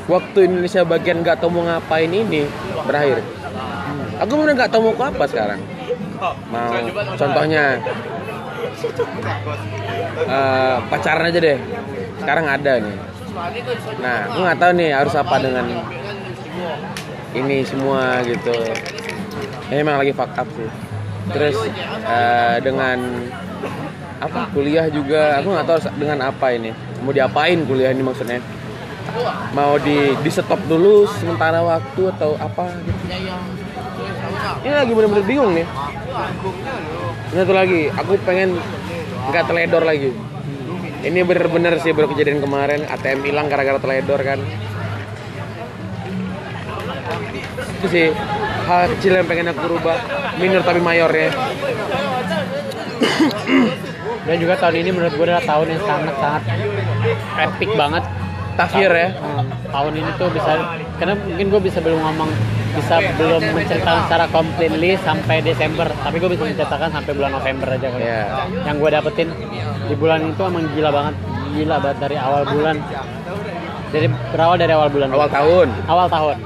waktu 0.06 0.46
Indonesia 0.46 0.86
bagian 0.86 1.26
nggak 1.26 1.42
tahu 1.42 1.50
mau 1.58 1.66
ngapain 1.66 2.10
ini 2.10 2.46
berakhir 2.86 3.22
aku 4.20 4.32
bener 4.36 4.52
nggak 4.52 4.70
tahu 4.70 4.92
mau 4.92 5.08
apa 5.08 5.24
sekarang. 5.24 5.60
Mau. 6.52 6.72
Contohnya 7.16 7.80
eh, 10.28 10.76
pacaran 10.92 11.28
aja 11.32 11.38
deh. 11.40 11.58
Sekarang 12.20 12.46
ada 12.46 12.72
nih. 12.84 12.96
Nah 14.04 14.16
aku 14.28 14.38
nggak 14.44 14.58
tahu 14.60 14.72
nih 14.76 14.90
harus 14.92 15.14
apa 15.16 15.34
dengan 15.40 15.66
ini 17.32 17.64
semua 17.64 18.20
gitu. 18.28 18.52
Ya, 19.70 19.80
emang 19.80 20.02
lagi 20.02 20.12
fuck 20.12 20.36
up 20.36 20.48
sih. 20.52 20.68
Terus 21.32 21.56
eh, 22.04 22.56
dengan 22.60 22.98
apa? 24.20 24.52
Kuliah 24.52 24.92
juga. 24.92 25.40
Aku 25.40 25.56
nggak 25.56 25.66
tahu 25.66 25.78
dengan 25.96 26.28
apa 26.28 26.52
ini. 26.52 26.76
Mau 27.00 27.16
diapain 27.16 27.64
kuliah 27.64 27.96
ini 27.96 28.04
maksudnya? 28.04 28.44
Mau 29.56 29.80
di 29.80 30.14
di 30.20 30.30
stop 30.30 30.60
dulu 30.68 31.08
sementara 31.08 31.64
waktu 31.64 32.02
atau 32.14 32.36
apa 32.38 32.68
gitu 32.84 33.04
ini 34.64 34.74
lagi 34.74 34.92
bener-bener 34.92 35.24
bingung 35.24 35.52
nih. 35.56 35.66
Ini 37.30 37.38
satu 37.44 37.54
lagi 37.54 37.80
aku 37.92 38.16
pengen 38.26 38.58
nggak 39.30 39.44
teledor 39.46 39.84
lagi. 39.84 40.10
Ini 41.00 41.24
bener-bener 41.24 41.80
sih 41.80 41.96
baru 41.96 42.12
kejadian 42.12 42.44
kemarin 42.44 42.84
ATM 42.84 43.24
hilang 43.24 43.48
gara-gara 43.48 43.80
teledor 43.80 44.20
kan. 44.20 44.38
Itu 47.80 47.86
sih 47.88 48.12
hal 48.68 48.92
kecil 48.96 49.16
yang 49.16 49.28
pengen 49.28 49.56
aku 49.56 49.76
rubah 49.76 49.96
minor 50.36 50.60
tapi 50.60 50.80
mayor 50.84 51.08
ya. 51.08 51.30
Dan 54.28 54.36
juga 54.36 54.60
tahun 54.60 54.84
ini 54.84 54.92
menurut 54.92 55.16
gue 55.16 55.24
adalah 55.24 55.42
tahun 55.42 55.72
yang 55.72 55.82
sangat 55.88 56.14
sangat 56.20 56.42
epic 57.48 57.70
banget. 57.72 58.04
Tafir 58.60 58.92
ya. 58.92 59.08
Hmm, 59.16 59.48
tahun 59.72 59.92
ini 59.96 60.10
tuh 60.20 60.28
bisa 60.36 60.52
karena 61.00 61.16
mungkin 61.16 61.46
gue 61.48 61.60
bisa 61.64 61.80
belum 61.80 61.96
ngomong 61.96 62.28
bisa 62.70 62.94
belum 63.14 63.42
menceritakan 63.52 64.00
secara 64.06 64.26
completely 64.30 64.94
sampai 65.00 65.42
Desember. 65.42 65.86
Tapi 65.90 66.16
gue 66.16 66.30
bisa 66.30 66.42
menceritakan 66.44 66.88
sampai 66.90 67.12
bulan 67.12 67.30
November 67.34 67.68
aja 67.70 67.88
kali. 67.90 68.02
Iya. 68.02 68.22
yang 68.64 68.76
gue 68.78 68.90
dapetin 68.90 69.28
di 69.86 69.94
bulan 69.94 70.20
itu 70.24 70.42
emang 70.42 70.64
gila 70.72 70.90
banget. 70.90 71.14
Gila 71.50 71.76
banget 71.82 71.98
dari 71.98 72.16
awal 72.16 72.42
bulan. 72.46 72.76
Dari 73.90 74.06
berawal 74.30 74.56
dari 74.56 74.72
awal 74.72 74.88
bulan. 74.88 75.08
Awal 75.10 75.28
tahun? 75.28 75.68
Awal 75.86 76.06
tahun. 76.06 76.36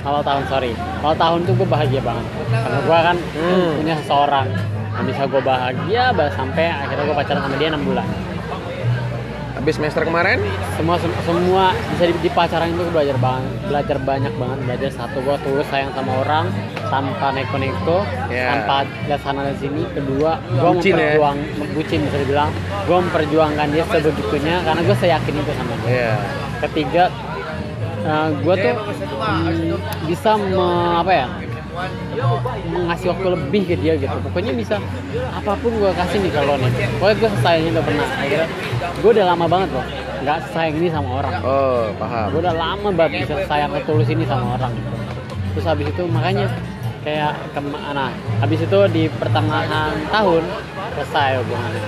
Awal 0.00 0.22
tahun 0.24 0.42
sorry. 0.48 0.72
Awal 1.00 1.16
tahun 1.16 1.38
tuh 1.48 1.54
gue 1.56 1.68
bahagia 1.68 2.00
banget. 2.00 2.26
Karena 2.50 2.78
gue 2.80 2.98
kan 3.00 3.16
Hmm. 3.36 3.70
punya 3.80 3.94
seseorang. 4.04 4.46
Yang 4.90 5.04
bisa 5.16 5.22
gue 5.24 5.42
bahagia 5.42 6.04
banget 6.12 6.34
sampai 6.36 6.64
akhirnya 6.68 7.04
gue 7.08 7.16
pacaran 7.16 7.40
sama 7.40 7.56
dia 7.56 7.68
6 7.72 7.84
bulan 7.84 8.06
habis 9.60 9.76
semester 9.76 10.02
kemarin 10.02 10.40
semua 10.74 10.96
sem- 10.96 11.20
semua 11.22 11.64
bisa 11.90 12.04
di, 12.06 12.14
di 12.18 12.30
pacaran 12.30 12.68
itu 12.70 12.80
belajar 12.88 13.16
banget 13.18 13.44
belajar 13.62 13.96
banyak 14.00 14.32
banget 14.34 14.58
belajar 14.64 14.90
satu 14.90 15.20
gue 15.20 15.36
tulus 15.38 15.68
sayang 15.68 15.92
sama 15.92 16.12
orang 16.18 16.48
tanpa 16.82 17.28
neko-neko 17.30 18.02
Ya. 18.26 18.56
tanpa 18.56 18.74
lihat 19.04 19.20
sana 19.20 19.44
dan 19.44 19.56
sini 19.56 19.84
kedua 19.86 20.40
gue 20.40 20.70
Bucin 20.70 20.92
ya? 20.92 21.12
memperjuang 21.12 21.36
bucin 21.72 21.98
bisa 22.02 22.16
dibilang 22.18 22.50
gue 22.82 22.96
memperjuangkan 22.96 23.66
dia 23.68 23.84
sebegitunya 23.84 24.54
karena 24.60 24.80
gue 24.80 24.96
seyakin 24.96 25.34
itu 25.36 25.52
sama 25.52 25.74
dia 25.76 25.90
Iya. 25.90 26.12
ketiga 26.62 27.04
gue 28.34 28.54
tuh 28.56 28.74
mm, 29.20 29.76
bisa 30.06 30.30
me- 30.34 30.96
apa 30.96 31.12
ya 31.14 31.26
mengasih 32.70 33.06
waktu 33.14 33.28
lebih 33.34 33.62
ke 33.66 33.74
dia 33.78 33.94
gitu. 33.96 34.16
Pokoknya 34.26 34.52
bisa 34.54 34.76
apa 35.30 35.52
pun 35.58 35.72
gue 35.74 35.90
kasih 35.94 36.18
nih 36.22 36.32
kalau 36.34 36.54
nih. 36.58 36.70
Pokoknya 36.98 37.16
gue 37.16 37.30
sayang 37.40 37.64
udah 37.70 37.84
pernah 37.84 38.06
akhirnya. 38.06 38.48
Gue 39.00 39.10
udah 39.14 39.26
lama 39.34 39.46
banget 39.46 39.70
loh 39.74 39.86
nggak 40.20 40.38
sayang 40.52 40.74
ini 40.76 40.88
sama 40.92 41.08
orang. 41.24 41.32
Oh 41.40 41.88
paham. 41.96 42.26
Gue 42.34 42.40
udah 42.44 42.54
lama 42.54 42.88
banget 42.92 43.24
bisa 43.24 43.34
sayang 43.48 43.70
ketulus 43.72 44.08
ini 44.12 44.24
sama 44.28 44.60
orang. 44.60 44.72
Terus 45.56 45.64
habis 45.66 45.86
itu 45.88 46.02
makanya 46.06 46.46
kayak 47.00 47.32
ke 47.56 47.60
mana 47.64 48.12
habis 48.44 48.60
itu 48.60 48.78
di 48.92 49.08
pertengahan 49.08 49.96
tahun 50.12 50.42
selesai 50.98 51.40
hubungannya. 51.40 51.82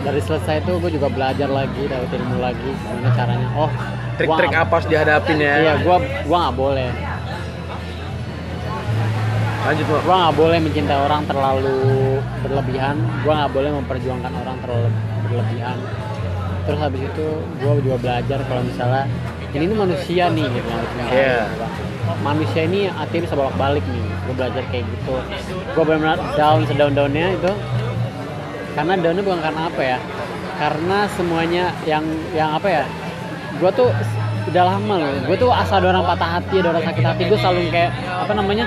Dari 0.00 0.20
selesai 0.24 0.64
itu 0.64 0.72
gue 0.80 0.90
juga 0.96 1.12
belajar 1.12 1.48
lagi 1.52 1.84
dapat 1.84 2.08
ilmu 2.16 2.40
lagi 2.40 2.70
gimana 2.72 3.10
caranya. 3.12 3.48
Oh 3.52 3.68
trik-trik 4.16 4.56
apa 4.56 4.72
harus 4.80 4.88
dihadapin 4.88 5.36
ya? 5.36 5.54
Iya 5.60 5.74
gue 5.84 5.96
gua 6.24 6.36
nggak 6.48 6.56
boleh 6.56 6.88
lanjut 9.60 9.86
Mak. 9.86 10.02
gua 10.08 10.16
nggak 10.24 10.36
boleh 10.40 10.58
mencintai 10.64 10.98
orang 11.04 11.22
terlalu 11.28 11.78
berlebihan. 12.42 12.96
Gua 13.22 13.32
nggak 13.44 13.52
boleh 13.52 13.70
memperjuangkan 13.82 14.32
orang 14.32 14.56
terlalu 14.64 14.88
berlebihan. 15.28 15.76
Terus 16.64 16.78
habis 16.80 17.02
itu 17.04 17.26
gua 17.60 17.72
juga 17.80 17.96
belajar 18.00 18.38
kalau 18.48 18.62
misalnya 18.64 19.04
ini 19.50 19.64
tuh 19.66 19.78
manusia 19.82 20.24
nih 20.30 20.46
gitu 20.46 20.68
mengenal 20.70 21.08
Iya. 21.10 21.42
manusia 22.22 22.60
ini 22.66 22.86
hatinya 22.90 23.22
bisa 23.26 23.34
bolak 23.36 23.56
balik 23.60 23.84
nih. 23.84 24.04
Gua 24.26 24.34
belajar 24.36 24.62
kayak 24.72 24.84
gitu. 24.88 25.14
Gua 25.76 25.82
benar-benar 25.84 26.18
down 26.34 26.60
sedaun 26.64 26.94
daunnya 26.96 27.26
itu. 27.36 27.52
Karena 28.74 28.92
daunnya 28.96 29.22
bukan 29.26 29.40
karena 29.42 29.62
apa 29.68 29.82
ya? 29.82 29.98
Karena 30.56 30.98
semuanya 31.16 31.64
yang 31.84 32.04
yang 32.32 32.56
apa 32.56 32.68
ya? 32.68 32.84
Gua 33.60 33.70
tuh 33.74 33.90
udah 34.48 34.64
lama 34.64 34.94
loh. 34.96 35.10
Gue 35.28 35.36
tuh 35.36 35.50
asal 35.52 35.84
ada 35.84 35.92
orang 35.92 36.04
patah 36.08 36.30
hati 36.40 36.54
ada 36.62 36.68
orang 36.72 36.84
sakit 36.86 37.04
hati. 37.04 37.22
Gue 37.28 37.38
selalu 37.38 37.60
kayak 37.68 37.90
apa 38.08 38.32
namanya? 38.32 38.64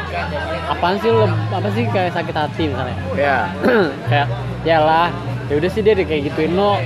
Apaan 0.70 0.96
sih 1.02 1.10
lo 1.10 1.26
apa 1.30 1.68
sih 1.74 1.84
kayak 1.90 2.12
sakit 2.14 2.36
hati 2.36 2.64
misalnya? 2.70 2.98
Ya 3.18 3.38
kayak 4.10 4.28
ya 4.64 4.78
lah 4.80 5.08
ya 5.50 5.60
udah 5.60 5.70
sih 5.72 5.82
dia 5.82 5.98
di 5.98 6.06
kayak 6.06 6.30
gituin 6.32 6.54
lo. 6.54 6.78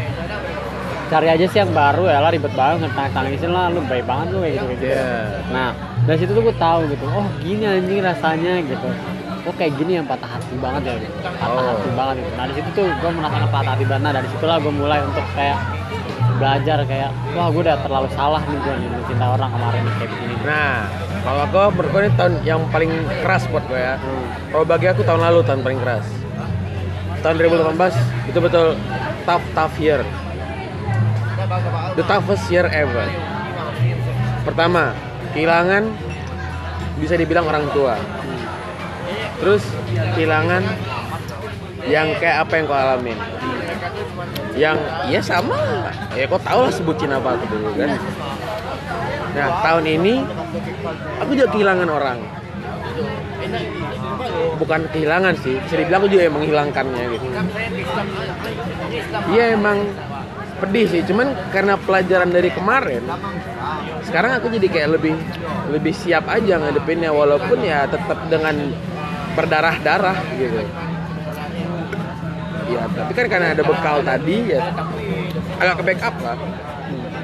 Cari 1.08 1.28
aja 1.32 1.46
sih 1.48 1.60
yang 1.64 1.72
baru 1.72 2.04
ya 2.12 2.20
lah 2.20 2.36
ribet 2.36 2.52
banget 2.52 2.92
tangis 2.92 3.16
tangisin 3.16 3.56
lah 3.56 3.72
lu 3.72 3.80
baik 3.88 4.04
banget 4.04 4.28
lu 4.36 4.44
kayak 4.44 4.54
gitu 4.60 4.66
kayak 4.68 4.80
gitu. 4.84 4.92
Iya. 4.92 5.16
nah 5.56 5.70
dari 6.04 6.18
situ 6.20 6.32
tuh 6.36 6.44
gue 6.44 6.56
tahu 6.60 6.80
gitu 6.92 7.06
oh 7.08 7.28
gini 7.40 7.64
anjing 7.64 8.00
rasanya 8.04 8.54
gitu. 8.60 8.88
Oh 9.48 9.54
kayak 9.56 9.80
gini 9.80 9.96
yang 9.96 10.04
patah 10.04 10.28
hati 10.28 10.52
banget 10.60 10.82
ya 10.84 10.94
gitu. 11.00 11.16
patah 11.24 11.48
Oh. 11.48 11.64
hati 11.80 11.90
banget 11.96 12.16
gitu. 12.20 12.30
nah 12.36 12.44
dari 12.44 12.56
situ 12.60 12.70
tuh 12.76 12.88
gue 12.92 13.12
merasakan 13.16 13.50
patah 13.56 13.72
hati 13.72 13.86
banget. 13.88 14.04
Nah 14.04 14.14
dari 14.20 14.28
situlah 14.36 14.58
gue 14.60 14.74
mulai 14.76 15.00
untuk 15.00 15.24
kayak 15.32 15.58
belajar 16.38 16.78
kayak 16.86 17.10
wah 17.34 17.50
gue 17.50 17.62
udah 17.66 17.78
terlalu 17.82 18.08
salah 18.14 18.42
nih 18.46 18.58
gue 18.62 18.74
nih 18.78 18.90
mencintai 18.94 19.30
orang 19.30 19.50
kemarin 19.50 19.82
nih 19.82 19.94
kayak 19.98 20.10
begini. 20.14 20.36
Nah 20.46 20.74
kalau 21.26 21.42
aku 21.44 21.58
menurut 21.74 21.90
gue 21.90 22.02
ini 22.02 22.12
tahun 22.16 22.34
yang 22.46 22.62
paling 22.70 22.92
keras 23.26 23.44
buat 23.50 23.66
gue 23.66 23.80
ya. 23.82 23.96
Hmm. 23.98 24.26
kalau 24.54 24.66
bagi 24.66 24.88
aku 24.88 25.02
tahun 25.04 25.22
lalu 25.26 25.40
tahun 25.44 25.62
paling 25.66 25.80
keras. 25.82 26.06
Tahun 27.26 27.36
2018 27.36 28.30
itu 28.30 28.40
betul 28.40 28.68
tough 29.26 29.46
tough 29.58 29.76
year. 29.82 30.02
The 31.98 32.04
toughest 32.06 32.46
year 32.54 32.70
ever. 32.70 33.06
Pertama 34.46 34.94
kehilangan 35.34 35.90
bisa 37.02 37.18
dibilang 37.18 37.50
orang 37.50 37.66
tua. 37.74 37.98
Terus 39.42 39.64
kehilangan 40.18 40.64
yang 41.88 42.14
kayak 42.20 42.46
apa 42.46 42.54
yang 42.60 42.66
kau 42.68 42.76
alamin 42.76 43.37
yang 44.58 44.78
ya 45.08 45.22
sama. 45.22 45.58
Ya 46.18 46.26
kau 46.26 46.42
tau 46.42 46.66
lah 46.66 46.74
sebutin 46.74 47.14
apa 47.14 47.38
aku 47.38 47.46
dulu 47.52 47.70
kan? 47.78 47.96
Nah 49.38 49.48
tahun 49.62 49.86
ini 49.86 50.14
aku 51.22 51.32
juga 51.38 51.48
kehilangan 51.54 51.90
orang. 51.90 52.20
Bukan 54.58 54.82
kehilangan 54.90 55.38
sih 55.46 55.62
bisa 55.62 55.76
dibilang 55.78 56.02
aku 56.04 56.10
juga 56.10 56.24
emang 56.26 56.42
menghilangkannya 56.44 57.04
gitu. 57.14 57.26
Iya 59.32 59.54
emang 59.54 59.78
pedih 60.58 60.86
sih. 60.90 61.02
Cuman 61.06 61.38
karena 61.54 61.78
pelajaran 61.78 62.34
dari 62.34 62.50
kemarin 62.50 63.06
sekarang 64.08 64.40
aku 64.40 64.48
jadi 64.50 64.68
kayak 64.72 64.90
lebih 64.98 65.14
lebih 65.70 65.94
siap 65.94 66.26
aja 66.26 66.58
ngadepinnya. 66.58 67.14
Walaupun 67.14 67.62
ya 67.62 67.86
tetap 67.86 68.18
dengan 68.32 68.74
berdarah-darah 69.38 70.18
gitu 70.42 70.66
ya 72.68 72.84
tapi 72.92 73.12
kan 73.16 73.26
karena 73.32 73.48
ada 73.56 73.64
bekal 73.64 74.04
tadi 74.04 74.52
ya. 74.52 74.62
Agak 75.58 75.82
ke 75.82 75.84
backup 75.94 76.16
lah. 76.22 76.38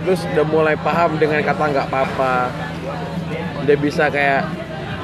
Terus 0.04 0.22
udah 0.36 0.46
mulai 0.48 0.76
paham 0.76 1.16
dengan 1.16 1.40
kata 1.44 1.64
nggak 1.72 1.88
apa-apa. 1.92 2.52
Udah 3.64 3.76
bisa 3.80 4.12
kayak 4.12 4.44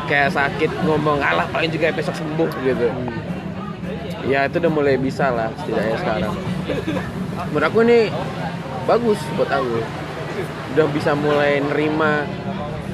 kayak 0.10 0.34
sakit 0.34 0.72
ngomong 0.84 1.22
alah 1.22 1.46
paling 1.54 1.70
juga 1.70 1.94
besok 1.94 2.18
sembuh 2.18 2.50
gitu. 2.66 2.88
Ya 4.28 4.50
itu 4.50 4.60
udah 4.60 4.72
mulai 4.74 4.96
bisa 5.00 5.32
lah 5.32 5.54
setidaknya 5.62 5.98
sekarang. 6.02 6.34
Menurut 7.54 7.66
aku 7.70 7.80
ini 7.88 8.00
bagus 8.84 9.20
buat 9.40 9.48
aku. 9.48 9.80
Udah 10.76 10.86
bisa 10.92 11.16
mulai 11.16 11.64
nerima 11.64 12.28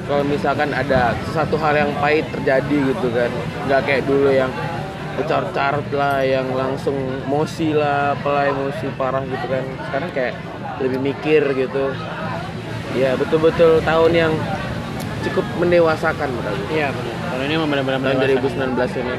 kalau 0.06 0.22
misalkan 0.22 0.70
ada 0.70 1.18
sesuatu 1.26 1.58
hal 1.58 1.74
yang 1.74 1.90
pahit 1.98 2.28
terjadi 2.30 2.76
gitu 2.94 3.10
kan. 3.10 3.30
Nggak 3.66 3.80
kayak 3.82 4.02
dulu 4.06 4.30
yang 4.30 4.52
bercarut-carut 5.16 5.88
lah 5.96 6.20
yang 6.20 6.52
langsung 6.52 6.94
emosi 7.24 7.72
lah 7.72 8.12
apalah 8.14 8.52
emosi 8.52 8.86
parah 8.94 9.24
gitu 9.24 9.46
kan. 9.48 9.64
Sekarang 9.88 10.10
kayak 10.12 10.34
lebih 10.84 11.00
mikir 11.00 11.42
gitu. 11.56 11.90
Ya 12.96 13.16
betul-betul 13.16 13.80
tahun 13.82 14.12
yang 14.12 14.32
cukup 15.26 15.44
mendewasakan 15.58 16.28
Iya 16.68 16.92
benar. 16.92 17.16
Kalau 17.32 17.42
ini 17.42 17.54
benar-benar 17.56 18.00
tahun 18.00 18.18
mendewasakan. 18.20 18.76
2019 18.76 19.02
ini. 19.02 19.14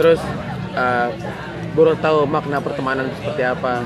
Terus 0.00 0.20
uh, 0.74 1.08
baru 1.76 1.94
tahu 2.00 2.18
makna 2.24 2.58
pertemanan 2.64 3.06
seperti 3.20 3.42
apa. 3.44 3.84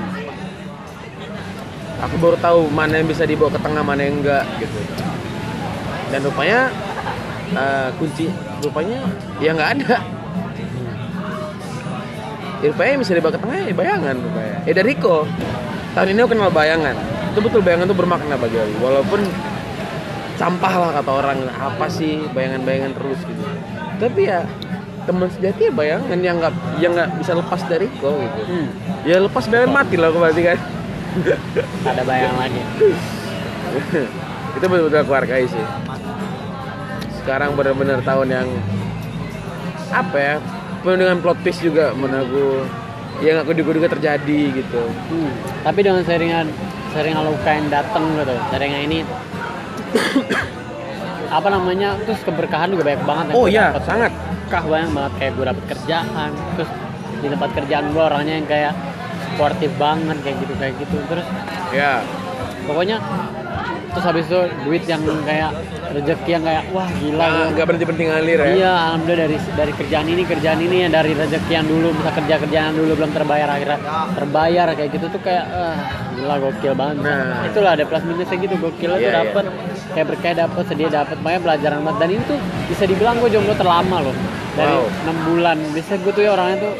Aku 2.07 2.15
baru 2.21 2.37
tahu 2.39 2.69
mana 2.71 3.01
yang 3.01 3.09
bisa 3.09 3.25
dibawa 3.25 3.51
ke 3.51 3.59
tengah 3.59 3.83
mana 3.83 4.01
yang 4.05 4.23
enggak 4.23 4.45
gitu. 4.63 4.79
Dan 6.07 6.23
rupanya 6.23 6.71
uh, 7.51 7.89
kunci 7.99 8.31
rupanya 8.63 9.03
ya 9.43 9.51
nggak 9.51 9.71
ada 9.81 10.16
Ya, 12.57 12.73
yang 12.73 13.01
bisa 13.05 13.13
dibawa 13.13 13.37
ke 13.37 13.39
tengah 13.41 13.57
ya 13.69 13.73
bayangan 13.77 14.17
eh 14.65 14.73
dari 14.73 14.97
Riko 14.97 15.29
tahun 15.93 16.13
ini 16.13 16.19
aku 16.25 16.29
kenal 16.33 16.49
bayangan. 16.49 16.95
Itu 17.33 17.39
betul 17.45 17.61
bayangan 17.61 17.85
itu 17.85 17.97
bermakna 17.97 18.33
bagi 18.33 18.57
aku 18.57 18.75
walaupun 18.81 19.21
sampah 20.37 20.73
lah 20.77 20.89
kata 21.01 21.11
orang 21.13 21.39
apa 21.53 21.85
sih 21.89 22.25
bayangan-bayangan 22.33 22.97
terus 22.97 23.19
gitu. 23.25 23.43
Tapi 24.01 24.21
ya 24.25 24.41
teman 25.05 25.29
sejati 25.29 25.69
ya 25.69 25.71
bayangan 25.73 26.19
yang 26.19 26.35
nggak 26.41 26.53
yang 26.81 26.91
nggak 26.97 27.09
bisa 27.21 27.31
lepas 27.37 27.61
dari 27.69 27.85
Riko 27.85 28.09
gitu. 28.25 28.41
Hmm, 28.49 28.67
ya 29.05 29.17
lepas 29.21 29.43
bayangan 29.45 29.71
mati 29.73 29.95
lah 30.01 30.07
aku 30.09 30.17
berarti 30.17 30.41
kan. 30.41 30.59
Ada 31.85 32.01
bayangan 32.05 32.37
lagi. 32.41 32.61
itu 34.57 34.65
betul-betul 34.65 34.99
aku 35.05 35.13
hargai 35.13 35.45
sih. 35.45 35.65
Sekarang 37.21 37.53
benar-benar 37.53 38.01
tahun 38.01 38.27
yang 38.33 38.47
apa 39.93 40.17
ya 40.17 40.35
penuh 40.83 40.97
dengan 40.97 41.17
plot 41.21 41.37
twist 41.43 41.61
juga 41.61 41.91
menurut 41.97 42.25
aku 42.27 42.45
yang 43.25 43.41
aku 43.41 43.51
duga-duga 43.57 43.87
terjadi 43.97 44.41
gitu 44.61 44.81
Hmm. 45.09 45.31
Tapi 45.65 45.79
dengan 45.81 46.03
seringan 46.05 46.47
seringan 46.93 47.23
luka 47.25 47.49
yang 47.49 47.67
datang 47.69 48.03
gitu, 48.13 48.33
seringan 48.53 48.81
ini 48.85 48.99
apa 51.37 51.47
namanya 51.51 51.99
terus 52.07 52.21
keberkahan 52.23 52.71
juga 52.71 52.83
banyak 52.87 53.03
banget 53.03 53.33
oh 53.35 53.45
iya 53.51 53.75
dapet. 53.75 53.83
sangat 53.83 54.11
berkah 54.47 54.63
banyak 54.63 54.91
banget 54.95 55.13
kayak 55.19 55.31
gue 55.35 55.45
dapet 55.51 55.63
kerjaan 55.75 56.29
terus 56.55 56.69
di 57.19 57.27
tempat 57.27 57.49
kerjaan 57.51 57.85
gue 57.91 58.03
orangnya 58.03 58.33
yang 58.39 58.47
kayak 58.47 58.73
sportif 59.35 59.71
banget 59.75 60.17
kayak 60.23 60.37
gitu 60.39 60.53
kayak 60.55 60.73
gitu 60.79 60.97
terus 61.11 61.27
ya 61.75 61.99
pokoknya 62.63 62.97
terus 63.97 64.05
habis 64.05 64.25
itu 64.29 64.39
duit 64.61 64.83
yang 64.85 65.01
kayak 65.25 65.51
rezeki 65.89 66.29
yang 66.29 66.43
kayak 66.45 66.63
wah 66.69 66.85
gila 67.01 67.17
nggak 67.17 67.33
gua. 67.33 67.49
nggak 67.49 67.65
berhenti 67.65 67.85
berhenti 67.89 68.05
ngalir 68.05 68.37
ya 68.37 68.47
Iya, 68.53 68.73
alhamdulillah 68.93 69.23
dari 69.25 69.37
dari 69.57 69.71
kerjaan 69.73 70.07
ini 70.07 70.21
kerjaan 70.21 70.59
ini 70.61 70.75
ya 70.85 70.89
dari 70.93 71.11
rezeki 71.17 71.51
yang 71.51 71.65
dulu 71.65 71.87
bisa 71.97 72.11
kerja 72.13 72.35
kerjaan 72.45 72.71
dulu 72.77 72.91
belum 72.93 73.11
terbayar 73.11 73.49
akhirnya 73.49 73.79
terbayar 74.13 74.67
kayak 74.77 74.89
gitu 74.93 75.05
tuh 75.09 75.21
kayak 75.25 75.45
ah, 75.49 75.75
gila 76.13 76.35
gokil 76.37 76.73
banget. 76.77 76.95
Nah. 77.01 77.49
Itulah 77.49 77.71
ada 77.73 77.83
plus 77.89 78.03
minusnya 78.05 78.37
gitu 78.37 78.55
gokil 78.55 78.91
tuh 78.93 79.01
Iya, 79.01 79.09
iya. 79.09 79.17
dapet 79.25 79.45
kayak 79.97 80.05
berkah 80.13 80.33
dapet 80.37 80.63
sedih 80.69 80.89
dapet 80.93 81.17
banyak 81.25 81.41
pelajaran 81.41 81.79
banget 81.81 81.97
dan 81.97 82.09
ini 82.13 82.23
tuh 82.29 82.39
bisa 82.69 82.83
dibilang 82.85 83.17
gue 83.17 83.29
jomblo 83.33 83.57
terlama 83.57 83.97
loh 84.05 84.15
dari 84.53 84.73
Wow. 84.77 84.85
enam 85.09 85.17
bulan. 85.25 85.57
Bisa 85.73 85.97
gue 85.97 86.11
tuh 86.13 86.21
ya 86.21 86.37
orangnya 86.37 86.69
tuh 86.69 86.73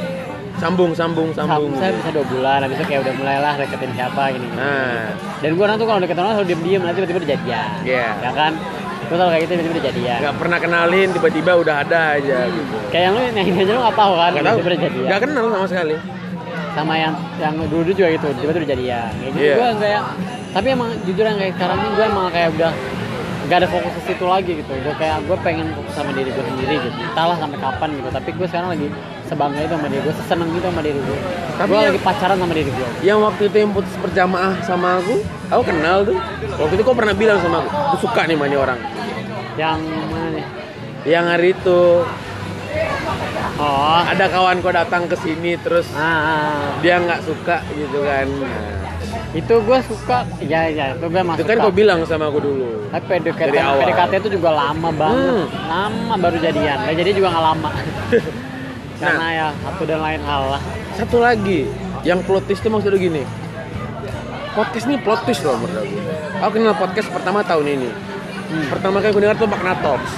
sambung 0.58 0.92
sambung 0.92 1.30
sambung 1.32 1.70
saya 1.76 1.94
bisa 1.94 2.10
dua 2.10 2.26
bulan 2.26 2.60
habis 2.60 2.76
itu 2.76 2.86
kayak 2.86 3.02
udah 3.04 3.14
mulailah 3.14 3.54
deketin 3.56 3.92
siapa 3.94 4.22
gini, 4.32 4.42
gini. 4.44 4.58
nah 4.58 5.14
Dan 5.38 5.50
gue 5.54 5.64
orang 5.64 5.78
tuh 5.78 5.86
kalau 5.86 6.00
deketin 6.02 6.20
orang 6.20 6.34
selalu 6.36 6.50
diem-diem 6.50 6.82
nanti 6.82 6.98
tiba-tiba 6.98 7.20
udah 7.20 7.30
jadian. 7.32 7.70
Iya. 7.84 8.08
Ya 8.18 8.32
kan? 8.34 8.52
Gue 9.00 9.16
selalu 9.16 9.30
kayak 9.30 9.42
gitu 9.42 9.52
tiba-tiba 9.54 9.74
udah 9.74 9.86
jadian. 9.88 10.18
nggak 10.20 10.36
pernah 10.36 10.58
kenalin 10.58 11.08
tiba-tiba 11.12 11.52
udah 11.56 11.76
ada 11.80 12.02
aja 12.16 12.38
gitu 12.48 12.76
Kayak 12.90 13.04
yang 13.04 13.14
lu 13.14 13.22
yang 13.22 13.48
ini 13.48 13.60
aja 13.60 13.72
lu 13.72 13.82
gak 13.82 13.96
tahu 13.96 14.14
kan? 14.16 14.30
nggak 14.32 14.44
tahu 14.44 14.58
Tiba-tiba 14.58 14.68
udah 14.68 14.82
jadian. 14.84 15.08
nggak 15.08 15.22
kenal 15.22 15.46
sama 15.48 15.68
sekali 15.68 15.96
sama 16.70 16.94
yang 16.94 17.14
yang 17.38 17.54
dulu 17.64 17.82
dulu 17.82 17.92
juga 17.92 18.08
gitu 18.12 18.28
tiba-tiba 18.36 18.60
udah 18.60 18.72
jadian 18.72 19.10
kayak 19.12 19.32
gitu 19.32 19.38
Iya. 19.40 19.54
gue 19.56 19.70
kayak 19.80 20.02
tapi 20.48 20.68
emang 20.70 20.90
jujur 21.04 21.24
yang 21.24 21.38
kayak 21.38 21.54
sekarang 21.54 21.78
ini 21.80 21.90
gue 21.92 22.06
emang 22.08 22.26
kayak 22.30 22.50
udah 22.52 22.72
gak 23.48 23.58
ada 23.58 23.68
fokus 23.68 23.94
ke 23.94 24.02
situ 24.06 24.26
lagi 24.26 24.52
gitu 24.56 24.72
gue 24.76 24.94
kayak 24.94 25.18
gue 25.24 25.38
pengen 25.40 25.66
fokus 25.72 25.94
sama 25.96 26.12
diri 26.12 26.30
gue 26.30 26.44
sendiri 26.44 26.76
gitu 26.80 26.98
entahlah 27.00 27.34
sampai 27.36 27.58
kapan 27.58 27.90
gitu 27.94 28.10
tapi 28.12 28.30
gue 28.32 28.48
sekarang 28.48 28.70
lagi 28.70 28.88
sebangga 29.28 29.60
itu 29.60 29.74
sama 29.76 29.88
diri 29.88 30.02
gue 30.02 30.16
seseneng 30.16 30.50
gitu 30.56 30.66
sama 30.72 30.82
diri 30.82 31.00
gue 31.00 31.18
Tapi 31.54 31.68
gue 31.68 31.78
yang- 31.78 31.90
lagi 31.92 32.02
pacaran 32.02 32.38
sama 32.40 32.54
diri 32.56 32.72
gue 32.72 32.88
yang 33.04 33.20
waktu 33.20 33.42
itu 33.46 33.58
yang 33.60 33.72
putus 33.72 33.96
berjamaah 34.00 34.54
sama 34.64 34.90
aku 34.98 35.16
aku 35.48 35.64
kenal 35.64 36.04
tuh. 36.04 36.18
Waktu 36.58 36.74
itu 36.76 36.84
kau 36.84 36.96
pernah 36.96 37.16
bilang 37.16 37.40
sama 37.40 37.64
aku 37.64 37.70
aku 37.72 37.96
suka 38.04 38.28
nih 38.28 38.36
mani 38.36 38.56
orang. 38.56 38.80
Yang 39.56 39.80
mana 40.12 40.28
nih? 40.36 40.46
Yang 41.08 41.26
hari 41.28 41.50
itu. 41.56 41.82
Oh. 43.58 44.02
Ada 44.06 44.26
kawan 44.30 44.62
kau 44.62 44.70
datang 44.70 45.10
ke 45.10 45.16
sini 45.18 45.58
terus 45.58 45.90
ah, 45.96 46.04
ah. 46.04 46.56
dia 46.84 47.02
nggak 47.02 47.26
suka 47.26 47.64
gitu 47.74 48.06
kan. 48.06 48.28
Nah, 48.28 48.76
itu 49.34 49.54
gue 49.54 49.80
suka 49.86 50.18
ya 50.42 50.68
ya 50.68 50.94
itu 50.94 51.06
gue 51.06 51.22
masuk 51.22 51.42
itu 51.42 51.50
kan 51.50 51.58
kau 51.62 51.74
bilang 51.74 52.00
sama 52.06 52.30
aku 52.30 52.40
dulu 52.42 52.88
tapi 52.88 53.20
PDKT. 53.20 53.56
PDKT 53.56 54.14
itu 54.20 54.30
juga 54.36 54.50
lama 54.52 54.90
banget. 54.94 55.32
Hmm. 55.32 55.46
lama 55.68 56.14
baru 56.18 56.38
jadian. 56.38 56.78
Nah, 56.86 56.94
jadi 56.94 57.10
juga 57.12 57.28
nggak 57.34 57.46
lama 57.46 57.70
Nah. 58.98 59.14
karena 59.14 59.28
ya 59.30 59.48
satu 59.62 59.84
dan 59.86 60.00
lain 60.02 60.22
hal 60.26 60.44
lah. 60.58 60.62
Satu 60.98 61.18
lagi 61.22 61.70
yang 62.02 62.26
plot 62.26 62.50
twist 62.50 62.66
itu 62.66 62.70
maksudnya 62.74 62.98
gini. 62.98 63.24
Podcast 64.58 64.90
ini 64.90 64.98
plot 64.98 65.22
twist 65.30 65.46
loh 65.46 65.58
menurut 65.62 65.86
aku. 65.86 65.98
Aku 66.42 66.52
kenal 66.58 66.74
podcast 66.74 67.10
pertama 67.14 67.46
tahun 67.46 67.68
ini. 67.78 67.90
Hmm. 68.48 68.64
pertama 68.72 69.04
kali 69.04 69.12
aku 69.12 69.20
dengar 69.20 69.36
tuh 69.36 69.44
Makna 69.52 69.76
Talks. 69.84 70.14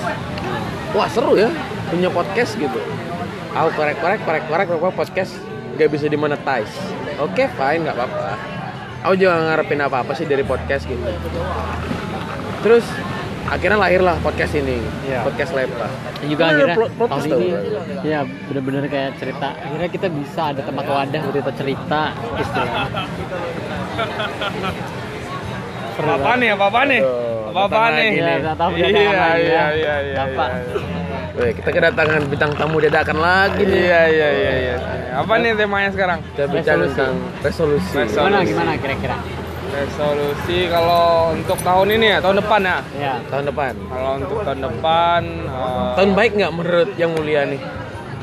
Wah 0.93 1.09
seru 1.09 1.33
ya 1.33 1.49
punya 1.89 2.13
podcast 2.13 2.53
gitu. 2.55 2.77
Aku 3.57 3.69
korek 3.73 3.97
korek 3.97 4.21
korek 4.21 4.45
korek 4.45 4.67
korek 4.69 4.93
podcast 4.93 5.33
gak 5.75 5.89
bisa 5.89 6.05
dimonetize. 6.05 6.69
Oke 7.17 7.49
fine 7.57 7.83
nggak 7.83 7.97
apa-apa. 7.97 8.37
Aku 9.09 9.17
juga 9.17 9.33
ngarepin 9.33 9.81
apa-apa 9.81 10.13
sih 10.13 10.29
dari 10.29 10.45
podcast 10.45 10.85
gitu. 10.85 11.01
Terus 12.61 12.85
akhirnya 13.45 13.77
lahirlah 13.77 14.15
podcast 14.19 14.53
ini 14.53 14.77
Iya. 15.01 15.23
podcast 15.23 15.51
Lepa 15.51 15.87
Dan 16.15 16.27
juga 16.27 16.43
Bener, 16.45 16.67
akhirnya 16.69 17.07
tahun 17.07 17.23
ini 17.29 17.49
ya 18.03 18.19
bener-bener 18.45 18.83
kayak 18.85 19.09
cerita 19.15 19.47
akhirnya 19.53 19.89
kita 19.89 20.07
bisa 20.09 20.41
ada 20.49 20.61
tempat 20.61 20.85
wadah 20.85 21.21
buat 21.21 21.35
kita 21.37 21.51
cerita 21.55 22.01
istilahnya 22.35 22.83
Seru 25.91 26.09
Apa 26.09 26.31
nih? 26.33 26.49
Apa 26.53 26.81
nih? 26.85 27.01
Apa 27.49 27.81
nih? 27.91 28.09
Iya, 28.09 28.23
nih. 28.23 28.35
nggak 28.39 28.55
tahu 28.55 28.71
Iya, 28.71 28.87
iya, 28.87 29.01
ya. 29.01 29.65
iya, 29.73 29.95
iya, 30.01 30.21
Bapak. 30.31 30.49
Weh, 31.35 31.51
kita 31.53 31.69
kedatangan 31.69 32.21
bintang 32.25 32.51
tamu 32.53 32.77
dadakan 32.77 33.17
lagi 33.17 33.61
nih 33.61 33.79
Iya, 33.81 34.01
iya, 34.07 34.29
iya, 34.31 34.51
iya. 34.57 34.75
Apa 35.13 35.33
nih 35.35 35.51
temanya 35.53 35.91
sekarang? 35.91 36.19
kita 36.29 36.47
bicara 36.47 36.63
Resolusi. 36.77 36.95
tentang 36.95 37.13
resolusi 37.41 37.91
Resolusi. 37.93 38.15
Gimana 38.15 38.39
gimana 38.45 38.71
kira-kira? 38.77 39.17
Resolusi 39.69 40.65
kalau 40.67 41.31
untuk 41.31 41.57
tahun 41.61 41.87
ini 41.93 42.05
ya, 42.09 42.17
tahun 42.19 42.41
depan 42.41 42.59
ya. 42.61 42.77
Ya. 42.97 43.13
tahun 43.29 43.45
depan 43.47 43.71
Kalau 43.85 44.11
untuk 44.17 44.37
tahun 44.41 44.59
depan, 44.61 45.21
eh, 45.45 45.89
tahun 45.95 46.09
baik 46.13 46.31
nggak 46.35 46.51
menurut 46.51 46.89
yang 46.95 47.11
mulia 47.13 47.45
nih 47.45 47.61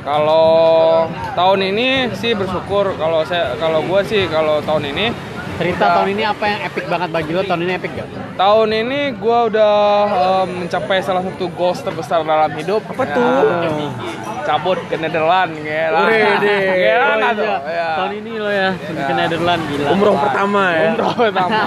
kalau 0.03 1.11
tahun 1.35 1.61
ini 1.67 1.87
sih 2.15 2.31
bersyukur. 2.33 2.95
Kalau 2.95 3.27
saya, 3.27 3.59
kalau 3.59 3.83
gua 3.83 4.03
sih 4.03 4.27
kalau 4.27 4.63
tahun 4.63 4.95
ini, 4.95 5.07
Cerita 5.57 5.73
Kita- 5.81 5.95
tahun 5.97 6.09
ini 6.13 6.23
apa 6.23 6.45
yang 6.45 6.61
epic 6.63 6.85
banget 6.85 7.09
bagi 7.11 7.31
lo? 7.33 7.41
Tahun 7.43 7.61
ini 7.65 7.73
epic 7.75 7.91
gak? 7.97 8.09
tahun 8.37 8.69
ini 8.77 9.01
gua 9.17 9.39
udah 9.49 9.75
eh, 10.07 10.45
mencapai 10.47 11.01
salah 11.01 11.25
satu 11.25 11.49
goals 11.51 11.81
terbesar 11.81 12.21
dalam 12.21 12.53
hidup. 12.53 12.85
Apa 12.87 13.03
Ya, 13.03 13.15
tuh? 13.17 13.87
Cabut 14.47 14.79
ke 14.87 14.95
Netherlands, 14.95 15.59
gila. 15.59 15.75
Gila 15.75 15.99
Oh, 15.99 16.09
iya. 16.09 16.35
Ya. 17.67 17.89
Tahun 17.97 18.13
ini 18.15 18.33
lo 18.37 18.47
ya, 18.49 18.71
ke 18.79 19.13
Netherlands 19.13 19.65
gila. 19.67 19.89
umroh 19.91 20.15
pertama 20.17 20.63
ya 20.71 20.85
Umroh 20.89 21.13
pertama. 21.13 21.61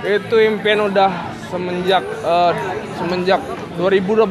itu 0.00 0.36
impian 0.40 0.80
udah 0.84 1.10
semenjak 1.46 2.04
eh, 2.22 2.52
semenjak 2.94 3.40
2012. 3.76 4.30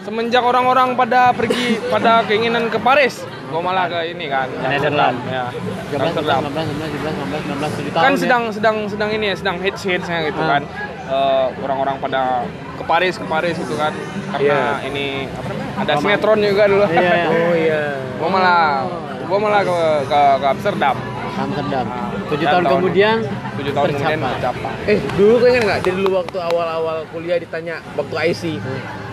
Semenjak 0.00 0.40
orang-orang 0.40 0.96
pada 0.96 1.30
pergi 1.30 1.76
pada 1.84 2.24
keinginan 2.24 2.66
ke 2.66 2.80
Paris, 2.80 3.20
gua 3.46 3.60
malah 3.60 3.86
ke 3.86 4.08
ini 4.08 4.24
kan. 4.26 4.48
Ke 4.48 4.66
Netherlands. 4.66 5.20
Ya. 5.28 5.52
13, 5.90 6.00
Amsterdam. 6.02 6.40
14, 6.48 6.64
15, 6.64 7.12
16, 7.12 7.44
19, 7.44 7.70
7 7.76 7.92
tahun 7.92 8.02
Kan 8.02 8.12
ya. 8.12 8.18
sedang 8.18 8.42
sedang 8.48 8.76
sedang 8.88 9.10
ini 9.10 9.24
ya, 9.26 9.36
sedang 9.36 9.56
hits 9.60 9.82
hitsnya 9.84 10.18
gitu 10.24 10.40
Ah. 10.40 10.48
kan. 10.50 10.62
Eh, 11.08 11.46
orang-orang 11.60 11.96
pada 11.98 12.22
ke 12.78 12.84
Paris 12.84 13.14
ke 13.14 13.26
Paris 13.26 13.54
gitu 13.54 13.74
kan. 13.74 13.92
Karena 14.30 14.58
ini 14.82 15.26
apa 15.26 15.48
namanya? 15.48 15.74
Ada 15.78 15.92
sinetron 15.98 16.38
juga 16.40 16.62
dulu. 16.64 16.84
Iya, 16.86 17.02
iya. 17.12 17.26
oh 17.32 17.52
iya 17.54 17.82
gua 18.16 18.28
malah 18.28 18.60
gua 19.24 19.38
malah 19.38 19.60
ke 19.62 19.76
ke, 20.04 20.20
ke 20.36 20.46
Amsterdam. 20.48 20.96
Amsterdam. 21.36 21.86
Ah, 21.86 22.10
7 22.26 22.34
dan 22.34 22.50
tahun 22.50 22.62
tahun- 22.62 22.72
kemudian 22.76 23.16
Tujuh 23.54 23.72
tahun 23.72 23.86
kemudian 23.88 24.18
tercapai. 24.18 24.34
tercapai. 24.34 24.74
eh 24.86 24.98
dulu 25.14 25.34
ingat 25.44 25.62
nggak 25.64 25.78
dari 25.80 25.94
dulu 25.96 26.10
waktu 26.16 26.36
awal-awal 26.40 26.96
kuliah 27.08 27.36
ditanya 27.36 27.76
waktu 27.94 28.14
IC 28.26 28.42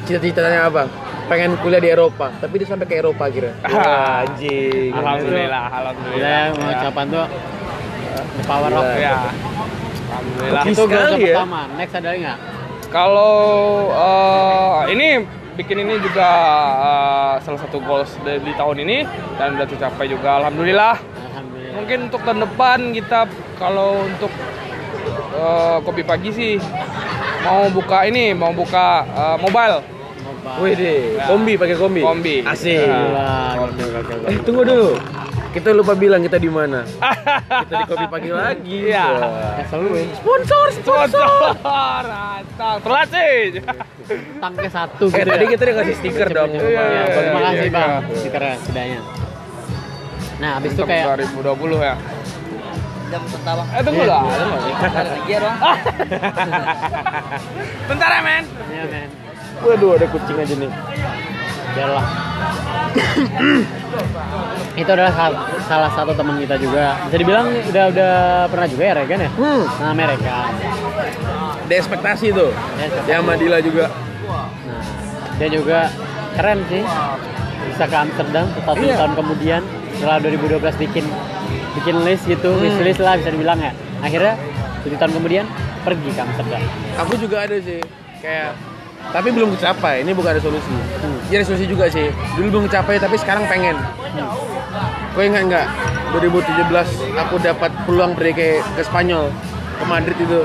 cita-citanya 0.03 0.59
apa 0.63 0.83
pengen 1.25 1.53
kuliah 1.57 1.77
di 1.79 1.87
Eropa 1.87 2.33
tapi 2.35 2.57
dia 2.57 2.67
sampai 2.67 2.85
ke 2.85 2.95
Eropa 2.95 3.23
kira 3.27 3.53
Wah, 3.63 4.21
anjing 4.21 4.89
Alhamdulillah, 4.91 5.63
alhamdulillah. 5.71 6.29
ya, 6.41 6.41
mau 6.51 6.65
Ya. 6.65 6.77
ucapan 6.79 7.05
tuh 7.07 7.25
the 8.35 8.43
power 8.43 8.71
of 8.71 8.83
Gila. 8.83 8.99
Ya. 8.99 9.15
Alhamdulillah. 10.05 10.63
Itu 10.65 10.83
goal 10.83 11.13
ya. 11.15 11.25
pertama. 11.31 11.59
Next 11.73 11.93
ada 11.93 12.07
lagi 12.07 12.19
nggak? 12.21 12.39
Kalau 12.95 13.35
eh, 13.91 14.95
ini 14.95 15.19
bikin 15.59 15.83
ini 15.83 15.99
juga 15.99 16.29
eh, 16.79 17.33
salah 17.43 17.59
satu 17.59 17.83
goals 17.83 18.15
di, 18.23 18.39
di 18.39 18.55
tahun 18.55 18.87
ini 18.87 19.03
dan 19.35 19.59
udah 19.59 19.67
tercapai 19.67 20.07
juga 20.07 20.39
alhamdulillah. 20.39 20.95
Alhamdulillah. 20.95 21.75
Mungkin 21.75 21.97
untuk 22.07 22.23
tahun 22.23 22.39
depan 22.47 22.95
kita 22.95 23.27
kalau 23.59 23.99
untuk 23.99 24.31
eh, 25.35 25.77
kopi 25.83 26.07
pagi 26.07 26.31
sih 26.31 26.53
mau 27.43 27.67
buka 27.67 28.07
ini, 28.07 28.31
mau 28.31 28.55
buka 28.55 29.03
eh, 29.03 29.37
mobile. 29.43 29.83
Mobile. 30.23 30.57
Wih 30.63 30.73
deh, 30.79 30.99
Ya. 31.19 31.27
kombi 31.27 31.53
pakai 31.59 31.75
kombi. 31.75 31.99
Kombi. 31.99 32.35
Asik. 32.47 32.79
Ya. 32.79 33.11
Wah, 33.11 34.31
Eh 34.31 34.39
tunggu 34.39 34.63
dulu. 34.63 34.95
Kita 35.55 35.71
lupa 35.71 35.95
bilang 35.95 36.19
kita 36.19 36.35
di 36.35 36.51
mana. 36.51 36.83
kita 37.63 37.73
di 37.73 37.85
kopi 37.87 38.05
pagi 38.05 38.29
lagi. 38.29 38.91
Iya. 38.91 39.07
Eh, 39.55 39.65
selalu 39.65 39.87
ya. 39.95 40.03
Sponsor, 40.13 40.65
Sponsor, 40.75 41.55
rantang, 42.03 42.77
telat 42.83 43.07
sih. 43.07 43.63
Tangke 44.35 44.67
satu 44.67 45.07
Eh 45.07 45.15
gitu 45.15 45.25
tadi 45.25 45.41
ya. 45.41 45.49
kita 45.49 45.61
udah 45.63 45.75
kasih 45.79 45.95
stiker 45.95 46.27
dong. 46.29 46.51
Iya, 46.51 46.59
Iya, 46.59 46.67
iya, 46.67 46.83
iya, 46.83 47.03
Terima 47.07 47.31
iya, 47.31 47.39
kasih 47.47 47.63
iya. 47.63 47.71
bang, 47.71 47.91
stikernya 48.13 48.53
setidaknya. 48.59 48.99
Nah, 50.35 50.59
habis 50.59 50.75
itu 50.75 50.83
kayak 50.83 51.23
2020 51.23 51.79
ya. 51.81 51.95
jam 53.05 53.21
pertama 53.23 53.63
Eh 53.69 53.79
tunggu 53.79 54.01
Iya. 54.01 54.11
lah. 54.11 54.23
lagi 54.25 55.29
ya 55.29 55.37
doang 55.37 55.59
Bentar 57.87 58.09
ya 58.11 58.19
men. 58.19 58.43
Iya, 58.67 58.83
men. 58.85 59.09
Waduh 59.61 59.93
ada 59.95 60.05
kucing 60.09 60.35
aja 60.35 60.55
nih. 60.57 60.71
Biarlah. 61.75 62.05
itu 64.75 64.89
adalah 64.89 65.13
sal- 65.13 65.39
salah 65.65 65.91
satu 65.91 66.11
teman 66.11 66.35
kita 66.37 66.55
juga. 66.55 66.95
Bisa 67.05 67.17
dibilang 67.17 67.47
udah 67.47 67.83
udah 67.91 68.13
pernah 68.47 68.67
juga 68.67 68.83
ya 68.85 68.93
Regan 68.95 69.19
ya? 69.21 69.31
Hmm. 69.31 69.63
Nah, 69.79 69.93
mereka. 69.93 70.35
Ada 71.65 71.73
ekspektasi 71.75 72.27
tuh. 72.31 72.51
Ya, 72.77 72.87
Ya. 73.07 73.17
Madila 73.19 73.57
juga. 73.59 73.89
Nah, 74.23 74.47
dia 75.35 75.49
juga 75.49 75.79
keren 76.33 76.59
sih. 76.67 76.83
Bisa 77.65 77.83
ke 77.83 77.97
Amsterdam 77.97 78.45
satu 78.55 78.79
Iya. 78.79 78.95
tahun 78.95 79.13
kemudian 79.15 79.61
setelah 79.91 80.17
2012 80.21 80.75
bikin 80.77 81.05
bikin 81.75 81.95
list 82.03 82.23
gitu, 82.25 82.49
Hmm. 82.49 82.61
wish 82.61 82.79
list 82.79 82.99
lah 82.99 83.15
bisa 83.15 83.29
dibilang 83.29 83.59
ya. 83.59 83.71
Akhirnya 83.99 84.39
tujuh 84.81 84.95
tahun 84.95 85.11
kemudian 85.13 85.45
pergi 85.81 86.09
ke 86.09 86.21
Amsterdam. 86.21 86.61
Aku 86.97 87.13
juga 87.17 87.43
ada 87.43 87.57
sih. 87.57 87.81
Kayak 88.21 88.55
tapi 89.11 89.29
belum 89.31 89.53
kecapai. 89.57 90.01
Ini 90.01 90.11
bukan 90.15 90.37
resolusi. 90.37 90.71
Hmm. 90.71 91.17
Jadi 91.29 91.37
resolusi 91.45 91.65
juga 91.69 91.85
sih. 91.91 92.09
Dulu 92.39 92.47
belum 92.59 92.63
kecapai 92.69 92.97
tapi 92.97 93.15
sekarang 93.19 93.45
pengen. 93.45 93.77
Gue 95.15 95.31
ingat 95.31 95.47
nggak 95.47 95.67
2017 96.19 97.15
aku 97.15 97.35
dapat 97.39 97.71
peluang 97.87 98.11
pergi 98.19 98.33
ke, 98.35 98.47
ke 98.75 98.81
Spanyol 98.83 99.31
ke 99.79 99.83
Madrid 99.87 100.17
itu. 100.19 100.43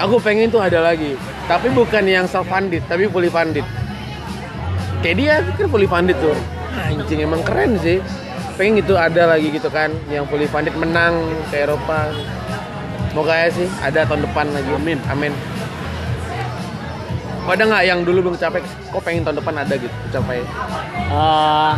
Aku 0.00 0.16
pengen 0.20 0.48
tuh 0.48 0.64
ada 0.64 0.80
lagi. 0.80 1.16
Tapi 1.44 1.68
bukan 1.76 2.08
yang 2.08 2.24
self 2.24 2.48
funded, 2.48 2.80
tapi 2.88 3.04
fully 3.12 3.28
funded. 3.28 3.64
Kayak 5.04 5.16
dia 5.20 5.34
kan 5.44 5.68
fully 5.68 5.84
funded 5.84 6.16
tuh. 6.16 6.32
Anjing 6.80 7.20
emang 7.20 7.44
keren 7.44 7.76
sih. 7.84 8.00
Pengen 8.56 8.80
gitu 8.80 8.96
ada 8.96 9.34
lagi 9.34 9.50
gitu 9.50 9.68
kan 9.68 9.92
yang 10.08 10.24
fully 10.30 10.48
funded 10.48 10.72
menang 10.72 11.20
ke 11.52 11.68
Eropa. 11.68 12.08
Semoga 13.12 13.34
ya 13.36 13.48
sih 13.52 13.68
ada 13.84 14.08
tahun 14.08 14.24
depan 14.24 14.46
lagi. 14.56 14.70
Amin. 14.72 14.98
Amin. 15.12 15.32
Kok 17.44 17.52
ada 17.52 17.64
nggak 17.66 17.82
yang 17.84 18.00
dulu 18.02 18.18
belum 18.24 18.36
capai? 18.36 18.60
Kok 18.88 19.02
pengen 19.04 19.20
tahun 19.22 19.36
depan 19.38 19.54
ada 19.58 19.74
gitu 19.76 19.92
capai? 20.10 20.40
Eh, 20.40 21.72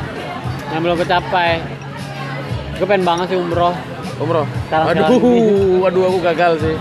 yang 0.70 0.80
belum 0.80 0.96
kecapai. 0.96 1.58
Gue 2.76 2.86
pengen 2.86 3.04
banget 3.04 3.26
sih 3.28 3.38
umroh. 3.38 3.74
Umroh. 4.16 4.46
Sekarang- 4.66 4.86
Aduh, 5.10 5.82
waduh 5.82 6.02
aku 6.06 6.18
gagal 6.22 6.52
sih. 6.62 6.76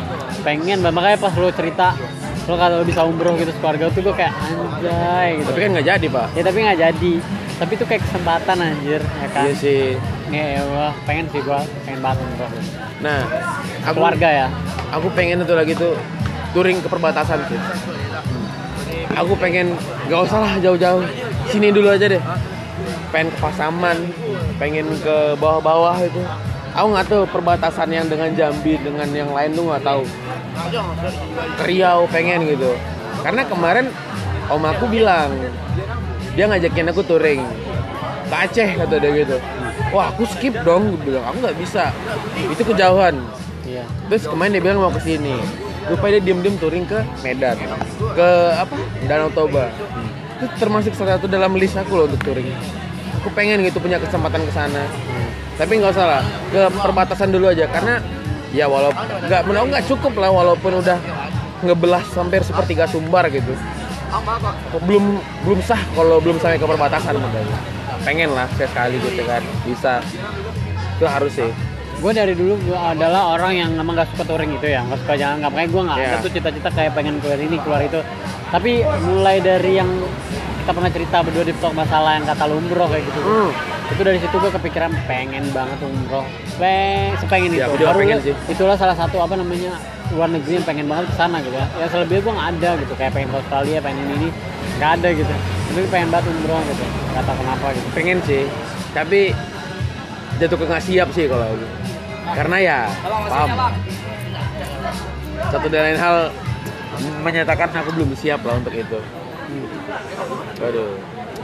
Pengen, 0.46 0.86
makanya 0.86 1.18
pas 1.18 1.34
lo 1.34 1.50
cerita 1.50 1.98
lo 2.46 2.54
kalau 2.54 2.86
bisa 2.86 3.02
umroh 3.02 3.34
gitu 3.34 3.50
sekeluarga 3.50 3.90
tuh 3.90 4.06
gue 4.06 4.14
kayak 4.14 4.34
anjay 4.38 5.42
gitu. 5.42 5.50
Tapi 5.50 5.60
kan 5.60 5.70
nggak 5.74 5.88
jadi 5.90 6.06
pak. 6.08 6.28
Ya 6.38 6.42
tapi 6.46 6.58
nggak 6.62 6.80
jadi. 6.80 7.14
Tapi 7.56 7.72
itu 7.74 7.86
kayak 7.88 8.02
kesempatan 8.04 8.58
anjir, 8.60 9.02
ya 9.02 9.28
kan? 9.32 9.44
Iya 9.48 9.54
sih. 9.56 9.84
Ya, 10.28 10.46
ya 10.52 10.62
Allah, 10.62 10.92
pengen 11.06 11.26
sih 11.32 11.40
gua, 11.40 11.64
pengen 11.82 12.04
banget 12.04 12.20
umroh. 12.22 12.52
Nah, 13.00 13.20
aku 13.82 13.96
Keluarga 13.96 14.30
ya. 14.30 14.48
aku 14.92 15.08
pengen 15.16 15.38
itu 15.40 15.54
lagi 15.54 15.74
tuh 15.74 15.96
touring 16.52 16.84
ke 16.84 16.90
perbatasan 16.92 17.40
sih. 17.48 17.56
Aku 19.16 19.34
pengen 19.40 19.80
nggak 20.12 20.22
usah 20.28 20.40
lah 20.44 20.54
jauh-jauh. 20.60 21.04
Sini 21.48 21.72
dulu 21.72 21.88
aja 21.92 22.12
deh. 22.12 22.22
Pengen 23.16 23.32
ke 23.32 23.38
Pasaman, 23.40 23.98
pengen 24.60 24.92
ke 25.00 25.40
bawah-bawah 25.40 25.96
itu. 26.04 26.20
Aku 26.76 26.92
nggak 26.92 27.08
tahu 27.08 27.24
perbatasan 27.32 27.88
yang 27.88 28.12
dengan 28.12 28.36
Jambi 28.36 28.76
dengan 28.76 29.08
yang 29.16 29.32
lain 29.32 29.56
tuh 29.56 29.72
nggak 29.72 29.84
tahu. 29.88 30.04
Ke 31.56 31.64
Riau 31.64 32.04
pengen 32.12 32.44
gitu. 32.44 32.76
Karena 33.24 33.48
kemarin 33.48 33.88
om 34.52 34.64
aku 34.68 34.86
bilang 34.92 35.32
dia 36.36 36.52
ngajakin 36.52 36.92
aku 36.92 37.02
touring 37.08 37.42
ke 38.28 38.36
Aceh 38.36 38.70
kata 38.76 38.96
dia 39.00 39.12
gitu. 39.24 39.38
Wah 39.96 40.12
aku 40.12 40.28
skip 40.28 40.52
dong, 40.68 40.92
gue 40.92 41.16
bilang 41.16 41.24
aku 41.24 41.40
nggak 41.40 41.56
bisa. 41.56 41.96
Itu 42.52 42.68
kejauhan. 42.68 43.16
Iya. 43.64 43.88
Terus 44.12 44.28
kemarin 44.28 44.52
dia 44.60 44.64
bilang 44.64 44.84
mau 44.84 44.92
ke 44.92 45.00
sini. 45.00 45.40
Rupanya 45.86 46.18
dia 46.18 46.26
diem-diem 46.34 46.56
touring 46.58 46.86
ke 46.90 47.00
Medan. 47.22 47.58
Ke 48.18 48.28
apa? 48.58 48.76
Danau 49.06 49.30
Toba. 49.30 49.70
Itu 50.42 50.46
termasuk 50.58 50.98
salah 50.98 51.22
satu 51.22 51.30
dalam 51.30 51.54
list 51.54 51.78
aku 51.78 51.94
loh 51.94 52.06
untuk 52.10 52.22
touring. 52.26 52.50
Aku 53.22 53.30
pengen 53.34 53.62
gitu 53.62 53.78
punya 53.78 54.02
kesempatan 54.02 54.42
ke 54.46 54.52
sana. 54.54 54.84
Tapi 55.56 55.80
nggak 55.80 55.94
usah 55.96 56.06
lah, 56.06 56.24
ke 56.52 56.62
perbatasan 56.74 57.32
dulu 57.32 57.48
aja 57.48 57.64
karena 57.72 58.04
ya 58.52 58.68
walaupun 58.68 59.08
nggak 59.30 59.42
menurut 59.48 59.62
aku 59.62 59.68
nggak 59.72 59.86
cukup 59.88 60.14
lah 60.20 60.30
walaupun 60.32 60.72
udah 60.84 60.98
ngebelah 61.64 62.04
hampir 62.14 62.42
sepertiga 62.44 62.84
sumbar 62.90 63.30
gitu. 63.32 63.56
Belum 64.84 65.22
belum 65.48 65.60
sah 65.64 65.80
kalau 65.96 66.20
belum 66.20 66.38
sampai 66.44 66.60
ke 66.60 66.68
perbatasan 66.68 67.16
makanya. 67.16 67.58
Pengen 68.04 68.30
lah 68.36 68.46
sekali 68.60 69.00
gitu 69.00 69.24
kan 69.24 69.42
bisa. 69.64 70.04
Itu 71.00 71.06
harus 71.08 71.34
sih. 71.34 71.52
Gue 72.06 72.14
dari 72.14 72.38
dulu 72.38 72.54
gua 72.70 72.94
adalah 72.94 73.34
orang 73.34 73.54
yang 73.58 73.70
emang 73.82 73.98
gak 73.98 74.06
suka 74.14 74.30
touring 74.30 74.54
itu 74.54 74.70
ya, 74.70 74.86
gak 74.86 75.02
suka 75.02 75.18
jalan, 75.18 75.42
nggak 75.42 75.50
makanya 75.58 75.70
gue 75.74 75.82
nggak 75.90 75.98
ada 75.98 76.06
Iya. 76.06 76.22
tuh 76.22 76.32
cita-cita 76.38 76.70
kayak 76.70 76.92
pengen 76.94 77.18
keluar 77.18 77.40
ini 77.42 77.58
keluar 77.58 77.82
itu. 77.82 77.98
Tapi 78.54 78.72
mulai 79.10 79.42
dari 79.42 79.82
yang 79.82 79.90
kita 80.62 80.70
pernah 80.70 80.92
cerita 80.94 81.26
berdua 81.26 81.42
di 81.50 81.54
talk 81.58 81.74
masalah 81.74 82.22
yang 82.22 82.30
kata 82.30 82.46
lu 82.46 82.62
umroh 82.62 82.86
kayak 82.94 83.10
gitu. 83.10 83.20
Hmm. 83.26 83.50
Itu 83.90 84.02
dari 84.06 84.22
situ 84.22 84.36
gue 84.38 84.52
kepikiran 84.54 84.94
pengen 85.10 85.50
banget 85.50 85.82
umroh. 85.82 86.30
Peng, 86.62 87.18
sepengen 87.18 87.50
Iya, 87.58 87.74
itu. 87.74 87.82
Baru 87.82 87.98
pengen 87.98 88.20
sih. 88.22 88.34
Itulah 88.54 88.78
salah 88.78 88.94
satu 88.94 89.26
apa 89.26 89.34
namanya 89.34 89.74
luar 90.14 90.30
negeri 90.30 90.62
yang 90.62 90.66
pengen 90.70 90.86
banget 90.86 91.10
ke 91.10 91.16
sana 91.18 91.42
gitu 91.42 91.58
ya. 91.58 91.66
Ya 91.74 91.86
selebihnya 91.90 92.22
gue 92.22 92.34
nggak 92.38 92.50
ada 92.54 92.70
gitu, 92.86 92.94
kayak 93.02 93.12
pengen 93.18 93.34
ke 93.34 93.38
Australia, 93.42 93.78
pengen 93.82 93.98
ini 94.06 94.14
ini, 94.14 94.30
nggak 94.78 94.92
ada 95.02 95.10
gitu. 95.10 95.34
Tapi 95.74 95.90
pengen 95.90 96.10
banget 96.14 96.30
umroh 96.30 96.62
gitu. 96.70 96.86
Gak 97.18 97.24
tau 97.26 97.34
kenapa 97.42 97.66
gitu. 97.74 97.88
pengen 97.98 98.18
sih 98.30 98.46
tapi 98.94 99.34
jatuh 100.38 100.58
ke 100.60 100.66
nggak 100.68 100.84
siap 100.84 101.08
sih 101.16 101.26
kalau 101.32 101.48
aku 101.48 101.66
karena 102.34 102.58
ya 102.58 102.80
paham 103.30 103.50
satu 105.52 105.68
dan 105.70 105.82
lain 105.86 106.00
hal 106.00 106.18
menyatakan 107.22 107.70
aku 107.76 107.90
belum 107.94 108.10
siap 108.16 108.42
lah 108.42 108.56
untuk 108.58 108.74
itu 108.74 109.00
Waduh 110.58 110.96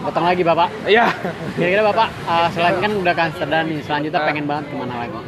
Potong 0.01 0.25
lagi 0.25 0.41
bapak. 0.41 0.65
Iya. 0.89 1.13
Kira-kira 1.53 1.86
bapak 1.86 2.09
uh, 2.25 2.49
selain 2.49 2.82
kan 2.82 2.89
udah 2.89 3.13
ke 3.13 3.21
Amsterdam 3.21 3.69
nih, 3.69 3.86
selanjutnya 3.86 4.17
Ah. 4.17 4.25
pengen 4.25 4.45
banget 4.49 4.65
ke 4.65 4.75
mana 4.82 4.95
lagi? 4.97 5.19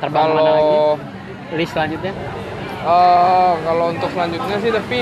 Terbang 0.00 0.24
ke 0.24 0.32
mana 0.32 0.40
lagi? 0.40 0.56
Kalau 0.56 0.88
List 1.52 1.72
selanjutnya? 1.76 2.12
eh, 2.84 3.52
kalau 3.60 3.84
untuk 3.92 4.08
selanjutnya 4.08 4.56
sih 4.56 4.70
tapi 4.72 5.00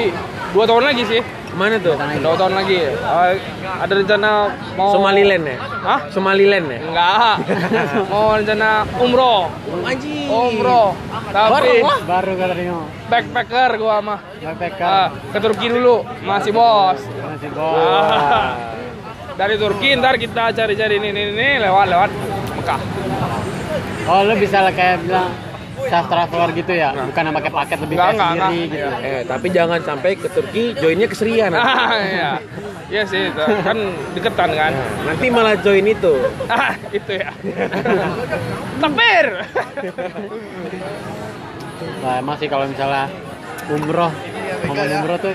dua 0.51 0.65
tahun 0.67 0.83
lagi 0.91 1.03
sih. 1.07 1.21
Ke 1.53 1.57
mana 1.61 1.77
tuh? 1.77 1.93
Dua 2.01 2.35
tahun 2.41 2.55
lagi. 2.57 2.81
Eh, 2.81 3.33
ada 3.61 3.93
rencana 3.93 4.31
mau 4.73 4.89
Somaliland 4.97 5.45
ya 5.45 5.57
Hah? 5.61 6.01
Somaliland 6.09 6.67
ya 6.73 6.79
Enggak. 6.81 7.35
mau 8.13 8.33
rencana 8.41 8.69
umroh. 8.97 9.53
Anjing 9.85 10.33
Umroh. 10.33 10.97
Tapi. 11.29 11.85
Baru 12.09 12.33
kata 12.41 12.55
Rio. 12.57 12.79
backpacker 13.13 13.71
gua 13.77 14.01
mah. 14.01 14.19
Backpacker. 14.41 14.89
Ah, 14.89 15.09
ke 15.13 15.39
Turki 15.45 15.67
dulu, 15.69 16.09
masih 16.25 16.57
bos. 16.57 17.01
Masih 17.05 17.51
bos. 17.53 17.77
Ah. 17.77 18.73
Dari 19.41 19.57
Turki 19.61 19.93
ntar 19.97 20.17
kita 20.17 20.53
cari-cari 20.57 20.97
ini 21.01 21.09
ini 21.13 21.23
ini 21.37 21.49
lewat 21.61 21.87
lewat 21.89 22.11
Mekah. 22.57 22.81
Oh 24.09 24.21
lu 24.25 24.35
bisa 24.41 24.65
lah 24.65 24.73
kayak 24.73 25.05
bilang 25.05 25.29
self 25.93 26.09
traveler 26.09 26.49
gitu 26.57 26.73
ya, 26.73 26.89
bukan 26.97 27.23
yang 27.23 27.37
pakai 27.37 27.53
paket 27.53 27.79
lebih 27.79 27.95
Enggak, 27.95 28.09
kayak 28.09 28.17
enggak, 28.17 28.33
sendiri 28.49 28.65
enggak. 28.65 28.97
gitu. 28.97 29.13
eh 29.13 29.23
tapi 29.29 29.47
jangan 29.53 29.81
sampai 29.83 30.11
ke 30.17 30.29
Turki 30.29 30.63
joinnya 30.73 31.05
ke 31.05 31.13
Seria 31.13 31.47
nanti. 31.47 31.69
Iya. 32.13 32.33
Iya 32.89 33.03
sih, 33.05 33.23
itu. 33.27 33.41
kan 33.41 33.77
deketan 34.13 34.51
kan. 34.53 34.73
Nah, 34.73 34.89
nanti 35.07 35.27
malah 35.29 35.57
join 35.57 35.85
itu 35.87 36.13
Ah, 36.47 36.77
itu 36.89 37.13
ya. 37.15 37.29
Takbir. 38.79 39.27
Nah, 41.99 42.15
emang 42.19 42.37
sih 42.37 42.49
kalau 42.49 42.65
misalnya 42.67 43.09
umroh, 43.69 44.13
ngomong 44.65 44.89
umroh 44.99 45.19
tuh 45.19 45.33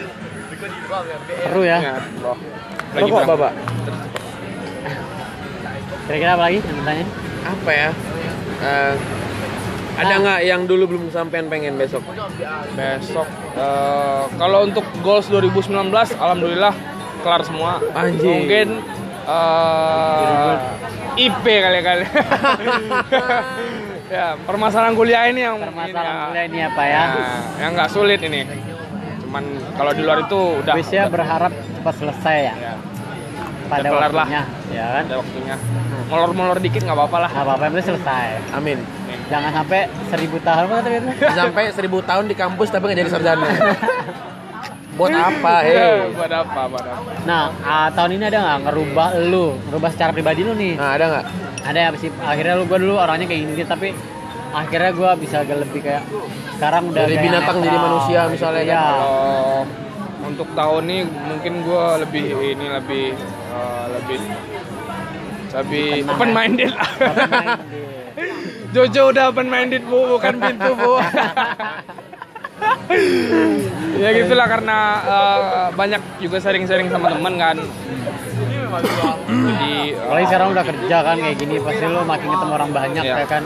seru 1.44 1.62
ya. 1.64 1.78
Rokok 2.94 3.06
bilang. 3.06 3.26
bapak 3.28 3.52
Kira-kira 6.06 6.32
apa 6.34 6.44
lagi 6.46 6.60
yang 6.62 6.78
ditanya? 6.78 7.06
apa 7.44 7.72
ya 7.72 7.90
Eh, 8.58 8.94
ada 9.98 10.14
nggak 10.22 10.40
yang 10.46 10.62
dulu 10.70 10.84
belum 10.94 11.04
sampean 11.10 11.50
pengen 11.50 11.74
besok 11.76 12.06
Besok 12.78 13.28
eh, 13.58 14.24
kalau 14.38 14.70
untuk 14.70 14.86
goals 15.02 15.26
2019 15.34 15.90
alhamdulillah 16.22 16.98
kelar 17.22 17.42
semua. 17.44 17.72
Anjing. 17.92 18.24
Mungkin 18.24 18.68
eh 19.28 20.56
IP 21.18 21.46
kali-kali. 21.46 22.06
ya, 24.14 24.38
permasalahan 24.46 24.94
kuliah 24.94 25.28
ini 25.28 25.42
yang 25.44 25.58
permasalahan 25.60 26.32
kuliah 26.32 26.46
ini 26.46 26.58
ini 26.62 26.62
apa 26.64 26.84
ya, 26.86 26.94
ya 26.94 27.04
ya, 27.18 27.28
yang 27.66 27.72
nggak 27.74 27.90
sulit 27.92 28.20
ini. 28.22 28.42
Cuman 29.26 29.44
kalau 29.76 29.92
di 29.92 30.02
luar 30.06 30.24
itu 30.24 30.40
udah 30.64 30.74
Bisnya 30.78 31.10
berharap 31.12 31.52
cepat 31.52 31.96
selesai 32.00 32.38
ya 32.48 32.54
ya, 32.56 32.74
pada 33.68 33.90
kelar 33.92 34.12
lah. 34.14 34.28
waktunya 34.30 34.44
ya 34.72 34.86
kan 34.94 35.04
ada 35.10 35.16
waktunya. 35.20 35.56
Molor-molor 36.08 36.58
dikit 36.64 36.82
nggak 36.88 36.96
apa-apa 36.96 37.18
lah. 37.28 37.30
nggak 37.34 37.46
apa-apa 37.50 37.64
yang 37.68 37.76
selesai 37.84 38.26
Amin. 38.56 38.80
Jangan 39.28 39.52
sampai 39.54 39.80
seribu 40.08 40.38
tahun 40.40 40.64
apa 40.66 40.76
tadi 40.80 40.96
itu 40.98 41.10
Sampai 41.32 41.64
seribu 41.70 41.98
tahun 42.02 42.26
di 42.26 42.36
kampus 42.36 42.68
tapi 42.70 42.84
nggak 42.86 42.98
jadi 42.98 43.10
sarjana. 43.10 43.48
Buat 44.94 45.14
apa, 45.14 45.54
Eh, 45.62 45.70
hei? 45.70 46.10
buat 46.10 46.32
apa, 46.32 46.62
buat 46.66 46.82
apa? 46.84 47.10
nah 47.22 47.54
ah, 47.62 47.88
tahun 47.92 48.18
ini 48.18 48.24
ada 48.26 48.40
nggak 48.40 48.60
ngerubah 48.66 49.10
lu 49.24 49.46
ngerubah 49.68 49.90
secara 49.92 50.10
pribadi 50.10 50.42
lu 50.42 50.54
nih 50.54 50.74
Nah, 50.74 50.92
ada 50.92 51.06
nggak? 51.08 51.26
ada 51.64 51.78
ya 51.78 51.90
sih 51.96 52.10
akhirnya 52.18 52.54
lu 52.56 52.66
gua 52.66 52.80
dulu 52.80 52.96
orangnya 52.96 53.28
kayak 53.28 53.42
gini 53.46 53.64
tapi 53.64 53.88
akhirnya 54.50 54.92
gua 54.92 55.14
bisa 55.14 55.44
agak 55.44 55.62
lebih 55.62 55.80
kayak 55.82 56.02
sekarang 56.52 56.90
udah 56.90 57.04
Dari 57.04 57.16
binatang 57.16 57.58
jadi 57.60 57.78
manusia 57.78 58.20
misalnya 58.26 58.64
kan? 58.64 58.68
Iya. 58.68 58.82
Kalau 58.82 59.22
untuk 60.26 60.48
tahun 60.52 60.84
ini 60.84 60.98
mungkin 61.06 61.54
gue 61.62 61.84
lebih 62.02 62.24
ini 62.50 62.66
lebih 62.68 63.06
eh, 63.54 63.86
lebih 63.94 64.20
lebih 65.54 65.88
open 66.06 66.26
ya. 66.26 66.34
minded 66.34 66.72
Open-minded. 66.74 67.60
Jojo 68.78 69.10
udah 69.10 69.24
open 69.28 69.50
minded 69.50 69.82
bu 69.84 70.06
bukan 70.08 70.38
pintu 70.38 70.72
bu 70.72 71.02
ya 73.98 74.10
gitulah 74.14 74.46
karena 74.46 74.78
eh, 75.04 75.38
banyak 75.74 76.02
juga 76.20 76.38
sharing-sharing 76.38 76.88
sama 76.88 77.10
teman 77.10 77.34
kan 77.36 77.58
jadi 79.28 79.74
eh, 79.90 79.98
Apalagi 79.98 80.26
sekarang 80.28 80.48
udah 80.52 80.64
kerja 80.64 80.98
kan 81.02 81.16
kayak 81.18 81.38
gini 81.38 81.56
pasti 81.58 81.84
lu 81.86 82.02
makin 82.04 82.28
ketemu 82.30 82.54
orang 82.54 82.72
banyak 82.72 83.04
Iya. 83.04 83.16
ya 83.18 83.28
kan 83.28 83.44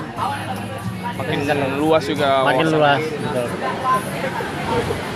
makin 1.14 1.40
luas 1.78 2.04
juga 2.04 2.30
makin 2.44 2.66
wawasan. 2.68 2.76
luas 2.76 3.02
betul. 3.06 3.46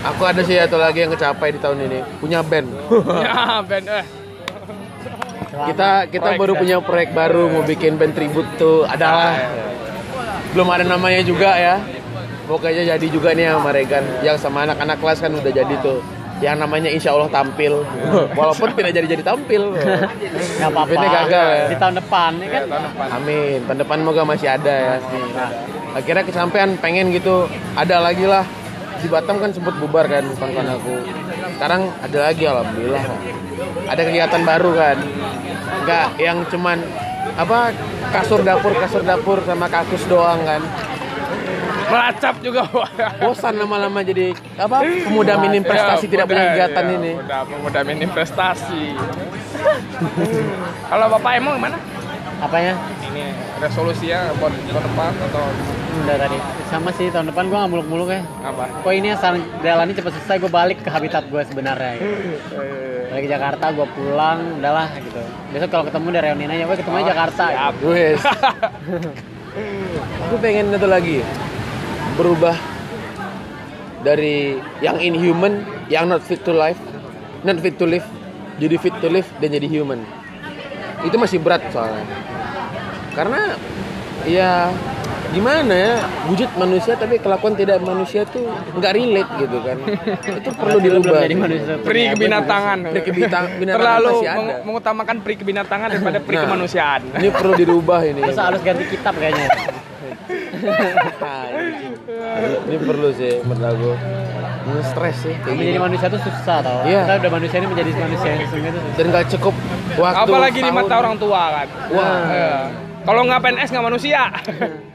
Aku 0.05 0.21
ada 0.23 0.41
sih 0.41 0.55
satu 0.55 0.77
lagi 0.77 1.01
yang 1.01 1.09
kecapai 1.09 1.49
di 1.49 1.57
tahun 1.57 1.79
ini. 1.81 1.99
Punya 2.19 2.39
band. 2.39 2.69
ya 3.25 3.33
band 3.59 3.85
eh 3.89 4.05
kita 5.65 5.89
kita 6.05 6.29
Proyek 6.29 6.37
baru 6.37 6.51
ya. 6.51 6.59
punya 6.59 6.77
proyek 6.79 7.09
baru 7.11 7.43
mau 7.47 7.63
bikin 7.63 7.95
band 7.95 8.13
tribute 8.13 8.45
tuh 8.55 8.83
adalah 8.85 9.39
belum 10.55 10.71
ada 10.71 10.87
namanya 10.87 11.19
juga 11.19 11.51
ya. 11.59 11.75
Pokoknya 12.47 12.95
jadi 12.95 13.07
juga 13.11 13.35
nih 13.35 13.51
sama 13.51 13.75
Regan. 13.75 14.07
Yang 14.23 14.37
sama 14.39 14.63
anak-anak 14.63 15.03
kelas 15.03 15.19
kan 15.19 15.35
udah 15.35 15.51
jadi 15.51 15.75
tuh. 15.83 15.99
Yang 16.39 16.55
namanya 16.63 16.89
Insya 16.95 17.11
Allah 17.11 17.27
tampil. 17.27 17.83
Walaupun 18.39 18.71
tidak 18.79 18.95
jadi 18.95 19.07
jadi 19.19 19.23
tampil. 19.27 19.75
Nggak 19.75 20.69
apa-apa. 20.71 20.95
Bandnya 20.95 21.09
gagal 21.11 21.47
ya. 21.51 21.65
Di 21.67 21.75
tahun 21.75 21.95
depan 21.99 22.31
ya 22.39 22.47
kan? 22.47 22.61
Tahun 22.71 22.83
depan 22.87 23.07
Amin. 23.19 23.59
Tahun 23.67 23.79
depan 23.83 23.97
moga 23.99 24.21
masih 24.23 24.47
ada 24.47 24.73
ya. 24.73 24.95
Akhirnya 25.91 26.23
kesampaian 26.23 26.69
pengen 26.79 27.11
gitu. 27.11 27.51
Ada 27.75 27.99
lagi 27.99 28.23
lah. 28.23 28.47
Di 29.03 29.11
Batam 29.11 29.43
kan 29.43 29.51
sempat 29.51 29.75
bubar 29.75 30.07
kan 30.07 30.23
kawan 30.39 30.67
aku. 30.71 31.03
Sekarang 31.59 31.91
ada 31.99 32.17
lagi 32.31 32.43
alhamdulillah. 32.47 33.03
Ada 33.91 34.01
kegiatan 34.07 34.41
baru 34.47 34.71
kan. 34.71 34.97
Nggak 35.83 36.07
yang 36.23 36.37
cuman 36.47 36.79
apa 37.35 37.75
kasur 38.15 38.39
dapur 38.41 38.71
kasur 38.79 39.03
dapur 39.03 39.43
sama 39.43 39.67
kakus 39.67 40.07
doang 40.07 40.39
kan 40.47 40.63
melacap 41.85 42.35
juga 42.41 42.65
bosan 43.21 43.61
lama-lama 43.61 44.01
jadi 44.01 44.33
apa 44.57 44.81
pemuda 45.05 45.37
minim 45.37 45.61
prestasi 45.61 46.05
Ya, 46.07 46.11
tidak 46.11 46.25
punya 46.31 46.43
kegiatan 46.53 46.85
ya, 46.85 46.95
ini 46.97 47.11
Muda, 47.13 47.37
pemuda 47.45 47.79
minim 47.85 48.09
prestasi. 48.09 48.83
Kalau 50.89 51.05
Bapak 51.13 51.31
emang 51.37 51.53
gimana? 51.61 51.77
Apanya 52.43 52.73
Ini 53.11 53.31
resolusinya 53.63 54.35
buat 54.39 54.51
tahun 54.51 54.83
depan 54.83 55.11
atau 55.31 55.45
udah 55.95 56.17
tadi 56.19 56.37
sama 56.67 56.91
sih 56.91 57.07
tahun 57.07 57.31
depan 57.31 57.47
gua 57.47 57.63
nggak 57.63 57.71
muluk-muluk 57.71 58.09
ya 58.11 58.21
apa? 58.43 58.67
kok 58.83 58.91
ini 58.91 59.15
asal 59.15 59.39
jalannya 59.63 59.95
cepat 59.95 60.11
selesai 60.19 60.37
gue 60.43 60.51
balik 60.51 60.83
ke 60.83 60.89
habitat 60.91 61.23
gue 61.31 61.41
sebenarnya 61.47 61.93
gitu. 61.95 62.11
balik 63.15 63.23
ke 63.23 63.29
Jakarta 63.31 63.65
gue 63.71 63.87
pulang 63.95 64.59
udahlah 64.59 64.91
gitu 64.99 65.21
besok 65.55 65.69
kalau 65.71 65.87
ketemu 65.87 66.07
dari 66.19 66.25
reunian 66.27 66.51
aja 66.51 66.63
gue 66.67 66.77
ketemu 66.83 66.95
aja 66.99 67.07
Jakarta 67.15 67.43
gitu. 67.47 67.55
Siap. 67.55 67.75
Wes. 67.87 68.21
aku 70.27 70.35
pengen 70.43 70.75
itu 70.75 70.87
lagi 70.87 71.17
berubah 72.19 72.55
dari 74.03 74.59
yang 74.83 74.99
inhuman 74.99 75.63
yang 75.87 76.11
not 76.11 76.19
fit 76.19 76.43
to 76.43 76.51
life 76.51 76.77
not 77.47 77.55
fit 77.63 77.79
to 77.79 77.87
live 77.87 78.03
jadi 78.59 78.75
fit 78.75 78.95
to 78.99 79.07
live 79.07 79.27
dan 79.39 79.55
jadi 79.55 79.67
human 79.67 80.03
itu 81.05 81.15
masih 81.15 81.37
berat 81.37 81.61
soalnya. 81.69 82.03
Karena 83.11 83.55
ya 84.25 84.73
gimana 85.27 85.73
ya 85.73 85.93
wujud 86.25 86.47
manusia 86.55 86.95
tapi 86.95 87.17
kelakuan 87.17 87.53
tidak 87.53 87.77
manusia 87.79 88.23
tuh 88.23 88.45
nggak 88.73 88.93
relate 88.93 89.31
gitu 89.37 89.57
kan. 89.59 89.77
Itu 90.39 90.49
perlu 90.53 90.77
dirubah 90.79 91.17
jadi 91.21 91.35
manusia 91.35 91.73
Pri 91.77 92.01
kebinatangan. 92.09 92.77
Pri 92.87 93.01
kebinatang- 93.01 93.49
binatangan 93.61 93.79
Terlalu 93.99 94.13
meng- 94.23 94.61
mengutamakan 94.63 95.15
pri 95.19 95.33
kebinatangan 95.35 95.87
daripada 95.91 96.19
pri 96.19 96.35
Nah. 96.35 96.43
kemanusiaan. 96.45 97.01
ini 97.15 97.29
perlu 97.29 97.53
dirubah 97.53 97.99
ini. 98.03 98.21
Terus 98.21 98.39
harus 98.39 98.61
ganti 98.61 98.83
kitab 98.87 99.13
kayaknya? 99.13 99.47
Ini 102.65 102.77
perlu 102.79 103.09
sih 103.11 103.37
menurut 103.43 103.69
aku 103.69 103.91
stres 104.83 105.15
sih 105.19 105.33
kayak 105.35 105.53
menjadi 105.53 105.71
gini. 105.71 105.85
manusia 105.85 106.07
tuh 106.07 106.21
susah 106.21 106.57
tau 106.59 106.79
Iya. 106.83 107.01
kita 107.03 107.13
udah 107.17 107.31
manusia 107.31 107.57
ini 107.57 107.67
menjadi 107.67 107.89
manusia 107.95 108.27
yang 108.27 108.41
sesungguhnya 108.41 108.71
tuh 108.71 108.81
susah 108.81 108.95
dan 108.95 109.05
gak 109.11 109.25
cukup 109.31 109.53
waktu 109.95 110.21
Apalagi 110.25 110.59
di 110.59 110.71
mata 110.71 110.95
orang 110.95 111.15
tua 111.15 111.41
kan. 111.51 111.67
Wah. 111.89 112.19
Iya. 112.27 112.53
Kalau 113.01 113.21
nggak 113.23 113.39
PNS 113.39 113.69
nggak 113.69 113.85
manusia. 113.85 114.21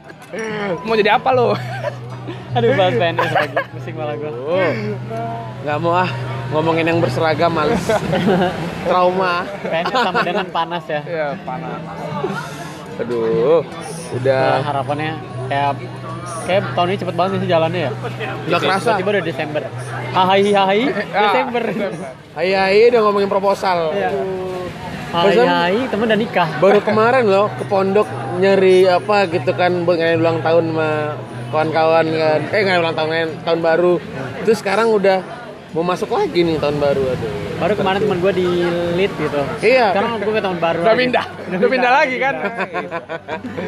Mau 0.85 0.93
jadi 0.93 1.11
apa 1.13 1.29
lo? 1.31 1.55
aduh 2.51 2.75
bahas 2.75 2.93
PNS 2.93 3.31
lagi 3.31 3.55
pusing 3.71 3.95
malah 3.95 4.11
gue 4.13 4.27
Oh, 4.27 4.71
nggak 5.63 5.77
mau 5.79 5.95
ah 5.95 6.09
ngomongin 6.51 6.83
yang 6.83 6.99
berseragam 6.99 7.47
males 7.47 7.79
trauma 8.87 9.47
PNS 9.63 9.95
sama 9.95 10.19
dengan 10.19 10.43
panas 10.45 10.83
ya 10.85 10.99
Iya 11.01 11.27
panas. 11.41 11.79
aduh 12.97 13.63
Nah, 13.63 14.17
udah 14.19 14.43
harapannya 14.61 15.11
kayak 15.51 15.71
kayak 16.47 16.61
tahun 16.71 16.87
ini 16.87 16.97
cepet 16.97 17.15
banget 17.19 17.31
sih 17.43 17.49
jalannya 17.51 17.81
ya. 17.83 17.91
Nggak 18.47 18.59
kerasa. 18.63 18.87
tiba-tiba 18.95 19.09
udah 19.11 19.25
Desember. 19.27 19.61
Hahai 20.11 20.41
hahai 20.49 20.81
Ah, 21.11 21.23
Desember. 21.27 21.63
hai 22.31 22.49
hai 22.55 22.79
udah 22.87 23.01
ngomongin 23.03 23.27
proposal. 23.27 23.91
Iya. 23.91 24.09
Hai 25.11 25.35
hai 25.35 25.75
temen 25.91 26.07
udah 26.07 26.19
nikah. 26.19 26.47
baru 26.63 26.79
kemarin 26.87 27.27
loh 27.27 27.51
ke 27.51 27.67
pondok 27.67 28.07
nyari 28.39 28.87
apa 28.87 29.27
gitu 29.27 29.51
kan 29.51 29.83
buat 29.83 29.99
ngadain 29.99 30.23
ulang 30.23 30.39
tahun 30.39 30.71
sama 30.71 30.89
kawan-kawan 31.51 32.05
kan. 32.07 32.39
Eh 32.47 32.61
ngadain 32.63 32.79
ulang 32.79 32.95
tahun 32.95 33.09
tahun 33.43 33.59
baru. 33.59 33.93
Terus 34.47 34.57
sekarang 34.63 34.87
udah 34.87 35.19
mau 35.71 35.83
masuk 35.85 36.11
lagi 36.11 36.43
nih 36.43 36.59
tahun 36.59 36.77
baru 36.77 37.03
aduh. 37.07 37.31
Baru 37.55 37.73
kemarin 37.77 37.99
temen 38.01 38.19
gue 38.19 38.33
di 38.33 38.47
lead 38.97 39.11
gitu. 39.15 39.41
Iya. 39.61 39.93
sekarang 39.93 40.19
gue 40.19 40.33
ke 40.33 40.41
tahun 40.41 40.57
baru 40.59 40.79
Udah 40.81 40.95
pindah, 40.97 41.25
udah 41.47 41.69
pindah 41.69 41.91
lagi 41.93 42.15
kan. 42.17 42.35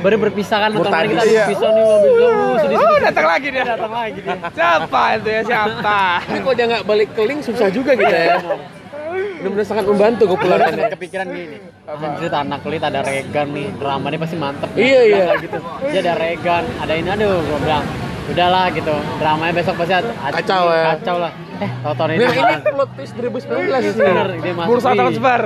baru 0.01 0.15
berpisah 0.19 0.57
kan 0.59 0.69
tahun 0.73 0.83
kemarin 0.83 1.07
kita 1.07 1.15
Murtadi. 1.15 1.35
berpisah 1.37 1.69
nih 1.69 1.83
mau 1.83 1.97
bisa 2.01 2.25
uh, 2.25 2.55
sedih 2.59 2.75
Oh 2.75 2.97
datang 2.99 3.25
lagi 3.25 3.47
dia. 3.47 3.63
datang 3.63 3.93
lagi 3.93 4.19
dia. 4.19 4.35
Siapa 4.51 5.01
itu 5.13 5.29
ya? 5.29 5.41
Siapa? 5.45 5.99
tapi 6.23 6.39
kalau 6.41 6.55
dia 6.57 6.65
nggak 6.67 6.83
balik 6.83 7.09
ke 7.13 7.21
link 7.23 7.39
susah 7.39 7.67
juga 7.69 7.91
gitu 7.93 8.11
ya. 8.11 8.35
Benar-benar 9.13 9.67
sangat 9.67 9.85
membantu 9.85 10.23
Gue 10.25 10.33
kepulangannya. 10.35 10.85
kepikiran 10.91 11.27
gini. 11.29 11.57
Anjir 11.83 12.31
anak 12.31 12.61
lead 12.63 12.83
ada 12.83 12.99
Regan 12.99 13.47
nih 13.51 13.67
Drama 13.75 14.07
dia 14.07 14.19
pasti 14.19 14.35
mantep. 14.35 14.69
Iya, 14.73 15.01
iya. 15.05 15.25
gitu. 15.37 15.57
Dia 15.85 15.99
ada 16.01 16.13
Regan 16.15 16.63
Ada 16.79 16.93
ini 16.95 17.09
aduh 17.11 17.39
gue 17.39 17.59
bilang 17.61 17.83
Udahlah 18.23 18.71
gitu. 18.71 18.95
Dramanya 19.19 19.53
besok 19.53 19.75
pasti 19.77 19.93
Kacau 20.01 20.63
ya. 20.67 20.83
Kacau 20.95 21.17
lah 21.21 21.31
Eh 21.63 22.15
ini 22.15 22.23
ini 22.27 22.61
plot 22.73 22.89
twist 22.97 23.13
2019 23.15 23.47
sih. 23.83 23.91
Bener 23.95 24.27
dia 24.39 24.53
masuk 24.53 24.69
Bursa 24.69 24.91
transfer. 24.93 25.41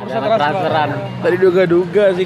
Bursa 0.00 0.18
transferan 0.22 0.88
Tadi 1.22 1.36
duga-duga 1.36 2.04
sih. 2.14 2.24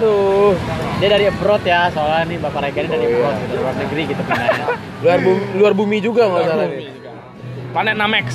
Tuh. 0.00 0.52
Dia 1.00 1.08
dari 1.12 1.24
abroad 1.28 1.64
ya 1.64 1.88
Soalnya 1.92 2.28
nih 2.28 2.38
Bapak 2.40 2.60
Regan 2.64 2.84
ini 2.88 2.92
dari 2.92 3.04
abroad 3.08 3.36
gitu, 3.36 3.48
Dari 3.48 3.60
luar 3.60 3.74
negeri 3.76 4.02
gitu 4.08 4.22
pindahnya 4.24 4.66
Luar 5.00 5.18
bumi, 5.20 5.42
luar 5.56 5.72
bumi 5.76 5.96
juga 6.00 6.22
nggak 6.28 6.44
salah 6.44 6.66
nih. 6.68 6.84
Planet 7.70 7.96
Namex. 7.96 8.26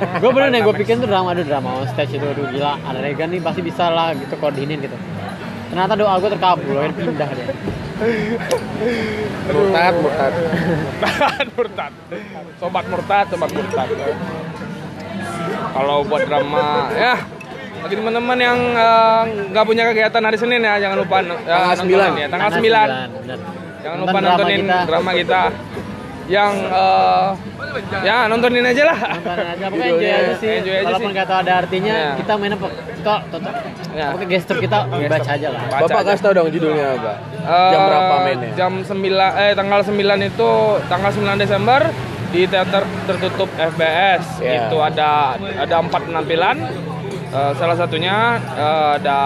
gue 0.00 0.30
bener 0.32 0.48
nih 0.48 0.60
gue 0.64 0.74
pikir 0.80 0.96
tuh 0.96 1.08
drama 1.08 1.36
aduh 1.36 1.44
drama 1.44 1.84
on 1.84 1.86
stage 1.92 2.16
itu 2.16 2.24
aduh 2.24 2.48
gila 2.48 2.80
ada 2.88 3.04
Regan 3.04 3.28
nih 3.28 3.40
pasti 3.44 3.60
bisa 3.60 3.92
lah 3.92 4.16
gitu 4.16 4.32
koordinin 4.40 4.80
gitu 4.80 4.96
ternyata 5.70 5.92
doa 5.94 6.16
gue 6.18 6.30
terkabul 6.32 6.72
loh 6.72 6.88
pindah 6.88 7.30
dia 7.36 7.52
Murtad, 8.00 9.94
murtad. 10.00 10.32
Murtad, 11.00 11.46
murtad. 11.52 11.92
Sobat 12.56 12.84
murtad, 12.88 13.24
sobat 13.28 13.50
murtad. 13.52 13.88
Kalau 15.70 15.96
buat 16.04 16.22
drama, 16.24 16.88
ya 16.96 17.14
bagi 17.80 17.96
teman-teman 17.96 18.36
yang 18.36 18.58
eh, 18.76 19.20
nggak 19.52 19.64
punya 19.64 19.88
kegiatan 19.88 20.20
hari 20.20 20.36
Senin 20.36 20.60
ya, 20.60 20.76
jangan 20.76 21.00
lupa 21.00 21.24
ya, 21.24 21.32
Tanggal 21.40 21.72
nontonin 21.80 22.12
9. 22.12 22.20
ya, 22.20 22.26
tanggal 22.28 22.50
9. 22.52 22.60
bener. 22.60 23.38
Jangan 23.80 23.96
Nonton 23.96 24.04
lupa 24.04 24.18
drama 24.20 24.28
nontonin 24.36 24.60
kita. 24.60 24.78
drama 24.84 25.10
kita 25.16 25.40
yang 26.30 26.54
eh, 26.62 27.28
ya 28.00 28.30
nontonin 28.30 28.62
aja 28.62 28.82
lah. 28.86 28.98
Nonton 29.18 29.46
aja 29.50 29.64
pokoknya 29.66 29.90
enjoy 29.90 30.10
aja 30.14 30.34
sih. 30.38 30.52
enjoy 30.62 30.74
aja 30.74 30.86
Walaupun 30.86 31.02
sih. 31.04 31.14
nggak 31.14 31.26
tahu 31.26 31.38
ada 31.42 31.52
artinya, 31.58 31.94
Ya. 31.94 32.10
kita 32.14 32.32
mainnya 32.38 32.56
kok 32.56 32.72
kok 33.00 33.20
toto. 33.28 33.50
Ya. 33.90 34.06
Pokoknya 34.08 34.28
gestur 34.30 34.56
kita 34.56 34.78
baca 34.86 35.30
aja 35.34 35.48
lah. 35.50 35.62
Baca 35.66 35.82
Bapak 35.82 36.02
kasih 36.06 36.22
tau 36.22 36.32
dong 36.32 36.48
judulnya 36.48 36.86
apa? 36.94 37.12
Eh, 37.34 37.70
Jam 37.72 37.80
berapa 37.82 38.14
mainnya? 38.22 38.50
Jam 38.54 38.72
9 38.80 38.94
eh 39.36 39.52
tanggal 39.52 39.80
9 39.82 39.98
itu 40.22 40.50
tanggal 40.86 41.10
9 41.10 41.34
Desember 41.36 41.80
di 42.30 42.42
teater 42.46 42.82
tertutup 43.04 43.50
FBS. 43.52 44.22
Ya. 44.38 44.70
Itu 44.70 44.78
ada 44.78 45.34
ada 45.34 45.74
empat 45.76 46.06
penampilan. 46.06 46.56
Eh, 47.30 47.52
salah 47.54 47.74
satunya 47.74 48.38
eh, 48.54 48.88
ada 48.96 49.18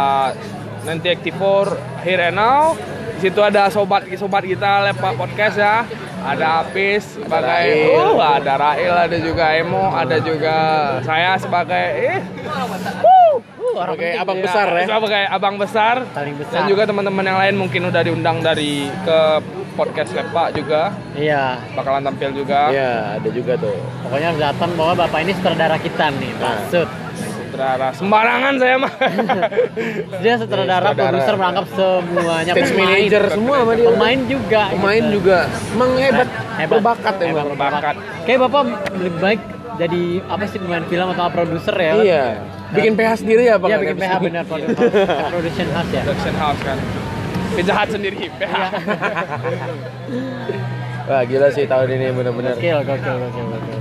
nanti 0.83 1.09
Activor 1.09 1.77
Here 2.01 2.29
and 2.29 2.37
Now. 2.37 2.73
Di 3.15 3.29
situ 3.29 3.41
ada 3.41 3.69
sobat 3.69 4.09
sobat 4.17 4.45
kita 4.45 4.85
lepak 4.85 5.17
podcast 5.17 5.57
ya. 5.57 5.85
Ada 6.25 6.47
Apis 6.63 7.05
sebagai 7.15 7.69
Rail. 7.69 8.01
oh, 8.09 8.19
ada 8.19 8.57
Rail, 8.57 8.95
ada 8.99 9.17
juga 9.19 9.45
Emo, 9.53 9.93
ada 9.93 10.17
juga 10.19 10.57
saya 11.01 11.37
sebagai 11.37 11.85
eh 11.95 12.21
Oke, 13.75 14.15
abang 14.15 14.39
besar 14.39 14.71
ya. 14.73 14.87
sebagai 14.87 15.25
abang 15.27 15.57
besar 15.59 16.07
Paling 16.09 16.39
besar. 16.39 16.55
dan 16.55 16.63
juga 16.65 16.87
teman-teman 16.87 17.25
yang 17.27 17.37
lain 17.37 17.55
mungkin 17.59 17.83
udah 17.85 18.01
diundang 18.01 18.39
dari 18.39 18.87
ke 19.03 19.19
podcast 19.75 20.15
Lepak 20.15 20.55
juga 20.55 20.95
Iya. 21.13 21.59
bakalan 21.75 22.01
tampil 22.01 22.31
juga 22.33 22.71
Iya, 22.71 23.19
ada 23.19 23.29
juga 23.29 23.59
tuh. 23.59 23.75
Pokoknya 24.01 24.31
datang 24.39 24.71
bahwa 24.79 24.95
bapak 24.97 25.19
ini 25.21 25.35
sutradara 25.35 25.75
kita 25.77 26.07
nih, 26.13 26.33
maksud. 26.39 26.87
Sutradara 27.55 27.89
sembarangan 27.95 28.55
saya 28.59 28.77
mah 28.77 28.93
Dia 30.23 30.35
sutradara, 30.37 30.91
produser 30.91 31.35
merangkap 31.35 31.67
semuanya. 31.71 32.51
Stage 32.51 32.73
Pemain. 32.73 32.91
manager 32.91 33.23
semua 33.31 33.57
sama 33.61 33.73
dia. 33.73 33.87
Pemain 33.87 34.21
juga. 34.27 34.63
Pemain 34.73 34.99
gitu. 34.99 35.15
juga. 35.15 35.39
Emang 35.71 35.91
hebat, 35.95 36.29
Hebat. 36.59 36.69
berbakat 36.73 37.15
Hebat, 37.15 37.31
emang. 37.31 37.47
berbakat 37.47 37.95
Kayak 38.25 38.39
bapak 38.43 38.63
lebih 38.93 39.13
baik 39.21 39.41
jadi 39.75 40.03
apa 40.25 40.45
sih 40.47 40.59
pemain 40.59 40.85
film 40.85 41.09
atau 41.09 41.31
produser 41.31 41.75
ya? 41.77 41.93
kan? 41.93 42.03
Iya. 42.03 42.25
Bikin 42.75 42.93
PH 42.95 43.13
sendiri 43.23 43.43
ya, 43.45 43.55
Bang? 43.55 43.71
Iya 43.71 43.77
bikin 43.79 43.97
PH 43.97 44.13
benar 44.27 44.45
produ- 44.45 44.75
production 45.31 45.69
house 45.71 45.91
ya. 45.93 46.03
production 46.03 46.35
house 46.35 46.61
kan 46.61 46.79
penjahat 47.55 47.89
sendiri 47.89 48.17
PH 48.33 48.51
Iya. 48.51 48.67
Wah, 51.05 51.21
gila 51.23 51.53
sih 51.53 51.69
tahun 51.69 51.89
ini 51.93 52.07
bener-bener. 52.11 52.57
Gokil, 52.57 52.81
gokil, 52.81 53.15
gokil, 53.21 53.45
gokil. 53.47 53.77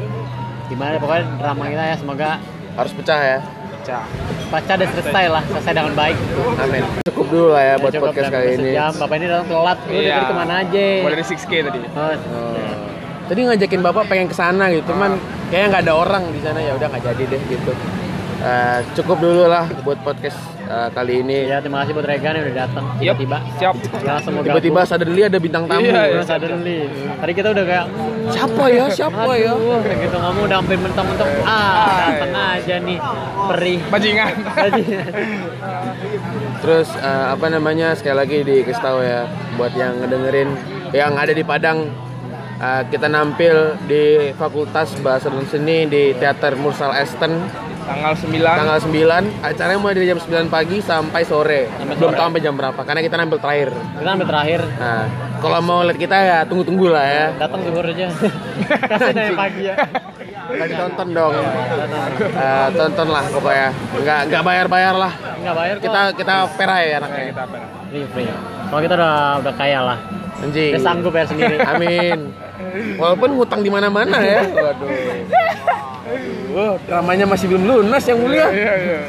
Gimana 0.67 0.99
pokoknya 0.99 1.23
drama 1.39 1.63
kita 1.65 1.83
ya 1.85 1.95
semoga 1.95 2.29
Harus 2.73 2.91
pecah 2.91 3.21
ya. 3.21 3.39
Baca 4.47 4.73
dan 4.73 4.87
selesai 4.89 5.25
lah, 5.27 5.43
selesai 5.45 5.71
dengan 5.73 5.93
baik. 5.93 6.17
Amin. 6.57 6.83
Cukup 7.03 7.25
dulu 7.27 7.47
lah 7.51 7.63
ya 7.63 7.75
buat 7.77 7.91
Ya, 7.91 7.99
podcast 7.99 8.29
kali 8.29 8.47
ini. 8.53 8.71
sejam. 8.71 8.91
Bapak 8.95 9.15
ini 9.17 9.25
datang 9.27 9.47
telat. 9.47 9.77
Lu 9.81 9.91
Iya. 9.91 10.13
dari 10.13 10.25
ke 10.25 10.35
mana 10.35 10.53
aja? 10.57 10.85
Gua 11.01 11.11
dari 11.11 11.25
6K 11.25 11.51
tadi 11.61 11.79
Oh, 11.89 12.13
Oh. 12.31 12.87
Tadi 13.23 13.39
ngajakin 13.41 13.81
bapak 13.81 14.03
pengen 14.05 14.27
ke 14.27 14.35
sana 14.35 14.67
gitu, 14.69 14.83
cuman 14.85 15.15
kayaknya 15.47 15.67
nggak 15.69 15.83
ada 15.83 15.93
orang 15.95 16.23
di 16.29 16.39
sana 16.39 16.59
ya 16.59 16.75
udah 16.75 16.87
nggak 16.87 17.03
jadi 17.05 17.23
deh 17.25 17.41
gitu. 17.49 17.71
Eh, 18.39 18.79
cukup 18.93 19.17
dulu 19.17 19.47
lah 19.47 19.63
buat 19.81 19.95
podcast 19.99 20.35
eh, 20.67 20.89
kali 20.91 21.13
ini. 21.23 21.37
Ya 21.49 21.57
terima 21.59 21.83
kasih 21.83 21.93
buat 21.95 22.07
Regan 22.07 22.33
yang 22.39 22.45
udah 22.49 22.57
datang 22.67 22.85
tiba-tiba. 22.99 23.37
siap 23.59 23.75
Ya, 24.03 24.19
langsung 24.19 24.33
mau 24.35 24.43
Tiba-tiba 24.43 24.81
suddenly 24.87 25.21
ada 25.23 25.37
bintang 25.39 25.63
tamu. 25.67 25.87
Iya, 25.87 26.01
iya. 26.09 26.21
suddenly. 26.23 26.77
Tadi 27.19 27.31
kita 27.35 27.47
udah 27.51 27.65
kayak 27.65 27.85
Siapa 28.31 28.63
ya? 28.71 28.85
Siapa 28.87 29.31
ya? 29.35 29.51
Aduh, 29.51 29.83
kayak 29.83 29.97
gitu 30.07 30.17
kamu 30.17 30.39
udah 30.47 30.57
hampir 30.63 30.77
mentang-mentang 30.79 31.29
ah 31.43 32.07
datang 32.07 32.31
aja 32.31 32.75
nih 32.79 32.97
perih. 33.51 33.79
bajingan 33.91 34.33
Terus 36.63 36.89
eh, 36.95 37.25
apa 37.35 37.45
namanya 37.51 37.91
sekali 37.99 38.15
lagi 38.15 38.37
dikasih 38.47 38.83
tahu 38.83 38.99
ya 39.03 39.27
buat 39.59 39.73
yang 39.75 39.99
ngedengerin 39.99 40.49
yang 40.95 41.19
ada 41.19 41.35
di 41.35 41.43
Padang 41.43 41.91
eh, 42.63 42.81
kita 42.87 43.11
nampil 43.11 43.75
di 43.83 44.31
Fakultas 44.39 44.95
Bahasa 45.03 45.27
dan 45.27 45.43
Seni 45.51 45.83
di 45.91 46.15
Teater 46.15 46.55
Mursal 46.55 46.95
Esten 46.95 47.43
tanggal 47.83 48.13
9 48.13 48.31
tanggal 48.39 48.79
9 48.79 49.43
acaranya 49.43 49.79
mulai 49.79 49.93
dari 49.93 50.07
jam 50.07 50.17
9 50.17 50.47
pagi 50.47 50.77
sampai 50.79 51.21
sore 51.23 51.67
Sampai 51.69 51.95
belum 51.95 52.09
sore. 52.09 52.17
tahu 52.17 52.27
sampai 52.27 52.41
jam 52.41 52.53
berapa 52.53 52.81
karena 52.81 53.01
kita 53.01 53.15
nampil 53.15 53.37
terakhir 53.37 53.69
Kita 53.71 54.09
sampai 54.09 54.27
terakhir 54.27 54.59
nah 54.75 55.03
kalau 55.37 55.59
mau 55.59 55.83
lihat 55.83 55.97
kita 55.97 56.15
ya 56.15 56.37
tunggu-tunggu 56.43 56.87
lah 56.87 57.03
ya 57.03 57.25
datang 57.35 57.67
zuhur 57.67 57.83
aja. 57.83 58.07
Kasih 58.95 59.11
dari 59.11 59.35
pagi 59.35 59.67
ya. 59.67 59.75
Kita 60.23 60.63
ditonton 60.65 61.07
dong. 61.11 61.35
Eh, 61.35 62.67
tonton 62.71 63.07
lah 63.11 63.23
pokoknya 63.27 63.67
nggak 63.75 64.19
nggak 64.31 64.39
bayar 64.41 64.65
bayar 64.71 64.95
lah 64.95 65.11
Enggak 65.35 65.55
bayar 65.59 65.75
kok. 65.75 65.83
kita 65.83 66.01
kita 66.15 66.33
perai 66.55 66.95
anaknya 66.95 67.23
kita 67.27 67.41
apa 67.43 67.57
free 67.91 68.05
free. 68.07 68.27
Kalau 68.71 68.81
kita 68.81 68.93
udah 68.95 69.15
udah 69.43 69.53
kaya 69.53 69.79
lah. 69.83 69.99
anjing 70.39 70.71
sanggup 70.79 71.11
bayar 71.11 71.27
sendiri. 71.27 71.59
Amin. 71.59 72.31
Walaupun 73.03 73.29
ngutang 73.35 73.59
di 73.59 73.69
mana-mana 73.69 74.15
ya. 74.19 74.47
Waduh. 74.47 74.87
Waduh, 76.53 76.77
dramanya 76.85 77.25
masih 77.25 77.49
belum 77.49 77.65
lunas 77.65 78.05
yang 78.05 78.21
mulia. 78.21 78.45
iya 78.53 78.73
iya 78.77 78.99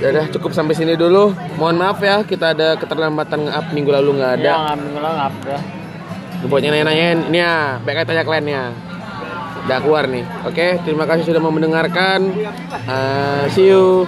Ya 0.00 0.06
udah 0.10 0.26
cukup 0.32 0.56
sampai 0.56 0.72
sini 0.72 0.96
dulu. 0.96 1.36
Mohon 1.60 1.76
maaf 1.84 2.00
ya, 2.00 2.24
kita 2.24 2.56
ada 2.56 2.80
keterlambatan 2.80 3.46
nge-up 3.46 3.66
minggu 3.76 3.92
lalu 3.92 4.20
nggak 4.20 4.32
ada. 4.40 4.52
Ya 4.52 4.56
nggak 4.56 4.76
minggu 4.80 4.98
lalu 5.04 5.14
nggak 5.14 5.30
ada. 5.36 5.56
Buat 6.44 6.60
yang 6.60 6.72
nanya-nanyain, 6.76 7.18
ini 7.28 7.38
ya, 7.40 7.78
baik 7.84 8.04
tanya 8.04 8.24
kliennya. 8.24 8.62
Udah 9.64 9.78
keluar 9.80 10.04
nih. 10.08 10.24
Oke, 10.44 10.80
terima 10.84 11.04
kasih 11.08 11.24
sudah 11.28 11.40
mau 11.40 11.52
mendengarkan. 11.52 12.20
Eh, 12.84 13.42
see 13.52 13.68
you. 13.72 14.04